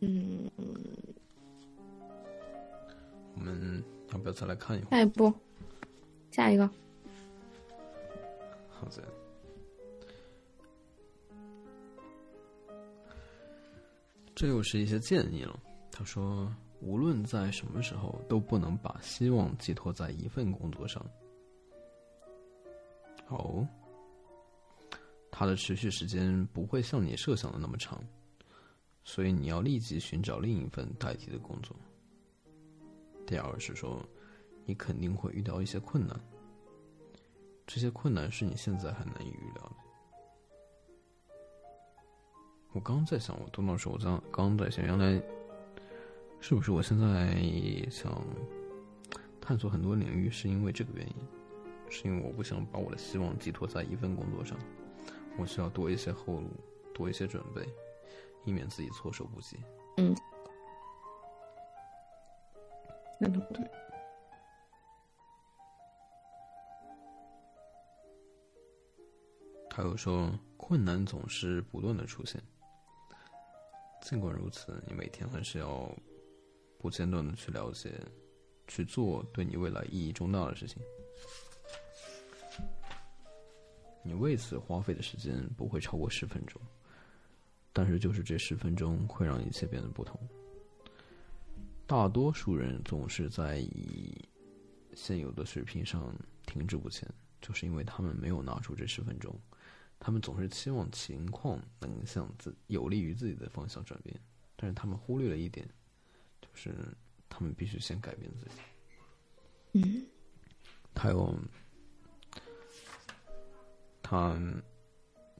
[0.00, 0.50] 嗯，
[3.36, 5.32] 我们要不要再来看一会下一步，
[6.30, 6.68] 下一个。
[8.68, 9.04] 好的。
[14.34, 15.58] 这又是一些建议了。
[15.90, 21.04] 他说：“无论在什么时候，都不能把希望寄托在一份工作上。”
[23.28, 23.66] 哦，
[25.30, 27.98] 它的持续时间不会像你设想的那么长，
[29.04, 31.74] 所以你要立即寻找另一份代替的工作。
[33.26, 34.00] 第二是说，
[34.64, 36.18] 你肯定会遇到一些困难，
[37.66, 39.76] 这些困难是你现在很难以预料的。
[42.72, 45.20] 我刚在想，我读到时候，我刚刚在想，原来
[46.40, 47.34] 是不是我现在
[47.90, 48.22] 想
[49.40, 51.14] 探索很多领域，是因为这个原因，
[51.88, 54.58] 是因为我不想把我的希望寄托在一份工作上，
[55.38, 56.50] 我需要多一些后路，
[56.94, 57.66] 多一些准备，
[58.44, 59.56] 以免自己措手不及。
[59.96, 60.14] 嗯，
[63.18, 63.70] 认同对。
[69.70, 72.42] 还有说，困难总是不断的出现。
[74.00, 75.90] 尽管如此，你每天还是要
[76.78, 77.92] 不间断的去了解、
[78.66, 80.82] 去做对你未来意义重大的事情。
[84.02, 86.60] 你为此花费的时间不会超过十分钟，
[87.72, 90.18] 但是就是这十分钟会让一切变得不同。
[91.86, 94.12] 大多数人总是在以
[94.94, 96.12] 现有的水平上
[96.44, 97.08] 停滞不前，
[97.40, 99.32] 就是因为他们没有拿出这十分钟。
[100.00, 104.20] 他们总是期望情况能向自有利于自己的方向转变，
[104.56, 105.66] 但是他们忽略了一点，
[106.40, 106.74] 就是
[107.28, 108.60] 他们必须先改变自己。
[109.72, 110.06] 嗯，
[110.92, 111.38] 他有
[114.02, 114.36] 他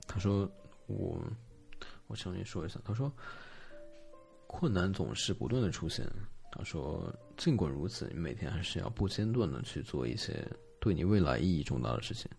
[0.06, 0.48] 他说
[0.86, 1.20] 我
[2.06, 3.12] 我向你说一下，他说
[4.46, 6.06] 困难总是不断的出现。
[6.56, 10.42] 他说尽管如此，你每天还是要不间断的去做一些
[10.80, 12.30] 对你未来意义重大的事情。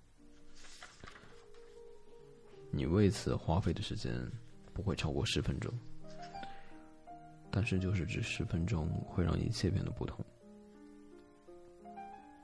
[2.71, 4.13] 你为此花费的时间
[4.73, 5.71] 不会超过十分钟，
[7.51, 10.25] 但是就是这十分钟会让一切变得不同。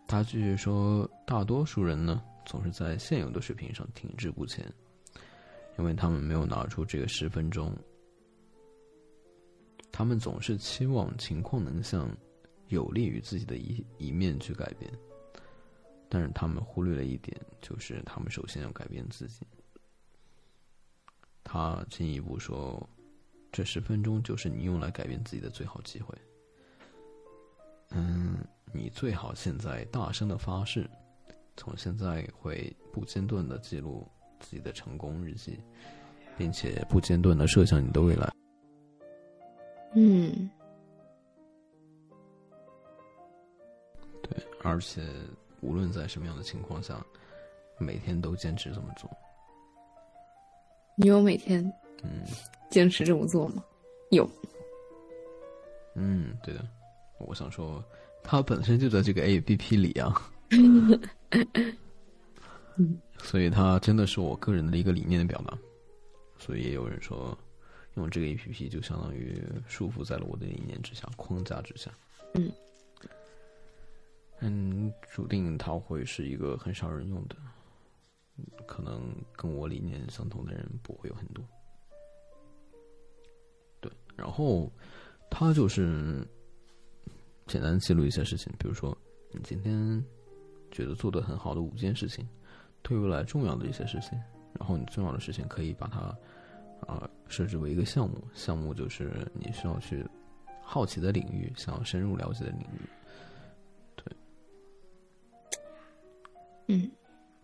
[0.08, 4.64] 他继续说，大多数人呢总是在现有的水平上停滞不前，
[5.80, 7.76] 因为他们没有拿出这个十分钟。
[9.94, 12.10] 他们总是期望情况能向
[12.70, 14.92] 有利于自己的一一面去改变，
[16.10, 19.46] 但是他们忽略了一点，就是他们首先要改变自己。
[21.44, 22.90] 他进一步说
[23.54, 26.18] ：“这十分钟就是你用来改变自己的最好机会。
[27.92, 28.40] 嗯，
[28.74, 30.90] 你最好现在大声的发誓，
[31.56, 34.10] 从现在会不间断的记录
[34.40, 35.60] 自己的成功日记，
[36.36, 38.34] 并且不间断的设想你的未来。”
[39.96, 40.50] 嗯，
[44.24, 45.02] 对，而且
[45.62, 47.00] 无论在什么样的情况下，
[47.78, 49.10] 每天都坚持这么做。
[50.96, 51.64] 你有每天
[52.04, 52.22] 嗯
[52.70, 53.64] 坚持这么做吗？
[54.10, 54.30] 有。
[55.96, 56.66] 嗯，对的。
[57.20, 57.84] 我想说，
[58.24, 60.32] 它本身就在这个 A P P 里啊。
[62.76, 65.56] 嗯，所以它真的是我个人的一个理念的表达。
[66.40, 67.38] 所以也有人说，
[67.96, 71.92] 用这个 A P P 就相当于束缚在了我的理念之下、框架之下。
[72.34, 72.52] 嗯。
[74.40, 77.36] 嗯，注定它会是一个很少人用的。
[78.66, 81.46] 可能跟我理念相同的人不会有很多，
[83.80, 83.92] 对。
[84.16, 84.72] 然后
[85.30, 86.28] 它就是
[87.46, 88.98] 简单记录一些事情，比如说
[89.32, 90.04] 你今天
[90.72, 92.28] 觉得做的很好的五件事情，
[92.82, 94.20] 对未来重要的一些事情，
[94.60, 96.18] 然后你重要的事情可以把它
[96.84, 100.06] 啊设置为一个项目，项目就是你需要去
[100.62, 102.80] 好奇的领域，想要深入了解的领域，
[103.96, 104.16] 对，
[106.68, 106.92] 嗯。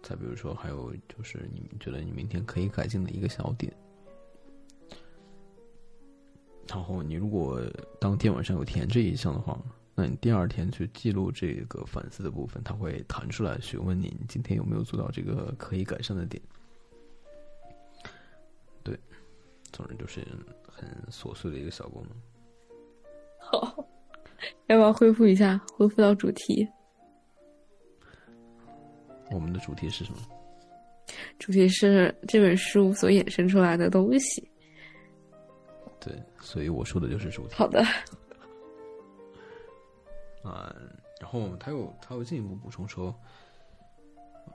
[0.02, 3.72] 再比如说，还有就是你觉得你明天可以改进的一个小点，
[6.70, 7.62] 然后你如果
[8.00, 9.62] 当天晚上有填这一项的话，
[9.94, 16.42] 那你第二天去记录这个反思的部分，它会弹出来询问你，你今天有没有做到这个可以改善的点。
[19.80, 20.28] 总之就是
[20.68, 22.12] 很琐碎的一个小功能。
[23.40, 23.82] 好，
[24.68, 25.58] 要不要恢复一下？
[25.78, 26.68] 恢复到主题。
[29.32, 30.20] 我们的主题是什么？
[31.40, 34.52] 主题是这本书所衍生出来的东西。
[35.98, 37.56] 对，所以我说的就是主题。
[37.56, 37.82] 好的。
[40.44, 40.76] 啊，
[41.22, 43.16] 然后他又他又进一步补充说，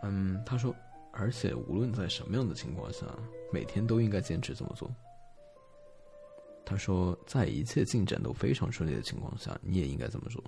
[0.03, 0.75] 嗯，他说，
[1.13, 3.07] 而且无论在什么样的情况下，
[3.51, 4.95] 每天都应该坚持这么做。
[6.65, 10.43] 他说，在一切进展都非常顺利的情况下，你也应该这么做。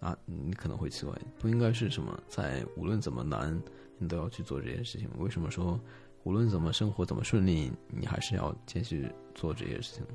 [0.00, 2.22] 啊，你可能会奇怪，不应该是什么？
[2.28, 3.60] 在无论怎么难，
[3.98, 5.78] 你都要去做这件事情为什么说
[6.24, 10.06] 无论怎么生活怎么顺利，你还是要继续做这些事情？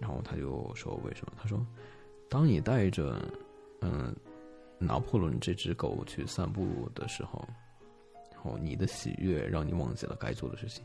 [0.00, 1.32] 然后他就说为什么？
[1.36, 1.64] 他说，
[2.28, 3.20] 当你带着
[3.80, 4.14] 嗯
[4.78, 7.44] 拿破仑这只狗去散步的时候，
[8.32, 10.84] 然后你的喜悦让你忘记了该做的事情。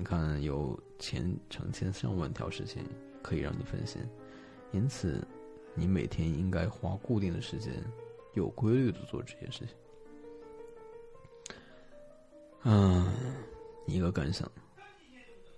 [0.00, 2.82] 你看，有千成千上万条事情
[3.22, 4.02] 可以让你分心，
[4.72, 5.22] 因此。
[5.76, 7.72] 你每天应该花固定的时间，
[8.34, 9.76] 有规律的做这些事情。
[12.64, 13.06] 嗯，
[13.86, 14.50] 一个感想，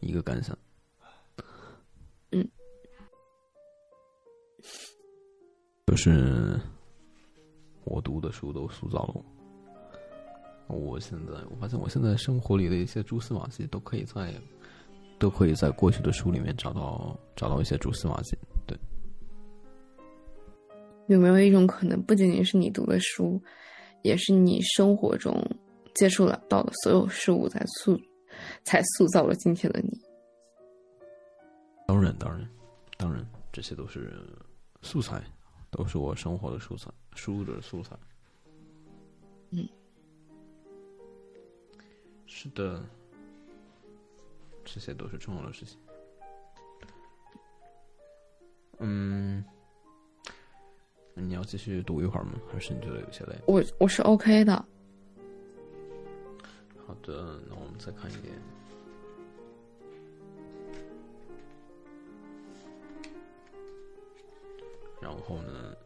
[0.01, 0.57] 一个感想。
[2.33, 2.47] 嗯，
[5.87, 6.61] 就是
[7.85, 9.25] 我读的书都塑造了我。
[10.77, 14.33] 我现在我发现，我现在生活里的一些蛛丝马迹，都可以在
[15.19, 18.37] 都可以在过去的书里面找到找到一些蛛丝马迹。
[18.67, 18.77] 对。
[21.09, 23.41] 有没有一种可能，不仅仅是你读的书，
[24.03, 25.35] 也是你生活中
[25.95, 28.01] 接触了到的所有事物，才塑
[28.65, 29.91] 才塑造了今天的你？
[31.87, 32.49] 当然，当然，
[32.97, 34.13] 当然，这些都是
[34.81, 35.23] 素材，
[35.71, 37.97] 都是我生活的素材，输入的素材。
[42.35, 42.83] 是的，
[44.65, 45.79] 这些都是重要的事情。
[48.79, 49.45] 嗯，
[51.15, 52.33] 你要继续读一会儿吗？
[52.51, 53.37] 还是你觉得有些累？
[53.47, 54.53] 我我是 OK 的。
[56.85, 58.35] 好的，那我们再看一点。
[65.01, 65.77] 然后呢，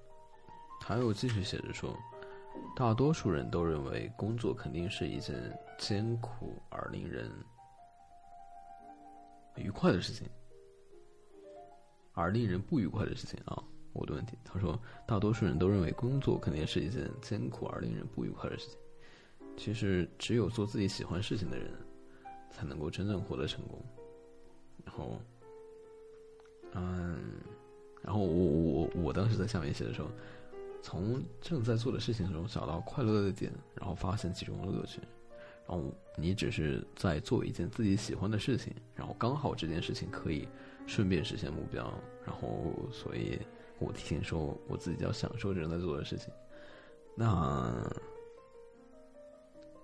[0.81, 1.95] 他又继续写着说，
[2.77, 5.35] 大多数人都认为工作肯定是一件
[5.79, 7.33] 艰苦而令人
[9.55, 10.29] 愉快的事情，
[12.13, 13.65] 而令人不愉快的事情啊。
[13.95, 18.79] 我的问题，他说，大多数人都认为工作肯定是一件艰苦而令人不愉快的事情。
[19.57, 21.73] 其实，只有做自己喜欢事情的人，
[22.51, 23.83] 才能够真正获得成功。
[24.85, 25.19] 然后，
[26.75, 27.41] 嗯。
[28.03, 30.09] 然后我我我当时在下面写的时候，
[30.87, 35.01] 从正在做的事情中找到快乐的点，然后发现其中的乐趣。
[35.67, 40.47] 然后你只是在做一件自己喜欢的事情，然后刚好这件事情可以
[40.87, 41.93] 顺便实现目标。
[42.25, 43.37] 然后所以
[43.81, 46.33] 我提醒说，我自己要享受正在做的事情。
[47.17, 47.83] 那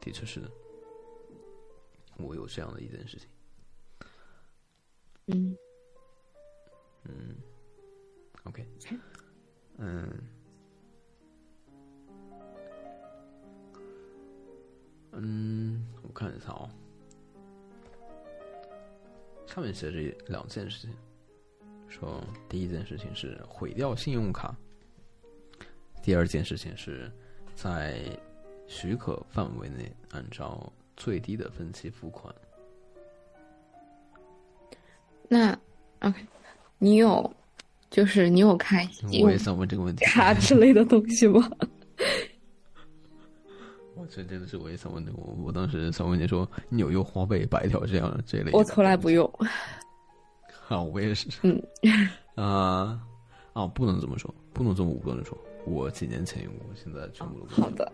[0.00, 0.48] 的确是的，
[2.16, 3.28] 我有这样的一件事情。
[5.26, 5.56] 嗯
[7.06, 7.36] 嗯。
[8.44, 8.64] OK，
[9.78, 10.08] 嗯，
[15.12, 16.68] 嗯，我看一下哦。
[19.46, 20.90] 上面写着两件事情，
[21.88, 24.56] 说第一件事情是毁掉信用卡，
[26.02, 27.10] 第二件事情是
[27.54, 28.00] 在
[28.66, 32.34] 许可范围内按照最低的分期付款。
[35.28, 35.58] 那
[36.00, 36.24] OK，
[36.78, 37.32] 你有？
[37.90, 38.88] 就是你有开
[39.22, 41.46] 我也想问这个问题卡之类的东西吗？
[44.12, 45.10] 我这真的是我也想问的。
[45.16, 48.52] 我我当时想问你说，你有用花呗、白条这样的这类？
[48.52, 49.24] 我从来不用。
[50.68, 51.30] 啊，我也是。
[51.42, 51.62] 嗯。
[52.34, 53.00] 啊
[53.54, 55.36] 啊，不能这么说，不能这么武断的说。
[55.64, 57.90] 我几年前用过，现在全部都好的。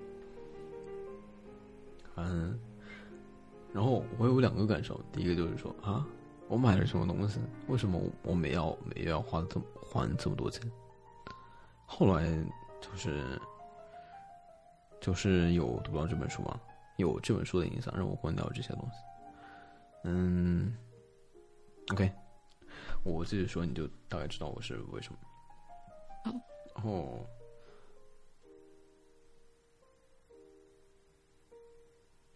[2.17, 2.59] 嗯。
[3.73, 6.05] 然后我有两个感受，第一个就是说啊，
[6.49, 7.39] 我买了什么东西？
[7.69, 9.65] 为什么我每要每月要花这么？
[9.85, 10.69] 还这么多钱，
[11.87, 12.27] 后来
[12.81, 13.41] 就是
[15.01, 16.61] 就是有读到这本书嘛，
[16.97, 18.99] 有这本书的影响，让我关掉这些东西。
[20.05, 20.77] 嗯
[21.93, 22.11] ，OK，
[23.05, 25.19] 我自己说，你就大概知道我是为什么。
[26.75, 27.27] 然后，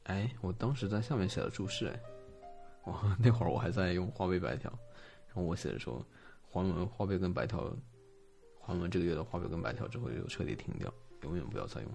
[0.04, 2.00] 哎，我当时在下面写了注释，哎，
[2.84, 4.70] 我 那会儿我还在用花呗白条，
[5.28, 6.04] 然后我写的说。
[6.54, 7.74] 还完花呗跟白条，
[8.60, 11.90] 还完这个月的花呗跟白条之后就彻底停掉，永远不要再用。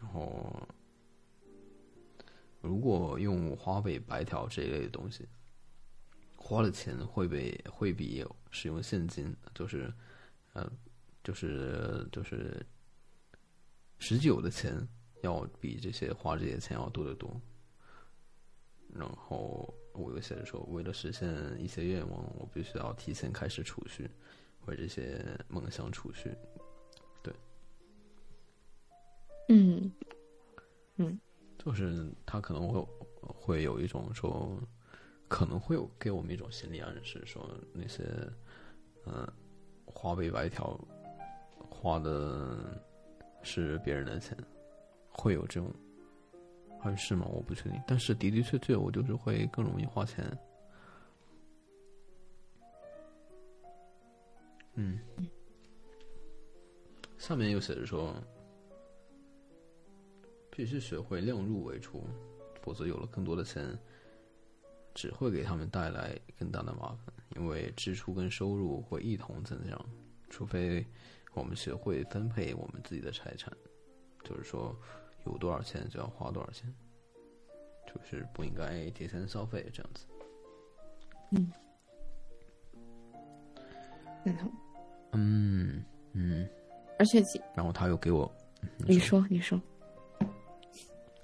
[0.00, 0.68] 然后，
[2.60, 5.28] 如果用花呗、白条这一类的东西，
[6.36, 9.92] 花的钱会被会比使用现金，就是，
[10.52, 10.70] 呃，
[11.22, 12.64] 就是就是
[13.98, 14.86] 实际有的钱
[15.22, 17.40] 要比这些花这些钱要多得多。
[18.94, 19.74] 然后。
[19.94, 24.08] 我又写着说，为了实现一些愿望，我必须要提前开始储蓄，
[24.66, 26.30] 为这些梦想储蓄。
[29.48, 29.92] 对，嗯，
[30.96, 31.20] 嗯，
[31.58, 32.86] 就是他可能会
[33.20, 34.56] 会有一种说，
[35.26, 38.04] 可能会有给我们一种心理暗示，说那些
[39.06, 39.26] 嗯
[39.86, 40.78] 花呗白条
[41.68, 42.80] 花的
[43.42, 44.36] 是别人的钱，
[45.10, 45.68] 会有这种。
[46.82, 47.26] 暗示吗？
[47.26, 50.24] 我不确定，但是的的确确，我就是会更容易花钱。
[54.74, 55.00] 嗯，
[57.18, 58.14] 下面又写着说，
[60.58, 62.02] 必须学会量入为出，
[62.60, 63.78] 否则有了更多的钱，
[64.92, 67.14] 只会给他们带来更大的麻烦。
[67.36, 69.80] 因为支出跟收入会一同增长，
[70.28, 70.84] 除非
[71.34, 73.56] 我们学会分配我们自己的财产，
[74.24, 74.76] 就是说。
[75.26, 76.72] 有多少钱就要花多少钱，
[77.86, 80.06] 就是不应该提前消费这样子。
[81.32, 81.52] 嗯，
[85.12, 86.48] 嗯嗯，
[86.98, 87.22] 而且，
[87.54, 88.32] 然后他又给我，
[88.86, 89.60] 你说你说，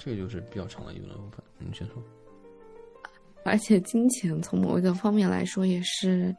[0.05, 2.03] 这个就是比较长的一段部分，你先说。
[3.43, 6.35] 而且，金钱从某一个方面来说也是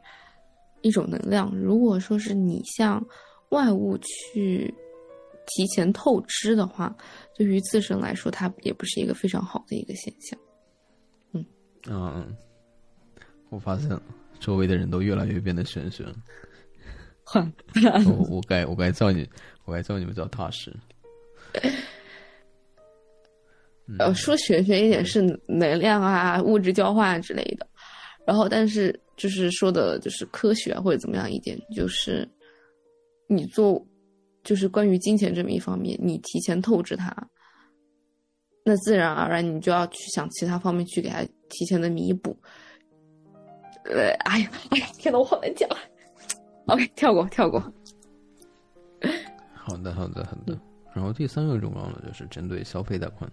[0.82, 1.52] 一种能量。
[1.56, 3.04] 如果说是你向
[3.48, 4.72] 外物去
[5.46, 6.96] 提前透支的话，
[7.34, 10.38] 对于自身来说，它也不是一个非常好的一个现象。
[11.32, 11.44] 嗯
[11.88, 12.36] 嗯，
[13.48, 14.00] 我发现，
[14.38, 16.04] 周围的人都越来越变得玄学
[17.34, 19.28] 我我该我该叫你，
[19.64, 20.72] 我该叫你们叫大师。
[23.98, 27.66] 呃，说玄学一点是能量啊、物质交换啊之类的，
[28.26, 32.28] 然后但是就是说的就是科学啊或者怎么样一点，就是
[33.28, 33.80] 你做
[34.42, 37.14] 就是关于金钱这么一方面，你提前透支它，
[38.64, 42.36] 那自然而然你就要去想其他方面去给它提前的弥补。
[43.84, 45.68] 呃，哎呀，哎呀，天呐，我好难讲。
[46.66, 47.60] OK，跳过，跳过。
[49.54, 50.58] 好的，好的，好的。
[50.92, 53.30] 然后第三个重要的就是针对消费贷款。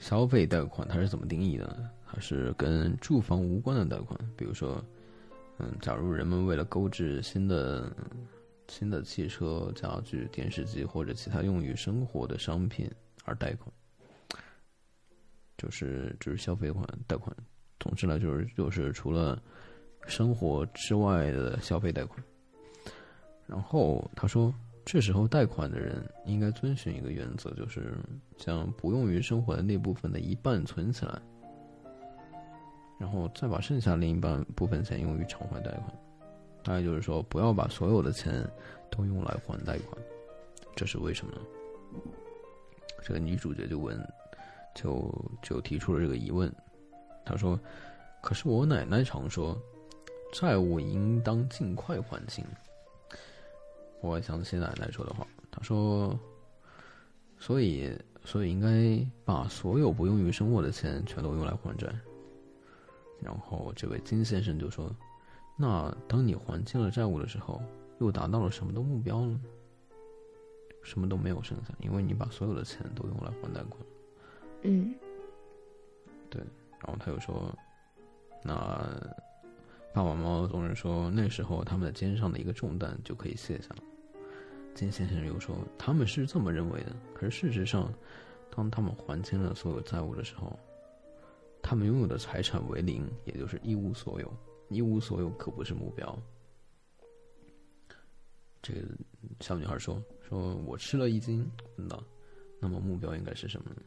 [0.00, 1.90] 消费贷款它是怎么定义的呢？
[2.10, 4.82] 它是跟住房无关的贷款，比如说，
[5.58, 7.94] 嗯，假如人们为了购置新的、
[8.66, 12.90] 新的汽车、家具、电视机或者其他用于生活的商品
[13.24, 13.70] 而贷款，
[15.58, 17.36] 就是就是消费款贷款。
[17.78, 19.40] 总之呢，就是就是除了
[20.06, 22.20] 生活之外的消费贷款。
[23.46, 24.52] 然后他说。
[24.92, 27.94] 这时候贷款的人应该遵循一个原则，就是
[28.36, 31.16] 将不用于生活的那部分的一半存起来，
[32.98, 35.96] 然后再把剩下另一半部分钱用于偿还贷款。
[36.64, 38.44] 大概就是说，不要把所有的钱
[38.90, 40.02] 都用来还贷款。
[40.74, 41.34] 这是为什么？
[43.00, 43.96] 这个女主角就问，
[44.74, 46.52] 就就提出了这个疑问。
[47.24, 47.56] 她说
[48.20, 49.56] ：“可是我奶奶常说，
[50.32, 52.44] 债务应当尽快还清。”
[54.00, 56.18] 我想起奶奶说的话，她说
[57.38, 57.90] ：“所以，
[58.24, 61.86] 所以应该把所有不用于生活的钱全都用来还债。”
[63.22, 64.90] 然后这位金先生就说
[65.56, 67.60] ：“那当你还清了债务的时候，
[67.98, 69.40] 又达到了什么的目标呢？
[70.82, 73.82] 什么都没有剩下，因为你把所有的钱都用来还贷款。”
[74.62, 74.94] 嗯，
[76.30, 76.42] 对。
[76.82, 77.54] 然后他又说
[78.42, 78.54] ：“那
[79.92, 83.82] 爸爸妈妈总是说，那时候他们的肩上的一个重担就可以卸下了。”
[84.72, 87.92] 金先生又说：“他们是这么认为的，可是事实上，
[88.54, 90.56] 当他们还清了所有债务的时候，
[91.60, 94.32] 他们拥有的财产为零，也就是一无所有。
[94.68, 96.16] 一无所有可不是目标。”
[98.62, 98.80] 这个
[99.40, 102.02] 小女孩说：“说我吃了一惊，问道：
[102.60, 103.82] 那么目标应该是什么呢？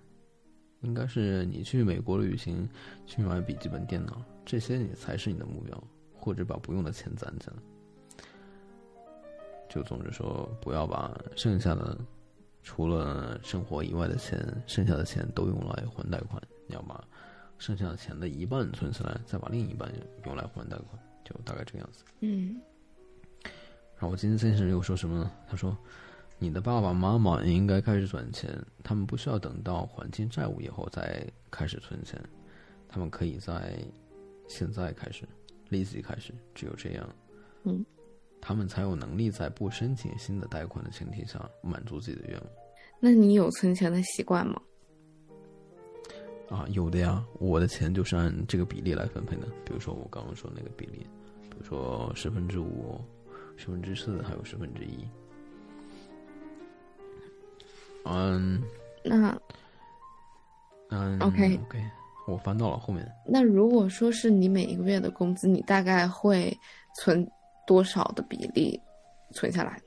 [0.82, 2.70] 应该是你去美国旅行，
[3.06, 5.82] 去买笔记本电脑，这些你才是你的目标，
[6.24, 7.56] 或者把不用的钱攒起来。”
[9.70, 11.98] 就总是说不要把剩下的，
[12.62, 16.42] 除了生活以外的钱，剩下的钱都用来还贷款。
[16.68, 17.04] 你要把
[17.58, 19.92] 剩下的钱的一半存起来，再把另一半
[20.26, 22.04] 用来还贷款，就大概这个样子。
[22.20, 22.62] 嗯。
[23.98, 25.32] 然后金先生又说什么呢？
[25.48, 25.76] 他说
[26.38, 32.22] ：“你的爸爸妈妈应该开始赚钱，他们不需要等到还清债务以后再开始存钱，
[32.88, 33.80] 他们可以在
[34.48, 35.28] 现在开始，
[35.74, 36.34] 立即开始。
[36.56, 37.10] 只有这样，
[37.64, 37.84] 嗯。”
[38.46, 42.50] 他们才有能力在不申请新的贷款的前提下满足自己的愿望。
[43.00, 44.62] 那你有存钱的习惯吗？
[46.50, 49.48] 啊，有的呀，我的钱就是按这个比例来分配的。
[49.64, 51.08] 比如说我刚刚说那个比例，
[51.50, 53.00] 比如说十分之五、
[53.56, 55.08] 十分之四，还有十分之一。
[58.04, 58.62] 嗯，
[59.06, 59.42] 那
[60.90, 61.82] 嗯，OK OK，
[62.28, 63.10] 我翻到了后面。
[63.26, 66.56] 那如果说是你每一个月的工资，你大概会
[67.00, 67.28] 存？
[67.66, 68.78] 多少的比例
[69.34, 69.82] 存下来？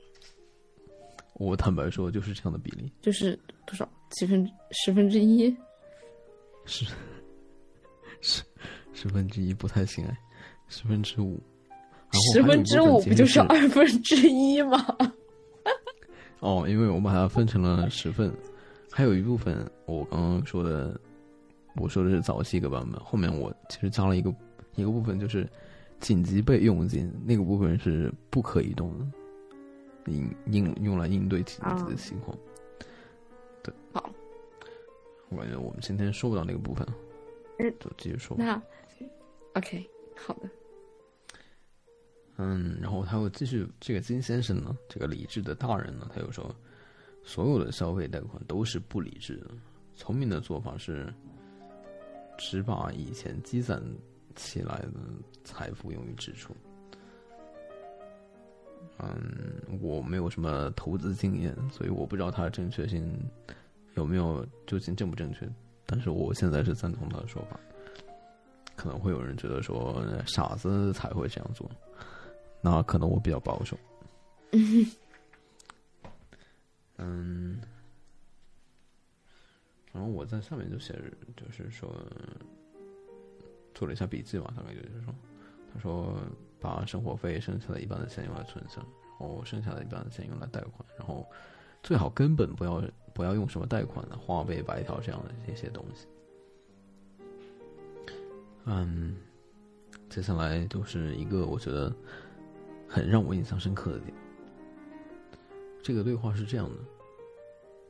[1.35, 5.55] 我坦白说，就是这样的比例，就是 多少七分十分之一，
[6.65, 6.87] 十
[8.19, 8.41] 十
[8.93, 10.17] 十分之一不太行哎，
[10.69, 11.39] 十分之五，
[12.33, 14.83] 十分之五不就是二分之一吗？
[16.41, 18.33] 哦，因为我把它分成了十份，
[18.91, 20.99] 还有一部分我刚刚说的，
[21.77, 24.33] 我说的是早期一个版本，后面我其实加了一个
[24.75, 25.47] 一个部分，就是。
[25.99, 29.05] 紧急备用金那个部分是不可移动的，
[30.05, 32.37] 应应用来应对紧急的情况。
[33.63, 34.07] 对，好，
[35.29, 36.87] 我感觉我们今天说不到那个部分，
[37.57, 38.37] 嗯，就继续说。
[38.37, 38.61] 那
[39.55, 40.47] ，OK，好的。
[42.35, 46.55] 嗯，然后他又继续，这个金先生呢，这个理智的大人呢，他又说，
[47.23, 49.47] 所有的消费贷款都是不理智的，
[49.95, 51.11] 聪明的做法是，
[52.37, 53.81] 只把以前积攒。
[54.39, 54.99] 起来的
[55.43, 56.55] 财富用于支出。
[58.99, 63.19] 嗯，我没有什么投资经验，所以我不知道它的正确性
[63.95, 65.49] 有没有究竟正不正确。
[65.87, 67.59] 但是我现在是赞同他的说法。
[68.75, 71.67] 可能会有人觉得说傻子才会这样做，
[72.61, 73.75] 那可能我比较保守。
[76.97, 77.59] 嗯，
[79.97, 81.01] 然后我在下面就写着，
[81.35, 81.91] 就是说
[83.73, 85.15] 做了一下笔记吧，大概就是说，
[85.73, 86.15] 他说
[86.59, 88.75] 把生活费剩下的一半的钱用来存下，
[89.19, 91.25] 然后剩下的一半的钱用来贷款，然后
[91.81, 92.79] 最好根本不要
[93.11, 96.05] 不要用什么贷款的花呗、白条这样的这些东西。
[98.65, 99.15] 嗯，
[100.11, 101.91] 接下来就是一个我觉得
[102.87, 104.13] 很让我印象深刻的点。
[105.81, 106.75] 这个对话是这样的，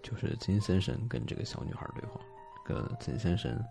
[0.08, 2.22] 就是金先生跟这个小女孩对话。
[2.64, 3.62] 跟金先生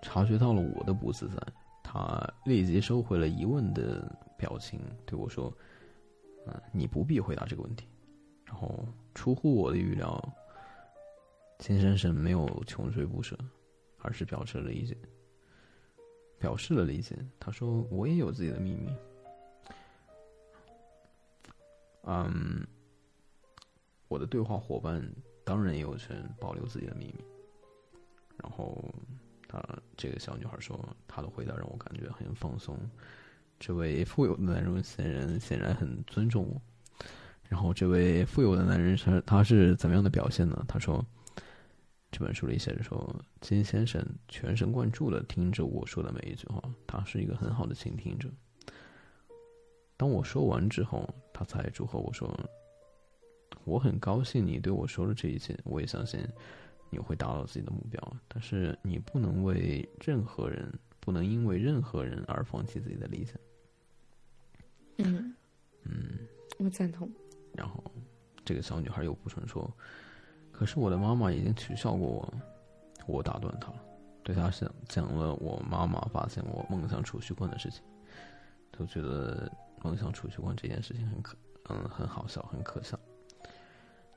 [0.00, 1.36] 察觉到了我的不自在，
[1.82, 5.52] 他立即收回了疑问的表情，对我说
[6.46, 7.86] ：“嗯，你不必回答这个问题。”
[8.46, 10.18] 然后出乎我的预料，
[11.58, 13.36] 金先生没有穷追不舍，
[13.98, 14.96] 而是表示了理解。
[16.38, 18.90] 表示了理解，他说：“我也有自己的秘密。”
[22.04, 22.66] 嗯，
[24.10, 25.00] 我的对话伙伴
[25.44, 27.24] 当然也有权保留自己的秘密。
[28.36, 28.84] 然后，
[29.46, 29.62] 他
[29.96, 30.76] 这个小女孩说
[31.06, 32.76] ：“她的回答让我感觉很放松。”
[33.60, 36.60] 这位富有的男人显然显然很尊重我。
[37.48, 40.64] 然后，这位富有的男人是他是怎么样的表现呢？
[40.66, 41.04] 他说。
[42.12, 48.28] 这本书里写着说，金先生全神贯注的听着我说的每一句话，他是一个很好的倾听者。
[49.96, 52.28] 当我说完之后，他才祝贺我说
[53.64, 56.20] ：“我很高兴你对我说了这一切，我也相信
[56.90, 58.16] 你会达到自己的目标。
[58.28, 63.34] 但是你不能为任何人，不能因为任何人而放弃自己的理想。”
[64.98, 65.34] 嗯
[65.84, 66.18] 嗯，
[66.58, 67.10] 我赞同。
[67.54, 67.82] 然后，
[68.44, 69.70] 这个小女孩又补充说。
[70.52, 72.34] 可是我的妈妈已经取笑过我，
[73.06, 73.82] 我打断她了，
[74.22, 77.82] 对她讲讲了我妈妈发现我梦想储蓄罐的事情，
[78.70, 79.50] 都觉得
[79.82, 81.34] 梦想储蓄罐这件事情很可，
[81.70, 82.98] 嗯，很好笑，很可笑。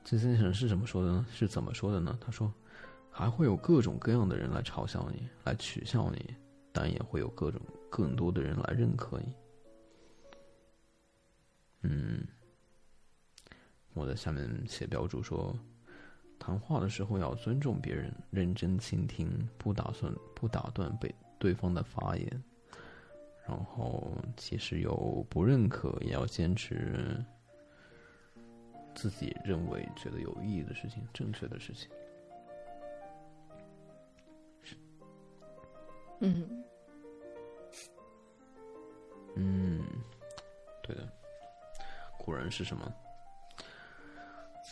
[0.04, 1.26] 金先生是怎么说的呢？
[1.32, 2.16] 是怎么说的呢？
[2.20, 2.52] 他说，
[3.10, 6.34] 还会有各种各样的人来嘲笑你，来取笑你，
[6.72, 7.58] 但也会有各种
[7.90, 9.34] 更多的人来认可你。
[11.82, 12.26] 嗯，
[13.94, 15.56] 我在下面写标注说。
[16.36, 22.44] 谈话的时候要尊重别人，认真倾听，不打算不打断被对方的发言。
[23.46, 27.24] 然后，即使有不认可，也要坚持
[28.94, 31.90] 自己认为觉得有意义的事情，正确的事情。
[36.20, 36.64] 嗯，
[39.34, 39.84] 嗯，
[40.82, 41.06] 对的，
[42.18, 42.92] 果然是什么？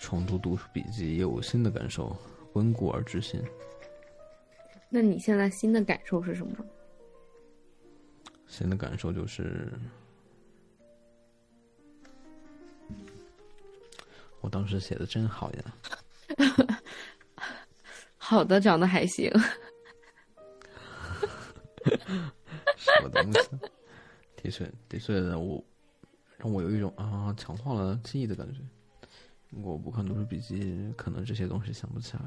[0.01, 2.17] 重读读书笔记，也有新的感受，
[2.55, 3.43] 温故而知新。
[4.89, 6.65] 那你现在新的感受是什么？
[8.47, 9.73] 新的感受就是，
[14.43, 15.65] 我当时写的真好呀。
[18.19, 19.31] 好的，长得还行。
[22.77, 23.49] 什么东西？
[24.37, 25.65] 的确，的确，我
[26.37, 28.61] 让我有一种啊，强化了记忆的感觉。
[29.51, 32.23] 如果不看读书笔记，可能这些东西想不起来。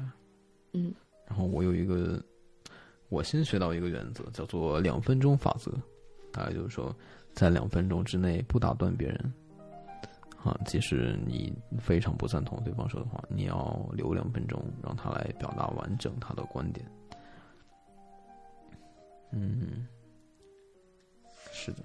[0.72, 0.94] 嗯，
[1.26, 2.22] 然后我有一个，
[3.08, 5.72] 我新学到一个原则，叫做两分钟法则。
[6.32, 6.94] 大概就是说，
[7.32, 9.32] 在两分钟之内不打断别人。
[10.46, 16.86] 啊，即使你非常不赞同对方说的话，你要留两分钟，让他来表达完整他的观点。
[19.32, 19.86] 嗯，
[21.52, 21.82] 是的。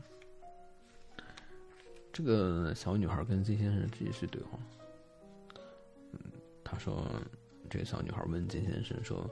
[2.13, 4.59] 这个小女孩跟金先生继续对话。
[6.63, 7.05] 他说
[7.69, 9.29] ：“这个小女孩问金先生说，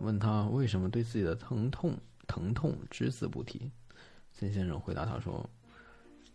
[0.00, 1.96] 问他为什么对自己的疼痛
[2.26, 3.70] 疼痛只字不提。
[4.32, 5.48] 金先生回答他说：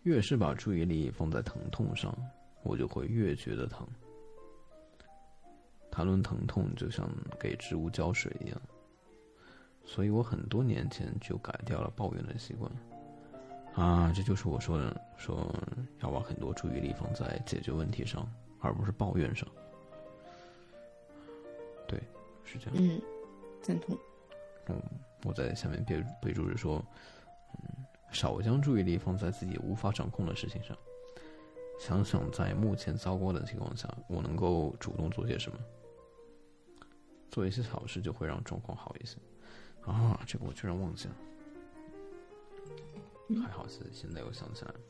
[0.04, 2.16] 越是把注意力放在疼痛上，
[2.62, 3.86] 我就会越觉得疼。
[5.90, 7.06] 谈论疼痛就像
[7.38, 8.60] 给植物浇水一样，
[9.84, 12.70] 所以我很多年前就改掉了抱怨的习惯。
[13.74, 15.52] 啊，这就是我说的，说
[16.00, 18.26] 要把很多注意力放在解决问题上。”
[18.64, 19.46] 而不是抱怨上，
[21.86, 22.02] 对，
[22.44, 22.74] 是这样。
[22.78, 22.98] 嗯，
[23.60, 23.94] 赞同。
[24.68, 24.82] 嗯，
[25.22, 27.23] 我在下面备备注着说，嗯，
[28.14, 30.74] 少将注意力放在自己无法掌控的事情上，
[31.78, 35.58] 想想在目前糟糕的情况下，我能够主动做些什么，
[37.30, 39.18] 做一些小事就会让状况好一些。
[39.82, 41.14] 啊，这个我居然忘记了，
[43.42, 44.80] 还好是现在又想起来了。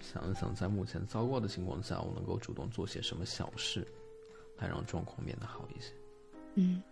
[0.00, 3.86] 想一想，在目前糟糕的情况下，我能够主动做些什么小事，
[4.58, 5.92] 来让状况变得好一些。
[6.54, 6.82] 嗯，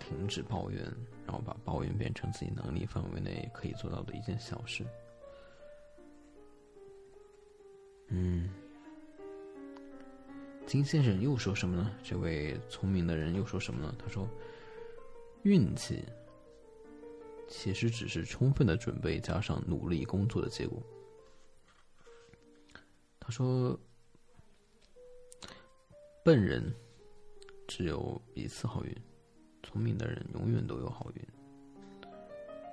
[0.00, 0.82] 停止抱怨，
[1.24, 4.84] 然后把抱怨变成自己能力范围内可以做到的一件小事。
[8.08, 8.50] 嗯，
[10.66, 11.96] 金先生又说什么呢？
[12.02, 13.94] 这位聪明的人又说什么呢？
[13.96, 14.28] 他说
[15.44, 16.04] ：“运气
[17.46, 20.82] 其实只是充分的准备加上努力工作的结果。”
[23.20, 23.78] 他说
[26.24, 26.74] ：“笨人
[27.68, 28.92] 只有一次好运，
[29.70, 31.22] 聪明的人永远都有好运。”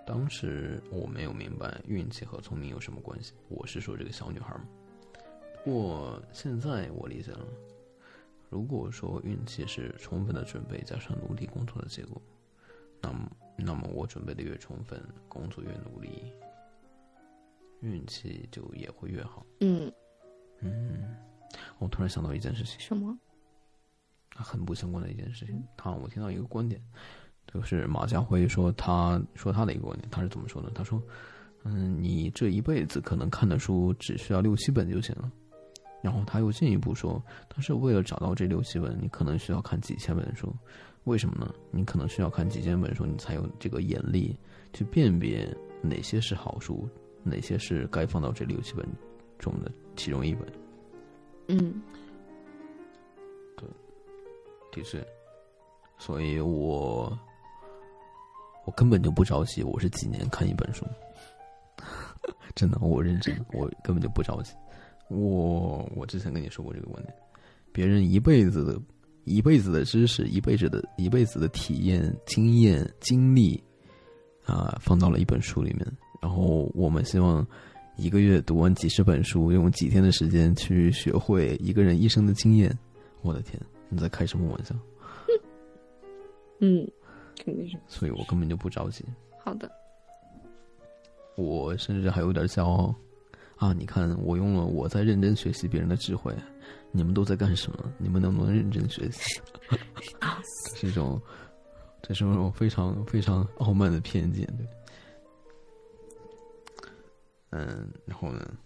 [0.05, 3.33] 当时我没有明白运气和聪明有什么关系。
[3.49, 4.65] 我是说这个小女孩嘛。
[5.63, 7.45] 不过现在我理解了，
[8.49, 12.21] 如果说运气是充分的准备加上努力工作的结果，
[13.01, 14.97] 那么那么我准备的越充分，
[15.27, 16.31] 工作越努力，
[17.81, 19.45] 运气就也会越好。
[19.59, 19.91] 嗯，
[20.61, 21.15] 嗯，
[21.79, 23.19] 我突然想到一件事情，什么？
[24.43, 25.63] 很不相关的一件事情。
[25.75, 26.81] 他我听到一个观点。
[27.53, 30.69] 就是马家辉说，他说他的一个观点，他是怎么说的？
[30.71, 31.01] 他说
[31.63, 35.31] ：“嗯，你这一辈子可能看的书只需要六七本就行了。”
[36.03, 40.53] 然后他又进一步说：“他是为了找到这六七本，你可能需要看几千本书。
[41.05, 41.53] 为什么呢？
[41.71, 44.37] 你可能需要看几千本书，你才有这个眼力
[44.73, 45.47] 去辨别
[45.81, 46.87] 哪些是好书，
[47.23, 48.85] 哪些是该放到这六七本
[49.39, 50.45] 中的其中一本。”
[51.47, 52.06] 嗯，对，
[54.71, 55.05] 的确，
[55.97, 57.17] 所以我。
[58.65, 60.85] 我根本就不着急，我是几年看一本书，
[62.53, 64.51] 真的，我认真，我根本就不着急。
[65.07, 67.15] 我我之前跟你说过这个观点，
[67.71, 68.77] 别人一辈子的
[69.23, 73.63] 一辈子的知识，一辈子的一辈子的体验、经验、经历，
[74.45, 75.87] 啊，放到了一本书里面。
[76.21, 77.47] 然后我们希望
[77.95, 82.77] 一个月读完几十本书，用几天的时间去学会一个人一生的经验。
[83.21, 83.57] 我的天，
[83.89, 84.75] 你在开什么玩笑？
[86.59, 86.89] 嗯。
[87.39, 89.05] 肯定是，所以我根本就不着急。
[89.37, 89.71] 好的，
[91.35, 92.93] 我甚至还有点骄傲
[93.57, 93.71] 啊！
[93.73, 96.35] 你看，我用了我在认真学习别人的智慧，
[96.91, 97.93] 你们都在干什么？
[97.99, 99.39] 你们能不能认真学习？
[100.81, 101.21] 这种，
[102.01, 104.67] 这是一种非常非常傲慢的偏见，对。
[107.51, 108.57] 嗯，然后呢？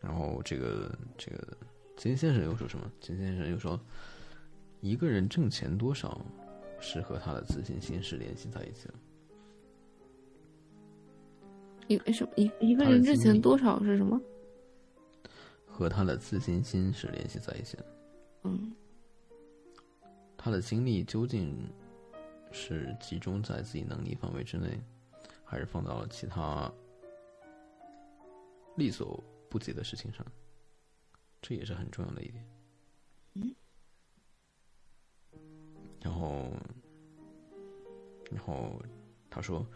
[0.00, 1.56] 然后这个这个
[2.00, 2.90] 金先生又说什么？
[2.98, 3.78] 金先生又说。
[4.80, 6.24] 一个人挣钱多少，
[6.80, 8.94] 是和他的自信心是联系在一起的。
[11.86, 14.18] 一什么一一个人挣钱多少是什么？
[15.66, 17.84] 和他的自信心是联系在一起的。
[18.44, 18.72] 嗯。
[20.38, 21.54] 他的精力究竟
[22.50, 24.80] 是集中在自己能力范围之内，
[25.44, 26.72] 还是放到了其他
[28.76, 30.24] 力所不及的事情上？
[31.42, 32.44] 这也是很重要的一点。
[33.34, 33.54] 嗯。
[36.02, 36.50] 然后，
[38.30, 38.82] 然后
[39.28, 39.66] 他说：“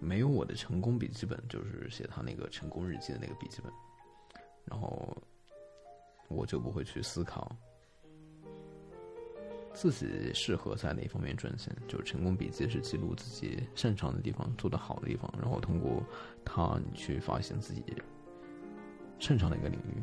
[0.00, 3.72] 没有我的成功笔记本，就是写他那个成功日记的那个笔记本。
[4.64, 5.16] 然后
[6.28, 7.54] 我就不会去思考
[9.74, 11.76] 自己适合在哪方面赚钱。
[11.86, 16.02] 就是成功笔记是记录自己擅长的地方、做得好的地方，然后通过
[16.44, 17.84] 它你去发现自己
[19.18, 20.02] 擅长的一个领域。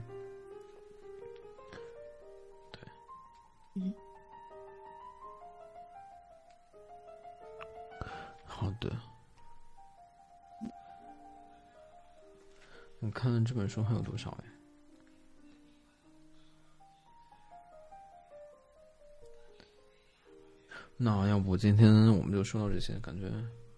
[3.81, 3.93] 嗯。”
[8.45, 8.91] 好的，
[12.99, 14.43] 我看这本书还有多少哎？
[20.95, 23.27] 那要不今天我们就说到这些，感觉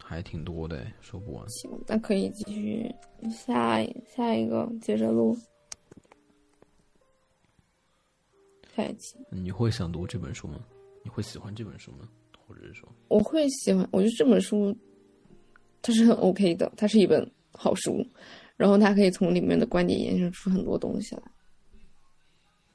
[0.04, 1.50] 还挺多的，说不完。
[1.50, 2.94] 行，那可以继续
[3.32, 5.34] 下下一个接着录，
[8.76, 9.18] 下一起。
[9.30, 10.60] 你会想读这本书吗？
[11.04, 12.08] 你会喜欢这本书吗？
[12.46, 13.88] 或者是说，我会喜欢。
[13.92, 14.76] 我觉得这本书，
[15.82, 18.06] 它是很 OK 的，它是一本好书，
[18.58, 21.24] 然后它可以从里面的观点延伸出很多东西来。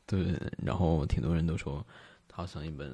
[0.07, 1.87] 对，然后挺多人都说
[2.27, 2.91] 它像一本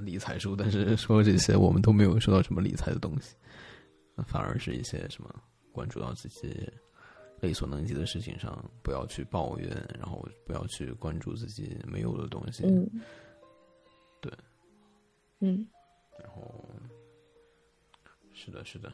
[0.00, 3.34] 理财书，但是说这些我们都没有说到什么理财的东西，
[4.26, 5.34] 反而是一些什么
[5.72, 6.48] 关注到自己
[7.42, 12.64] 力所能及的事情上，不要去抱怨，然后不要去关注自己没有的东西。
[12.64, 12.88] 嗯，
[14.20, 14.32] 对，
[15.40, 15.66] 嗯。
[16.20, 16.64] 然后，
[18.32, 18.92] 是的，是的，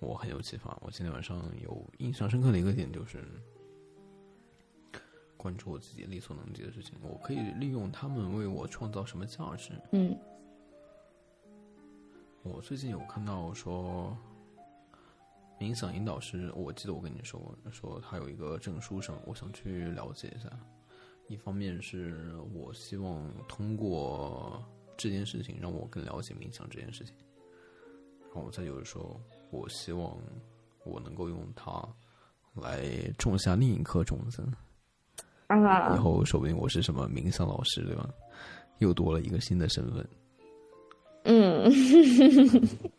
[0.00, 0.76] 我很有启发。
[0.82, 3.24] 我今天晚上有印象深刻的一个点就是，
[5.38, 9.72] 关注我自己力所能及的事情，我可以利用他们为我创造什么价值。
[9.92, 10.14] 嗯，
[12.42, 14.14] 我最近有看到说，
[15.58, 20.50] 冥想引导师，我记得我跟你说过，说他有一个证书上，我想去了解一下。
[21.28, 24.62] 一方面是我希望通过。
[24.98, 27.14] 这件事情让我更了解冥想这件事情，
[28.34, 29.20] 然后再就是说，
[29.50, 30.16] 我希望
[30.84, 31.86] 我能够用它
[32.54, 32.88] 来
[33.18, 34.42] 种下另一颗种子。
[35.48, 38.08] 啊以后说不定我是什么冥想老师，对吧？
[38.78, 40.08] 又多了一个新的身份。
[41.24, 41.70] 嗯，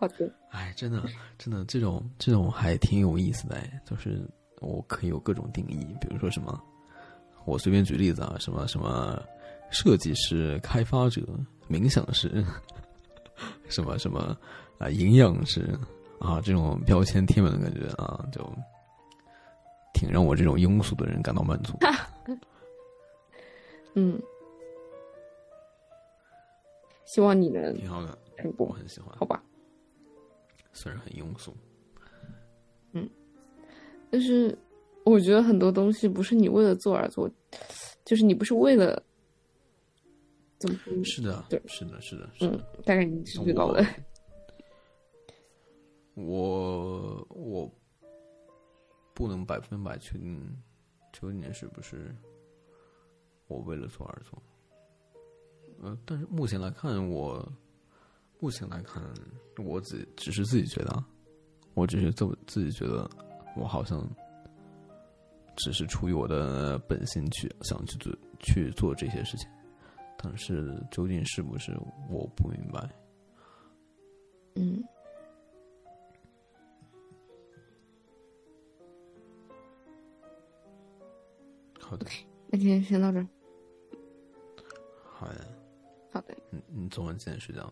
[0.00, 1.04] 好的，哎，真的，
[1.36, 4.26] 真的，这种这种还挺有意思的，哎，就是
[4.60, 6.58] 我可以有各种定义，比如说什么，
[7.44, 9.22] 我随便举例子啊，什么什么
[9.70, 11.20] 设计师、开发者、
[11.68, 12.42] 冥想师，
[13.68, 14.34] 什么什么
[14.78, 15.78] 啊、营养师
[16.18, 18.40] 啊，这种标签贴满的感觉啊，就
[19.92, 21.76] 挺让我这种庸俗的人感到满足。
[23.92, 24.18] 嗯，
[27.04, 28.18] 希望你能挺好的，
[28.56, 29.42] 我很喜欢好，吧？
[30.72, 31.54] 虽然很庸俗。
[32.92, 33.08] 嗯
[34.10, 34.56] 但是
[35.04, 37.30] 我觉得很多东西不是你为了做而做，
[38.04, 39.00] 就是你不是为了
[40.58, 42.56] 怎么说呢是的，对是的，是的，是的。
[42.56, 43.84] 嗯，大概你是知道的。
[46.14, 47.72] 我我
[49.14, 50.54] 不能百分百确定
[51.12, 52.14] 九年是不是
[53.46, 54.42] 我为了做而做。
[55.82, 57.50] 呃，但是目前来看，我
[58.40, 59.02] 目前来看，
[59.58, 61.06] 我只只是自己觉得啊，
[61.74, 63.08] 我只是这么自己觉得，
[63.54, 64.08] 我好像
[65.56, 69.46] 只是出于我的本心去想去做去做这些事情，
[70.16, 72.88] 但是究竟是不是我不明白。
[74.54, 74.82] 嗯，
[81.78, 82.06] 好的，
[82.48, 83.28] 那今天先到这儿。
[85.04, 85.46] 好的，
[86.10, 86.34] 好的。
[86.48, 87.70] 你你昨晚几点睡觉？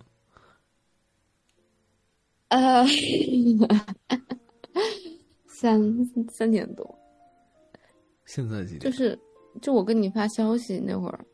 [2.48, 2.84] 呃，
[5.46, 5.80] 三
[6.30, 6.98] 三点多，
[8.24, 8.80] 现在几点？
[8.80, 9.18] 就是
[9.60, 11.24] 就我跟你发消息那会儿，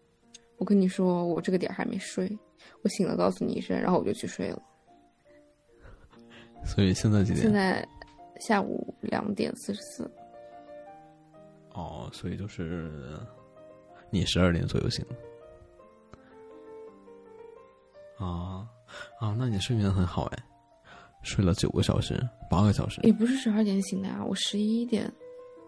[0.57, 2.37] 我跟你说我这个点儿还没睡，
[2.83, 4.63] 我醒了告诉你一声，然后我就去睡了。
[6.65, 7.43] 所以现在几点？
[7.43, 7.87] 现在
[8.41, 10.11] 下午两点四十四，
[11.75, 12.91] 哦，所以就是
[14.11, 15.05] 你十二点左右醒。
[18.17, 18.67] 啊
[19.21, 20.45] 啊，那你睡眠很好哎，
[21.25, 22.21] 睡了九个小时，
[22.51, 25.13] 八个小时也不是十二点醒的呀，我十一点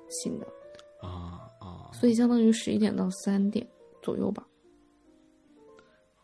[0.09, 0.47] 醒的，
[1.01, 3.67] 啊啊所以相当于十一点到三点
[4.03, 4.47] 左右吧，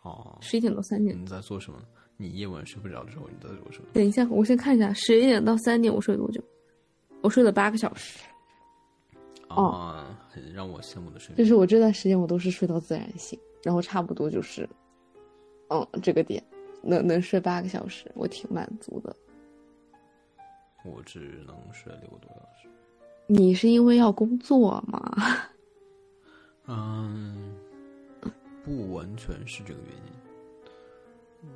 [0.03, 0.37] 哦！
[0.41, 1.21] 十一点到三点。
[1.21, 1.79] 你在做什么？
[2.19, 3.89] 你夜晚睡不着的时候，你在做什么？
[3.93, 6.41] 等一下，我先看一下，十一点到三点我睡多久？
[7.23, 8.19] 我睡了八个小时，
[9.49, 11.39] 哦啊，很让我羡慕的睡眠。
[11.39, 14.69] 就是我这段时间我都是睡到自然醒，然后差不多就是，
[15.69, 16.45] 嗯，这个点
[16.83, 19.15] 能能睡八个小时，我挺满足的。
[20.85, 22.69] 我只能睡六个多小时。
[23.27, 25.17] 你是因为要工作吗？
[26.67, 27.55] 嗯，
[28.65, 30.13] 不完全是这个原因。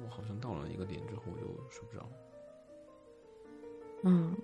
[0.04, 2.08] 我好像到了一个点之后，我就睡不着。
[4.02, 4.36] 嗯，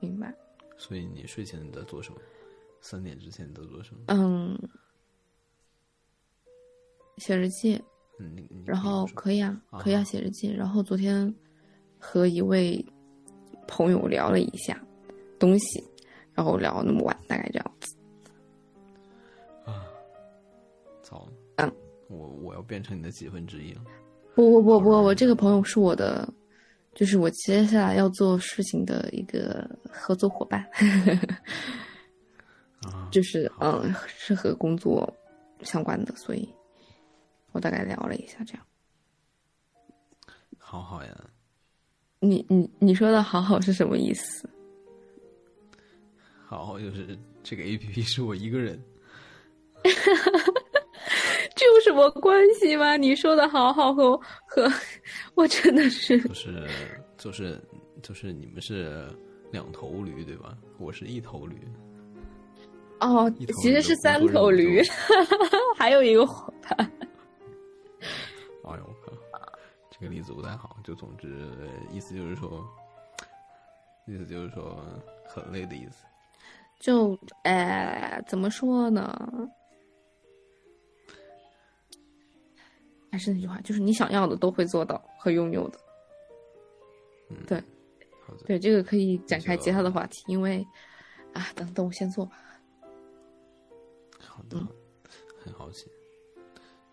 [0.00, 0.34] 明白。
[0.78, 2.18] 所以你睡前你在做什么？
[2.80, 4.02] 三点之前你在做什么？
[4.08, 4.58] 嗯，
[7.16, 7.82] 写日记，
[8.18, 9.78] 嗯，然后可可以啊，啊。
[9.80, 10.52] 可以啊，写日记。
[10.52, 11.32] 然后昨天
[11.98, 12.84] 和一位
[13.68, 14.80] 朋友聊了一下
[15.38, 15.82] 东西，
[16.32, 17.96] 然后聊那么晚，大概这样子。
[19.64, 19.84] 啊，
[21.02, 21.72] 糟了，嗯，
[22.08, 23.80] 我我要变成你的几分之一了。
[24.34, 26.28] 不不不不，我这个朋友是我的，
[26.94, 30.60] 就是我接下来要做事情的一个合作伙伴，
[32.82, 35.10] 啊， 就是嗯，是和工作
[35.62, 36.48] 相关的，所以
[37.56, 38.62] 我大概聊了一下这样。
[40.58, 41.10] 好好呀，
[42.20, 44.48] 你你你说的好好是什么意思？
[46.46, 48.80] 好好，就是这个 A P P 是我一个人。
[51.54, 52.96] 这有什么关系吗？
[52.98, 54.14] 你说的好好和
[54.46, 54.70] 和
[55.34, 56.68] 我真的是就是
[57.16, 57.58] 就是
[58.02, 59.08] 就是你们是
[59.52, 60.56] 两头驴对吧？
[60.78, 61.56] 我是一头驴。
[63.00, 63.30] 哦，
[63.62, 64.82] 其实是三头驴，
[65.78, 66.92] 还有一个伙伴。
[68.64, 69.12] 哎呦我靠，
[69.90, 70.76] 这个例子不太好。
[70.82, 71.48] 就总之
[71.92, 72.66] 意思就是说，
[74.06, 74.82] 意思就是说
[75.26, 76.04] 很累的意思。
[76.78, 79.48] 就呃，怎么说呢？
[83.10, 85.78] 还是那句话，就是你想要的都会做到和拥有的。
[87.30, 87.62] 嗯，对，
[88.44, 90.66] 对，这个可以展开其他的话题，因为
[91.32, 92.36] 啊，等等我先做吧。
[94.20, 94.68] 好的，嗯
[95.42, 95.90] 很好奇。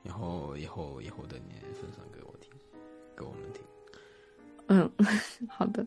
[0.04, 2.52] 以后以后以后等你分享给我听，
[3.18, 3.64] 给我们听。
[4.68, 4.90] 嗯，
[5.50, 5.86] 好的，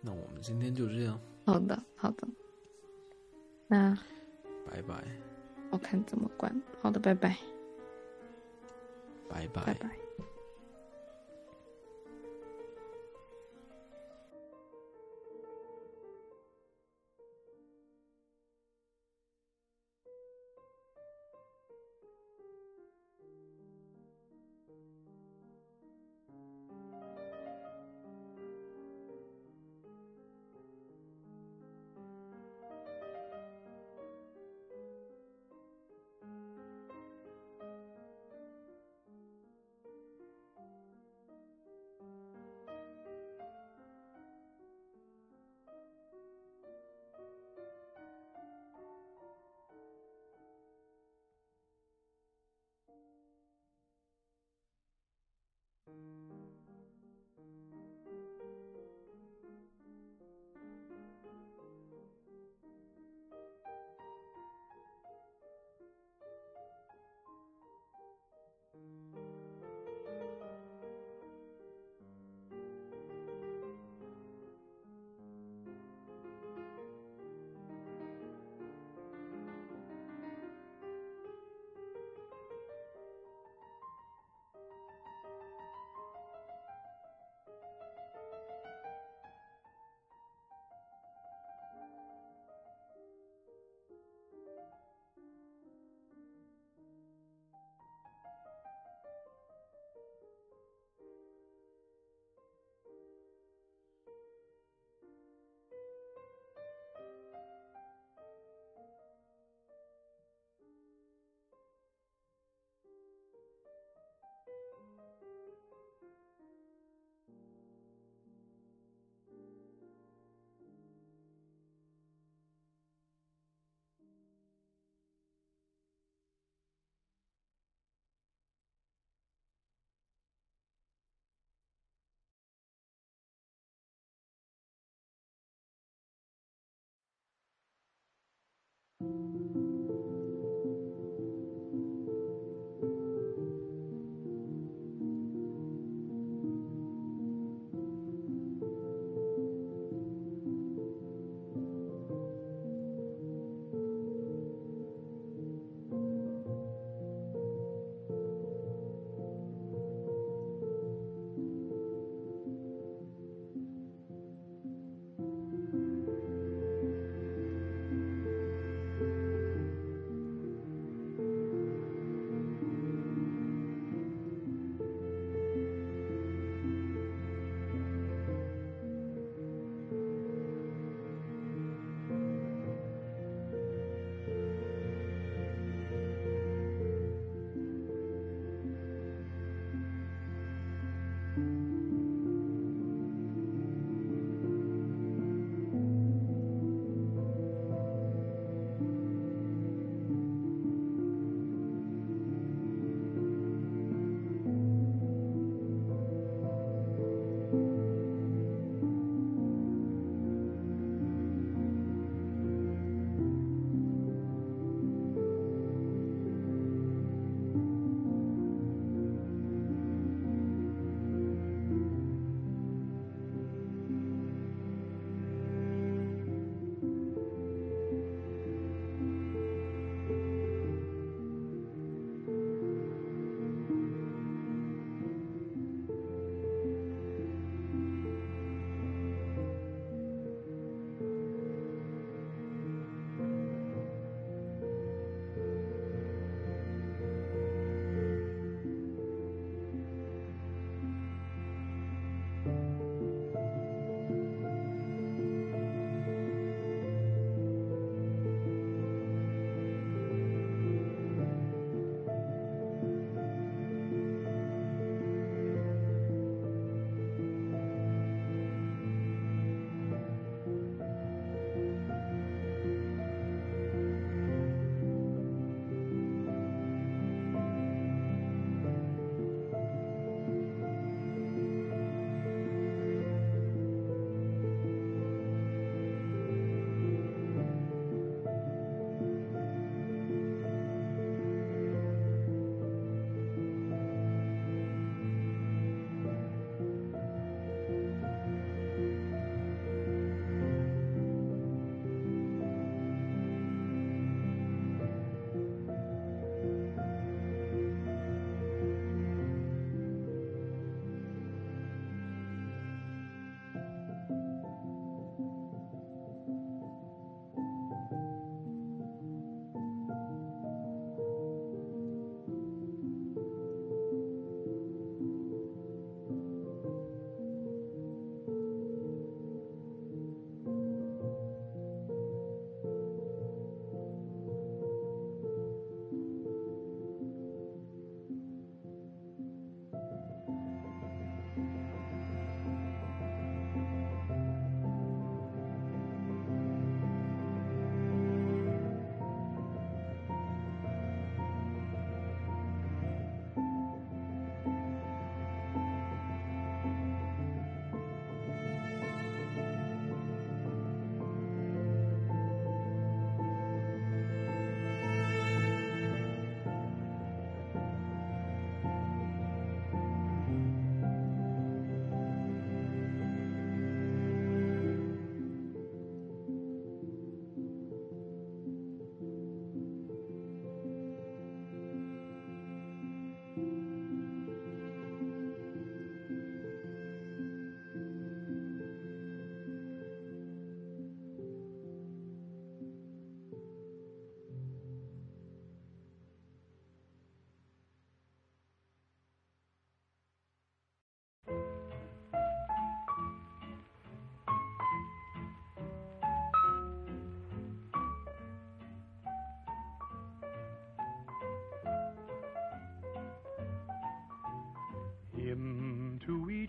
[0.00, 2.28] 那我们今天就这样，好的，好的。
[3.66, 3.96] 那
[4.68, 5.04] 拜拜，
[5.70, 6.62] 我看怎么关。
[6.82, 7.36] 好的，拜拜，
[9.28, 10.09] 拜拜拜拜。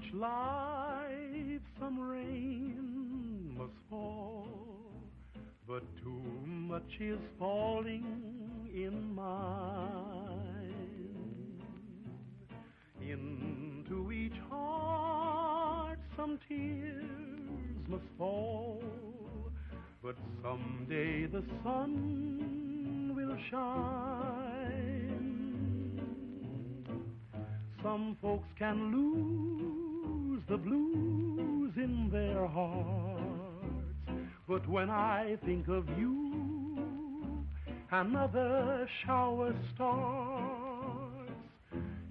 [0.01, 4.47] Each life some rain must fall,
[5.67, 8.05] but too much is falling
[8.73, 10.73] in mine.
[13.01, 17.03] Into each heart some tears
[17.87, 18.81] must fall,
[20.03, 24.71] But someday the sun will shine.
[27.83, 29.50] Some folks can lose
[30.51, 33.21] the blues in their hearts.
[34.49, 37.45] But when I think of you,
[37.89, 41.31] another shower starts.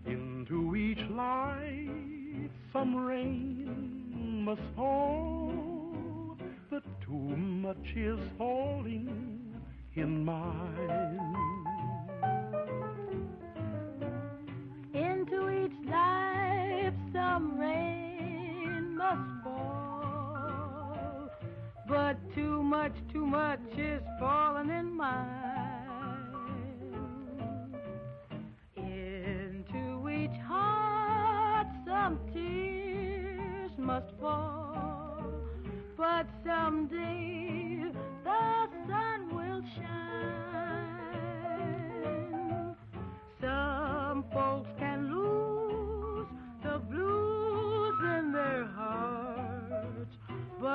[0.07, 6.39] Into each life some rain must fall.
[6.71, 9.55] But too much is falling
[9.97, 11.21] in mine.
[14.95, 17.90] Into each life some rain
[19.01, 21.31] must fall.
[21.89, 26.27] But too much, too much is falling in mine.
[28.77, 35.25] Into each heart some tears must fall.
[35.97, 37.70] But someday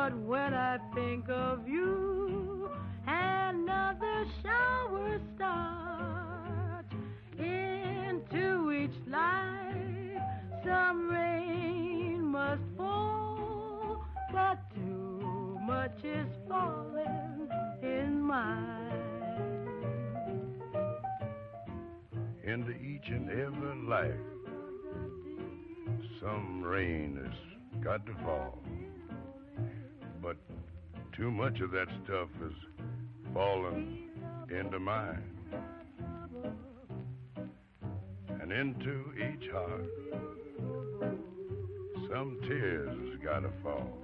[0.05, 2.69] But when I think of you,
[3.07, 6.93] another shower starts.
[7.39, 10.21] Into each life,
[10.63, 14.05] some rain must fall.
[14.31, 17.49] But too much is falling
[17.81, 18.91] in mine.
[22.43, 24.13] into each and every life.
[26.21, 28.64] Some rain has got to fall.
[30.25, 30.37] But
[31.15, 32.51] too much of that stuff has
[33.31, 34.09] fallen
[34.49, 35.21] into mine.
[38.41, 39.85] And into each heart,
[42.09, 43.99] some tears has got to fall.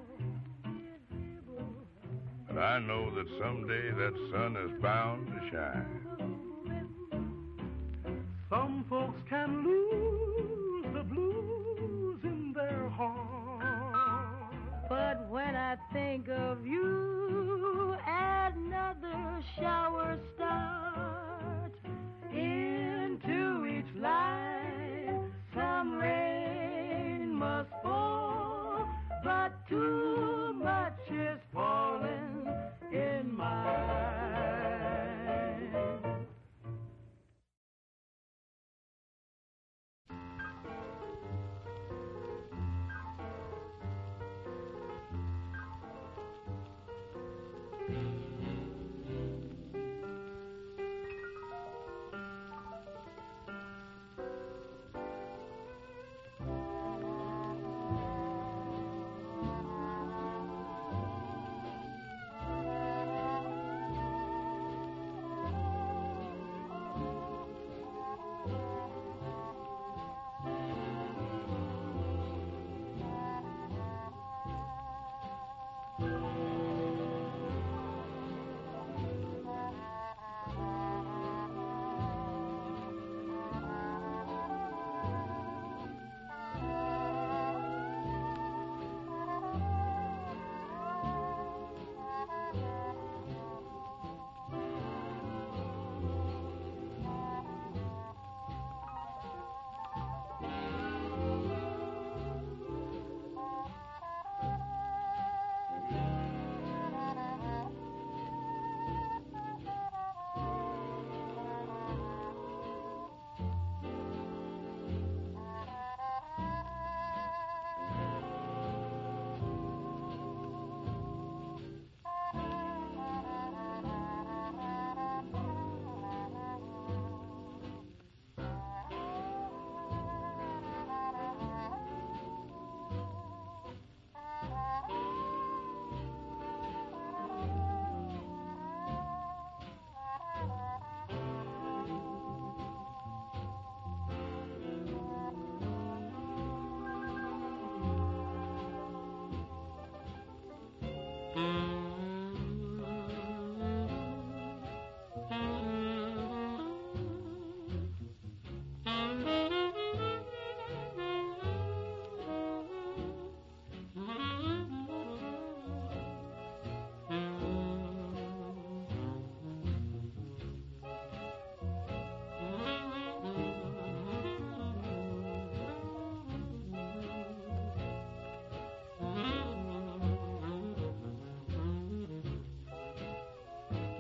[2.48, 6.02] But I know that someday that sun is bound to shine.
[8.48, 10.31] Some folks can lose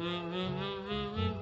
[0.02, 1.40] Mm-hmm.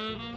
[0.00, 0.29] Mm-hmm.